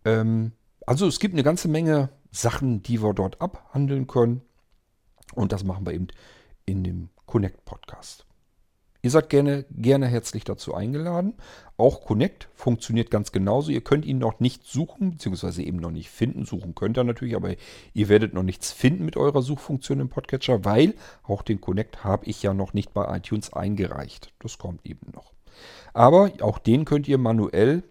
Ähm, 0.05 0.53
also 0.87 1.07
es 1.07 1.21
gibt 1.21 1.35
eine 1.35 1.43
ganze 1.43 1.69
Menge 1.69 2.11
Sachen, 2.31 2.83
die 2.83 3.03
wir 3.03 3.15
dort 3.15 3.41
abhandeln 3.41 4.07
können. 4.07 4.43
Und 5.35 5.53
das 5.53 5.65
machen 5.65 5.87
wir 5.87 5.95
eben 5.95 6.09
in 6.67 6.85
dem 6.85 7.09
Connect 7.27 7.65
Podcast. 7.65 8.27
Ihr 9.05 9.11
seid 9.11 9.31
gerne, 9.31 9.65
gerne 9.73 10.07
herzlich 10.07 10.45
dazu 10.45 10.75
eingeladen. 10.75 11.35
Auch 11.77 12.05
Connect 12.05 12.49
funktioniert 12.55 13.11
ganz 13.11 13.33
genauso. 13.33 13.73
Ihr 13.73 13.81
könnt 13.81 14.05
ihn 14.05 14.19
noch 14.19 14.39
nicht 14.39 14.65
suchen, 14.65 15.11
beziehungsweise 15.11 15.65
eben 15.65 15.79
noch 15.79 15.91
nicht 15.91 16.09
finden. 16.09 16.45
Suchen 16.45 16.77
könnt 16.77 16.97
ihr 16.97 17.03
natürlich, 17.03 17.35
aber 17.35 17.57
ihr 17.95 18.09
werdet 18.09 18.33
noch 18.33 18.45
nichts 18.45 18.71
finden 18.71 19.05
mit 19.05 19.17
eurer 19.17 19.43
Suchfunktion 19.43 19.99
im 19.99 20.09
Podcatcher, 20.09 20.65
weil 20.65 20.95
auch 21.25 21.43
den 21.43 21.61
Connect 21.61 22.05
habe 22.05 22.27
ich 22.27 22.45
ja 22.45 22.55
noch 22.55 22.75
nicht 22.75 22.95
bei 22.95 23.17
iTunes 23.17 23.53
eingereicht. 23.53 24.33
Das 24.39 24.59
kommt 24.59 24.87
eben 24.87 25.11
noch. 25.13 25.33
Aber 25.95 26.31
auch 26.41 26.59
den 26.61 26.85
könnt 26.85 27.09
ihr 27.09 27.19
manuell 27.19 27.83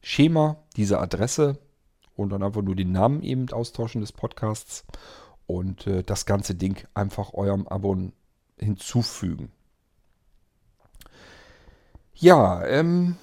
Schema, 0.01 0.57
diese 0.77 1.01
Adresse 1.01 1.59
und 2.17 2.31
dann 2.31 2.43
einfach 2.43 2.63
nur 2.63 2.77
den 2.77 2.93
Namen 2.93 3.23
eben 3.23 3.51
austauschen 3.51 4.01
des 4.01 4.13
Podcasts 4.13 4.85
und 5.47 5.87
äh, 5.87 6.03
das 6.03 6.27
ganze 6.27 6.55
Ding 6.55 6.87
einfach 6.95 7.35
eurem 7.35 7.67
Abon 7.67 8.13
hinzufügen. 8.59 9.51
Ja, 12.15 12.65
ähm, 12.65 13.17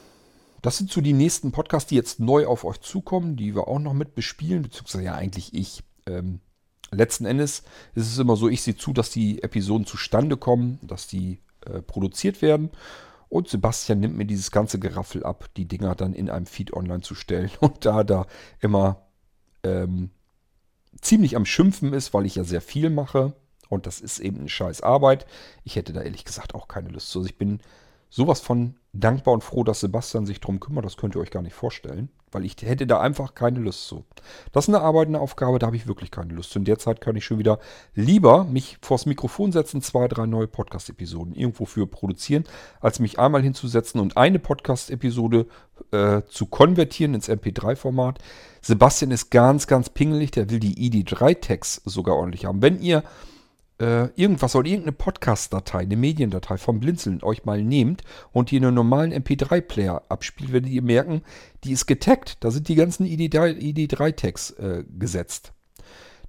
das 0.61 0.77
sind 0.77 0.91
so 0.91 1.01
die 1.01 1.13
nächsten 1.13 1.51
Podcasts, 1.51 1.89
die 1.89 1.95
jetzt 1.95 2.19
neu 2.19 2.45
auf 2.45 2.65
euch 2.65 2.79
zukommen, 2.81 3.37
die 3.37 3.55
wir 3.55 3.67
auch 3.67 3.79
noch 3.79 3.93
mit 3.93 4.13
bespielen, 4.13 4.63
beziehungsweise 4.63 5.05
ja 5.05 5.15
eigentlich 5.15 5.53
ich. 5.53 5.83
Ähm, 6.05 6.41
letzten 6.91 7.25
Endes 7.25 7.63
ist 7.95 8.07
es 8.07 8.17
immer 8.19 8.35
so, 8.35 8.49
ich 8.49 8.61
sehe 8.61 8.75
zu, 8.75 8.93
dass 8.93 9.09
die 9.09 9.41
Episoden 9.43 9.85
zustande 9.85 10.37
kommen, 10.37 10.79
dass 10.83 11.07
die 11.07 11.39
äh, 11.65 11.81
produziert 11.81 12.41
werden. 12.41 12.69
Und 13.29 13.47
Sebastian 13.47 14.01
nimmt 14.01 14.17
mir 14.17 14.25
dieses 14.25 14.51
ganze 14.51 14.77
Geraffel 14.77 15.23
ab, 15.23 15.49
die 15.55 15.65
Dinger 15.65 15.95
dann 15.95 16.13
in 16.13 16.29
einem 16.29 16.45
Feed 16.45 16.73
online 16.73 17.01
zu 17.01 17.15
stellen. 17.15 17.49
Und 17.59 17.85
da 17.85 18.03
da 18.03 18.27
immer 18.59 19.07
ähm, 19.63 20.09
ziemlich 20.99 21.35
am 21.35 21.45
Schimpfen 21.45 21.93
ist, 21.93 22.13
weil 22.13 22.25
ich 22.25 22.35
ja 22.35 22.43
sehr 22.43 22.61
viel 22.61 22.89
mache. 22.89 23.33
Und 23.69 23.87
das 23.87 24.01
ist 24.01 24.19
eben 24.19 24.39
eine 24.39 24.49
scheiß 24.49 24.81
Arbeit. 24.81 25.25
Ich 25.63 25.77
hätte 25.77 25.93
da 25.93 26.01
ehrlich 26.01 26.25
gesagt 26.25 26.55
auch 26.55 26.67
keine 26.67 26.89
Lust 26.89 27.09
zu. 27.09 27.19
Also 27.19 27.29
ich 27.29 27.37
bin 27.37 27.61
sowas 28.11 28.41
von 28.41 28.75
dankbar 28.93 29.33
und 29.33 29.43
froh, 29.43 29.63
dass 29.63 29.79
Sebastian 29.79 30.25
sich 30.25 30.41
darum 30.41 30.59
kümmert. 30.59 30.85
Das 30.85 30.97
könnt 30.97 31.15
ihr 31.15 31.21
euch 31.21 31.31
gar 31.31 31.41
nicht 31.41 31.55
vorstellen. 31.55 32.09
Weil 32.33 32.45
ich 32.45 32.55
hätte 32.61 32.87
da 32.87 32.99
einfach 32.99 33.35
keine 33.35 33.59
Lust 33.59 33.87
zu. 33.87 34.05
Das 34.51 34.65
ist 34.65 34.73
eine 34.73 34.83
arbeitende 34.83 35.19
Aufgabe, 35.19 35.59
da 35.59 35.67
habe 35.67 35.75
ich 35.75 35.87
wirklich 35.87 36.11
keine 36.11 36.33
Lust 36.33 36.51
zu. 36.51 36.59
In 36.59 36.65
der 36.65 36.77
Zeit 36.77 37.01
kann 37.01 37.15
ich 37.15 37.25
schon 37.25 37.39
wieder 37.39 37.59
lieber 37.93 38.45
mich 38.45 38.77
vors 38.81 39.05
Mikrofon 39.05 39.51
setzen, 39.51 39.81
zwei, 39.81 40.07
drei 40.07 40.25
neue 40.25 40.47
Podcast-Episoden 40.47 41.33
irgendwo 41.33 41.65
für 41.65 41.87
produzieren, 41.87 42.43
als 42.79 42.99
mich 42.99 43.19
einmal 43.19 43.41
hinzusetzen 43.41 43.99
und 43.99 44.15
eine 44.15 44.39
Podcast-Episode 44.39 45.45
äh, 45.91 46.21
zu 46.29 46.45
konvertieren 46.45 47.13
ins 47.13 47.29
MP3-Format. 47.29 48.19
Sebastian 48.61 49.11
ist 49.11 49.29
ganz, 49.29 49.67
ganz 49.67 49.89
pingelig, 49.89 50.31
der 50.31 50.49
will 50.49 50.59
die 50.59 50.89
ID3-Tags 50.89 51.81
sogar 51.85 52.15
ordentlich 52.15 52.45
haben. 52.45 52.61
Wenn 52.61 52.79
ihr 52.81 53.03
äh, 53.81 54.09
irgendwas 54.15 54.55
oder 54.55 54.69
irgendeine 54.69 54.93
Podcast-Datei, 54.93 55.79
eine 55.79 55.97
Mediendatei 55.97 56.57
vom 56.57 56.79
Blinzeln 56.79 57.23
euch 57.23 57.45
mal 57.45 57.63
nehmt 57.63 58.03
und 58.31 58.51
die 58.51 58.57
in 58.57 58.65
einen 58.65 58.75
normalen 58.75 59.11
MP3-Player 59.13 60.03
abspielt, 60.07 60.53
werdet 60.53 60.69
ihr 60.69 60.83
merken, 60.83 61.23
die 61.63 61.71
ist 61.71 61.87
getaggt. 61.87 62.37
Da 62.41 62.51
sind 62.51 62.67
die 62.67 62.75
ganzen 62.75 63.05
ID3-Tags 63.05 64.51
äh, 64.51 64.83
gesetzt. 64.97 65.53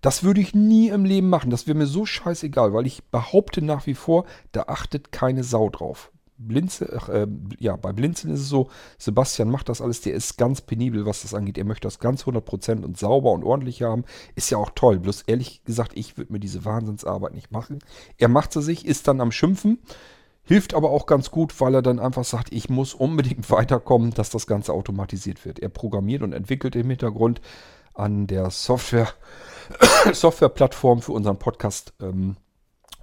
Das 0.01 0.25
würde 0.25 0.41
ich 0.41 0.55
nie 0.55 0.89
im 0.89 1.05
Leben 1.05 1.29
machen. 1.29 1.51
Das 1.51 1.67
wäre 1.67 1.79
mir 1.79 1.87
so 1.87 2.07
scheißegal, 2.07 2.73
weil 2.73 2.87
ich 2.87 3.05
behaupte 3.05 3.63
nach 3.63 3.87
wie 3.87 3.95
vor, 3.95 4.25
da 4.51 4.65
achtet 4.65 5.13
keine 5.13 5.45
Sau 5.45 5.69
drauf. 5.69 6.11
Blinze, 6.47 6.93
ach, 6.97 7.09
äh, 7.09 7.27
ja, 7.59 7.77
bei 7.77 7.93
Blinzeln 7.93 8.33
ist 8.35 8.41
es 8.41 8.49
so, 8.49 8.69
Sebastian 8.99 9.51
macht 9.51 9.69
das 9.69 9.81
alles, 9.81 10.01
der 10.01 10.15
ist 10.15 10.37
ganz 10.39 10.61
penibel, 10.61 11.07
was 11.07 11.23
das 11.23 11.35
angeht. 11.35 11.59
Er 11.59 11.65
möchte 11.65 11.87
das 11.87 11.99
ganz 11.99 12.25
100% 12.25 12.85
und 12.85 12.99
sauber 12.99 13.33
und 13.33 13.45
ordentlich 13.45 13.83
haben. 13.83 14.05
Ist 14.35 14.51
ja 14.51 14.59
auch 14.59 14.71
toll. 14.75 14.99
Bloß 14.99 15.23
ehrlich 15.23 15.65
gesagt, 15.65 15.93
ich 15.95 16.17
würde 16.17 16.33
mir 16.33 16.41
diese 16.41 16.65
Wahnsinnsarbeit 16.65 17.35
nicht 17.35 17.53
machen. 17.53 17.79
Er 18.19 18.29
macht 18.29 18.53
sie 18.53 18.63
sich, 18.63 18.87
ist 18.87 19.09
dann 19.09 19.21
am 19.21 19.33
Schimpfen, 19.33 19.79
hilft 20.43 20.75
aber 20.75 20.91
auch 20.91 21.07
ganz 21.07 21.31
gut, 21.31 21.61
weil 21.61 21.75
er 21.75 21.83
dann 21.83 21.99
einfach 21.99 22.25
sagt, 22.25 22.53
ich 22.53 22.69
muss 22.69 22.95
unbedingt 22.95 23.51
weiterkommen, 23.51 24.13
dass 24.13 24.31
das 24.31 24.47
Ganze 24.47 24.73
automatisiert 24.73 25.45
wird. 25.45 25.59
Er 25.59 25.69
programmiert 25.69 26.23
und 26.23 26.33
entwickelt 26.33 26.77
im 26.77 26.91
Hintergrund 26.91 27.41
an 27.95 28.27
der 28.27 28.51
Software, 28.51 29.09
Softwareplattform 30.13 31.03
für 31.03 31.13
unseren 31.13 31.39
Podcast. 31.39 31.93
Ähm, 32.01 32.37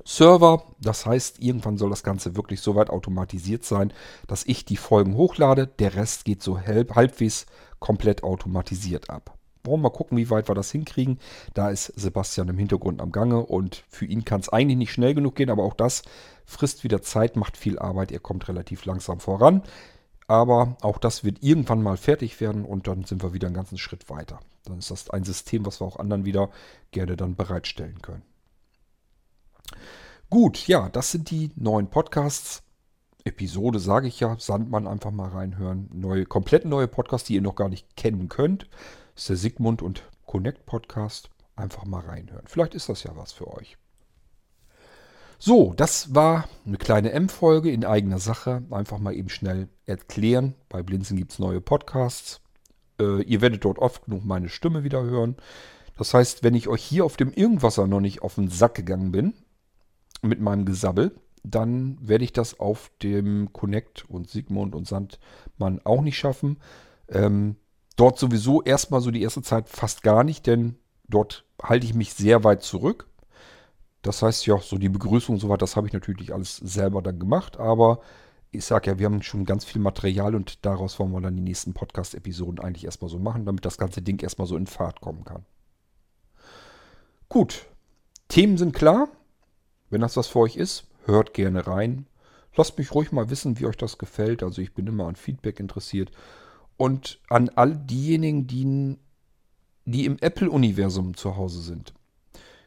Server. 0.05 0.63
Das 0.81 1.05
heißt, 1.05 1.39
irgendwann 1.39 1.77
soll 1.77 1.89
das 1.89 2.03
Ganze 2.03 2.35
wirklich 2.35 2.61
so 2.61 2.75
weit 2.75 2.89
automatisiert 2.89 3.63
sein, 3.63 3.93
dass 4.27 4.45
ich 4.45 4.65
die 4.65 4.77
Folgen 4.77 5.15
hochlade. 5.15 5.67
Der 5.67 5.95
Rest 5.95 6.25
geht 6.25 6.41
so 6.41 6.59
halb, 6.59 6.95
halbwegs 6.95 7.45
komplett 7.79 8.23
automatisiert 8.23 9.09
ab. 9.09 9.37
Wollen 9.63 9.81
wir 9.81 9.89
mal 9.89 9.95
gucken, 9.95 10.17
wie 10.17 10.29
weit 10.29 10.47
wir 10.47 10.55
das 10.55 10.71
hinkriegen. 10.71 11.19
Da 11.53 11.69
ist 11.69 11.87
Sebastian 11.95 12.47
im 12.47 12.57
Hintergrund 12.57 13.01
am 13.01 13.11
Gange 13.11 13.45
und 13.45 13.83
für 13.89 14.05
ihn 14.05 14.23
kann 14.23 14.39
es 14.39 14.49
eigentlich 14.49 14.77
nicht 14.77 14.93
schnell 14.93 15.13
genug 15.13 15.35
gehen, 15.35 15.49
aber 15.49 15.63
auch 15.63 15.73
das 15.73 16.03
frisst 16.45 16.83
wieder 16.83 17.01
Zeit, 17.01 17.35
macht 17.35 17.57
viel 17.57 17.77
Arbeit. 17.77 18.11
Er 18.11 18.19
kommt 18.19 18.47
relativ 18.47 18.85
langsam 18.85 19.19
voran. 19.19 19.63
Aber 20.27 20.77
auch 20.81 20.99
das 20.99 21.23
wird 21.23 21.41
irgendwann 21.41 21.81
mal 21.81 21.97
fertig 21.97 22.39
werden 22.39 22.63
und 22.63 22.87
dann 22.87 23.03
sind 23.03 23.23
wir 23.23 23.33
wieder 23.33 23.47
einen 23.47 23.55
ganzen 23.55 23.79
Schritt 23.79 24.11
weiter. 24.11 24.39
Dann 24.63 24.77
ist 24.77 24.91
das 24.91 25.09
ein 25.09 25.23
System, 25.23 25.65
was 25.65 25.81
wir 25.81 25.87
auch 25.87 25.97
anderen 25.97 26.23
wieder 26.23 26.51
gerne 26.91 27.17
dann 27.17 27.35
bereitstellen 27.35 27.99
können. 28.03 28.21
Gut, 30.29 30.67
ja, 30.67 30.89
das 30.89 31.11
sind 31.11 31.31
die 31.31 31.51
neuen 31.55 31.89
Podcasts. 31.89 32.63
Episode 33.25 33.79
sage 33.79 34.07
ich 34.07 34.19
ja, 34.19 34.37
Sandmann 34.39 34.87
einfach 34.87 35.11
mal 35.11 35.29
reinhören. 35.29 35.89
Neue, 35.91 36.25
komplett 36.25 36.65
neue 36.65 36.87
Podcasts, 36.87 37.27
die 37.27 37.35
ihr 37.35 37.41
noch 37.41 37.55
gar 37.55 37.69
nicht 37.69 37.95
kennen 37.97 38.29
könnt. 38.29 38.67
Das 39.15 39.23
ist 39.23 39.29
der 39.29 39.35
Sigmund 39.37 39.81
und 39.81 40.03
Connect 40.25 40.65
Podcast. 40.65 41.29
Einfach 41.55 41.85
mal 41.85 42.01
reinhören. 42.01 42.45
Vielleicht 42.45 42.75
ist 42.75 42.89
das 42.89 43.03
ja 43.03 43.11
was 43.15 43.33
für 43.33 43.47
euch. 43.47 43.77
So, 45.39 45.73
das 45.73 46.13
war 46.13 46.47
eine 46.65 46.77
kleine 46.77 47.11
M-Folge 47.11 47.71
in 47.71 47.85
eigener 47.85 48.19
Sache. 48.19 48.63
Einfach 48.71 48.99
mal 48.99 49.15
eben 49.15 49.29
schnell 49.29 49.69
erklären. 49.85 50.55
Bei 50.69 50.83
Blinzen 50.83 51.17
gibt 51.17 51.31
es 51.31 51.39
neue 51.39 51.61
Podcasts. 51.61 52.41
Äh, 52.99 53.23
ihr 53.23 53.41
werdet 53.41 53.65
dort 53.65 53.79
oft 53.79 54.05
genug 54.05 54.25
meine 54.25 54.49
Stimme 54.49 54.83
wieder 54.83 55.01
hören. 55.01 55.37
Das 55.97 56.13
heißt, 56.13 56.43
wenn 56.43 56.55
ich 56.55 56.67
euch 56.67 56.83
hier 56.83 57.03
auf 57.03 57.17
dem 57.17 57.31
Irgendwasser 57.31 57.87
noch 57.87 57.99
nicht 57.99 58.21
auf 58.21 58.35
den 58.35 58.49
Sack 58.49 58.75
gegangen 58.75 59.11
bin, 59.11 59.33
mit 60.21 60.39
meinem 60.39 60.65
Gesabbel, 60.65 61.15
dann 61.43 61.97
werde 62.01 62.23
ich 62.23 62.33
das 62.33 62.59
auf 62.59 62.91
dem 63.01 63.53
Connect 63.53 64.09
und 64.09 64.29
Sigmund 64.29 64.75
und 64.75 64.87
Sandmann 64.87 65.81
auch 65.83 66.01
nicht 66.01 66.17
schaffen. 66.17 66.57
Ähm, 67.07 67.55
dort 67.95 68.19
sowieso 68.19 68.61
erstmal 68.61 69.01
so 69.01 69.11
die 69.11 69.21
erste 69.21 69.41
Zeit 69.41 69.69
fast 69.69 70.03
gar 70.03 70.23
nicht, 70.23 70.47
denn 70.47 70.75
dort 71.07 71.45
halte 71.61 71.85
ich 71.85 71.93
mich 71.93 72.13
sehr 72.13 72.43
weit 72.43 72.63
zurück. 72.63 73.07
Das 74.01 74.21
heißt 74.21 74.45
ja, 74.45 74.57
so 74.59 74.77
die 74.77 74.89
Begrüßung 74.89 75.35
und 75.35 75.41
so 75.41 75.49
weiter, 75.49 75.59
das 75.59 75.75
habe 75.75 75.87
ich 75.87 75.93
natürlich 75.93 76.33
alles 76.33 76.57
selber 76.57 77.01
dann 77.01 77.19
gemacht, 77.19 77.57
aber 77.57 77.99
ich 78.51 78.65
sage 78.65 78.89
ja, 78.89 78.99
wir 78.99 79.05
haben 79.05 79.21
schon 79.21 79.45
ganz 79.45 79.65
viel 79.65 79.81
Material 79.81 80.35
und 80.35 80.65
daraus 80.65 80.97
wollen 80.99 81.11
wir 81.11 81.21
dann 81.21 81.35
die 81.35 81.41
nächsten 81.41 81.73
Podcast-Episoden 81.73 82.59
eigentlich 82.59 82.85
erstmal 82.85 83.09
so 83.09 83.19
machen, 83.19 83.45
damit 83.45 83.65
das 83.65 83.77
ganze 83.77 84.01
Ding 84.01 84.21
erstmal 84.21 84.47
so 84.47 84.55
in 84.55 84.67
Fahrt 84.67 85.01
kommen 85.01 85.23
kann. 85.23 85.45
Gut, 87.27 87.67
Themen 88.27 88.57
sind 88.57 88.73
klar. 88.73 89.09
Wenn 89.89 90.01
das 90.01 90.17
was 90.17 90.27
für 90.27 90.39
euch 90.39 90.55
ist, 90.55 90.85
hört 91.05 91.33
gerne 91.33 91.67
rein. 91.67 92.05
Lasst 92.55 92.77
mich 92.77 92.93
ruhig 92.93 93.11
mal 93.11 93.29
wissen, 93.29 93.59
wie 93.59 93.65
euch 93.65 93.77
das 93.77 93.97
gefällt. 93.97 94.43
Also 94.43 94.61
ich 94.61 94.73
bin 94.73 94.87
immer 94.87 95.07
an 95.07 95.15
Feedback 95.15 95.59
interessiert. 95.59 96.11
Und 96.77 97.19
an 97.29 97.49
all 97.49 97.75
diejenigen, 97.75 98.47
die, 98.47 98.97
die 99.85 100.05
im 100.05 100.17
Apple-Universum 100.19 101.15
zu 101.15 101.35
Hause 101.35 101.61
sind. 101.61 101.93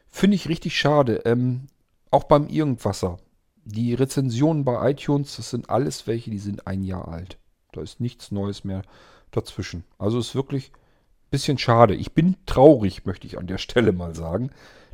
Finde 0.09 0.35
ich 0.35 0.49
richtig 0.49 0.77
schade. 0.77 1.23
Ähm, 1.25 1.67
auch 2.11 2.25
beim 2.25 2.47
Irgendwasser. 2.47 3.17
Die 3.65 3.93
Rezensionen 3.93 4.65
bei 4.65 4.91
iTunes, 4.91 5.37
das 5.37 5.49
sind 5.49 5.69
alles 5.69 6.05
welche, 6.05 6.29
die 6.29 6.39
sind 6.39 6.67
ein 6.67 6.83
Jahr 6.83 7.07
alt. 7.07 7.37
Da 7.71 7.81
ist 7.81 7.99
nichts 7.99 8.29
Neues 8.31 8.63
mehr 8.63 8.83
dazwischen. 9.31 9.83
Also 9.97 10.19
ist 10.19 10.35
wirklich 10.35 10.71
ein 10.71 11.29
bisschen 11.31 11.57
schade. 11.57 11.95
Ich 11.95 12.13
bin 12.13 12.35
traurig, 12.45 13.05
möchte 13.05 13.25
ich 13.25 13.37
an 13.37 13.47
der 13.47 13.57
Stelle 13.59 13.91
mal 13.91 14.15
sagen. 14.15 14.51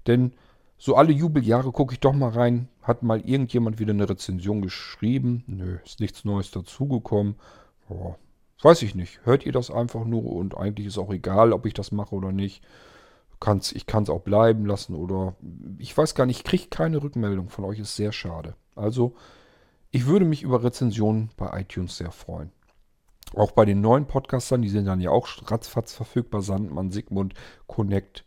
Denn 0.08 0.34
so 0.80 0.96
alle 0.96 1.12
Jubeljahre 1.12 1.72
gucke 1.74 1.94
ich 1.94 2.00
doch 2.00 2.14
mal 2.14 2.30
rein. 2.30 2.70
Hat 2.82 3.04
mal 3.04 3.20
irgendjemand 3.20 3.80
wieder 3.80 3.92
eine 3.92 4.10
Rezension 4.10 4.62
geschrieben? 4.62 5.44
Nö, 5.46 5.78
ist 5.84 6.00
nichts 6.00 6.24
Neues 6.24 6.52
dazugekommen. 6.52 7.36
Oh, 7.90 8.16
weiß 8.62 8.82
ich 8.84 8.96
nicht. 8.96 9.20
Hört 9.26 9.46
ihr 9.46 9.52
das 9.52 9.70
einfach 9.70 10.06
nur 10.06 10.24
und 10.24 10.58
eigentlich 10.58 10.88
ist 10.88 10.98
auch 10.98 11.12
egal, 11.12 11.52
ob 11.52 11.66
ich 11.66 11.74
das 11.74 11.92
mache 11.92 12.16
oder 12.16 12.32
nicht. 12.32 12.64
Kann's, 13.42 13.74
ich 13.74 13.86
kann 13.86 14.04
es 14.04 14.10
auch 14.10 14.22
bleiben 14.22 14.66
lassen 14.66 14.96
oder 14.96 15.36
ich 15.78 15.96
weiß 15.96 16.16
gar 16.16 16.26
nicht, 16.26 16.40
ich 16.40 16.44
kriege 16.44 16.68
keine 16.70 17.04
Rückmeldung 17.04 17.50
von 17.50 17.66
euch, 17.66 17.80
ist 17.80 17.96
sehr 17.96 18.12
schade. 18.12 18.56
Also, 18.76 19.16
ich 19.92 20.08
würde 20.08 20.26
mich 20.26 20.44
über 20.44 20.64
Rezensionen 20.64 21.30
bei 21.36 21.60
iTunes 21.60 21.98
sehr 21.98 22.12
freuen. 22.12 22.52
Auch 23.36 23.52
bei 23.52 23.66
den 23.66 23.82
neuen 23.82 24.08
Podcastern, 24.08 24.62
die 24.62 24.70
sind 24.70 24.86
dann 24.86 25.02
ja 25.02 25.12
auch 25.12 25.28
ratzfatz 25.46 25.94
verfügbar, 25.94 26.42
Sandmann, 26.42 26.92
Sigmund, 26.92 27.34
Connect, 27.68 28.26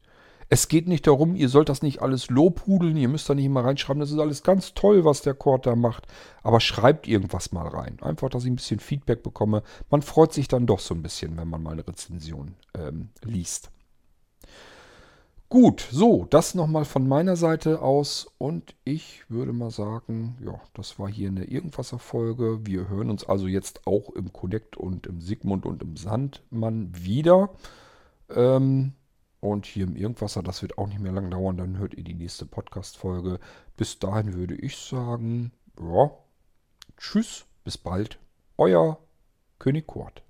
es 0.49 0.69
geht 0.69 0.89
nicht 0.89 1.07
darum, 1.07 1.35
ihr 1.35 1.49
sollt 1.49 1.69
das 1.69 1.83
nicht 1.83 2.03
alles 2.03 2.29
lobhudeln, 2.31 2.97
ihr 2.97 3.09
müsst 3.09 3.29
da 3.29 3.35
nicht 3.35 3.45
immer 3.45 3.65
reinschreiben, 3.65 4.01
das 4.01 4.11
ist 4.11 4.19
alles 4.19 4.43
ganz 4.43 4.75
toll, 4.75 5.05
was 5.05 5.23
der 5.23 5.35
Chord 5.35 5.67
da 5.67 5.77
macht. 5.77 6.07
Aber 6.43 6.61
schreibt 6.61 7.07
irgendwas 7.09 7.53
mal 7.53 7.67
rein. 7.67 7.99
Einfach, 8.03 8.29
dass 8.29 8.45
ich 8.45 8.51
ein 8.51 8.57
bisschen 8.57 8.81
Feedback 8.81 9.23
bekomme. 9.23 9.63
Man 9.91 10.03
freut 10.03 10.33
sich 10.33 10.49
dann 10.49 10.67
doch 10.67 10.81
so 10.81 10.95
ein 10.95 11.03
bisschen, 11.03 11.37
wenn 11.37 11.49
man 11.49 11.63
mal 11.63 11.73
eine 11.73 11.87
Rezension 11.87 12.55
ähm, 12.75 13.11
liest. 13.23 13.71
Gut, 15.53 15.87
so, 15.91 16.27
das 16.31 16.55
nochmal 16.55 16.87
von 16.87 17.07
meiner 17.07 17.37
Seite 17.37 17.83
aus 17.83 18.27
und 18.39 18.75
ich 18.85 19.25
würde 19.29 19.53
mal 19.53 19.71
sagen, 19.71 20.39
ja, 20.43 20.59
das 20.73 20.99
war 20.99 21.11
hier 21.11 21.29
eine 21.29 21.45
Irgendwasser-Folge. 21.45 22.61
Wir 22.65 22.89
hören 22.89 23.11
uns 23.11 23.29
also 23.29 23.47
jetzt 23.47 23.87
auch 23.87 24.09
im 24.15 24.33
Connect 24.33 24.79
und 24.79 25.07
im 25.07 25.21
Sigmund 25.21 25.67
und 25.67 25.83
im 25.83 25.99
Sandmann 25.99 26.91
wieder. 26.95 27.51
Ähm, 28.35 28.95
und 29.43 29.67
hier 29.67 29.85
im 29.89 29.97
Irgendwasser, 29.97 30.41
das 30.41 30.63
wird 30.63 30.79
auch 30.79 30.87
nicht 30.87 31.01
mehr 31.01 31.11
lang 31.11 31.29
dauern, 31.29 31.57
dann 31.57 31.77
hört 31.77 31.95
ihr 31.95 32.05
die 32.05 32.15
nächste 32.15 32.47
Podcast-Folge. 32.47 33.41
Bis 33.77 33.99
dahin 33.99 34.35
würde 34.35 34.55
ich 34.55 34.77
sagen, 34.77 35.51
ja, 35.81 36.13
tschüss, 36.97 37.45
bis 37.65 37.77
bald, 37.77 38.21
euer 38.57 38.99
König 39.59 39.89
Kurt. 39.89 40.23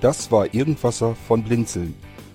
Das 0.00 0.30
war 0.30 0.54
Irgendwasser 0.54 1.16
von 1.16 1.42
Blinzeln. 1.42 2.09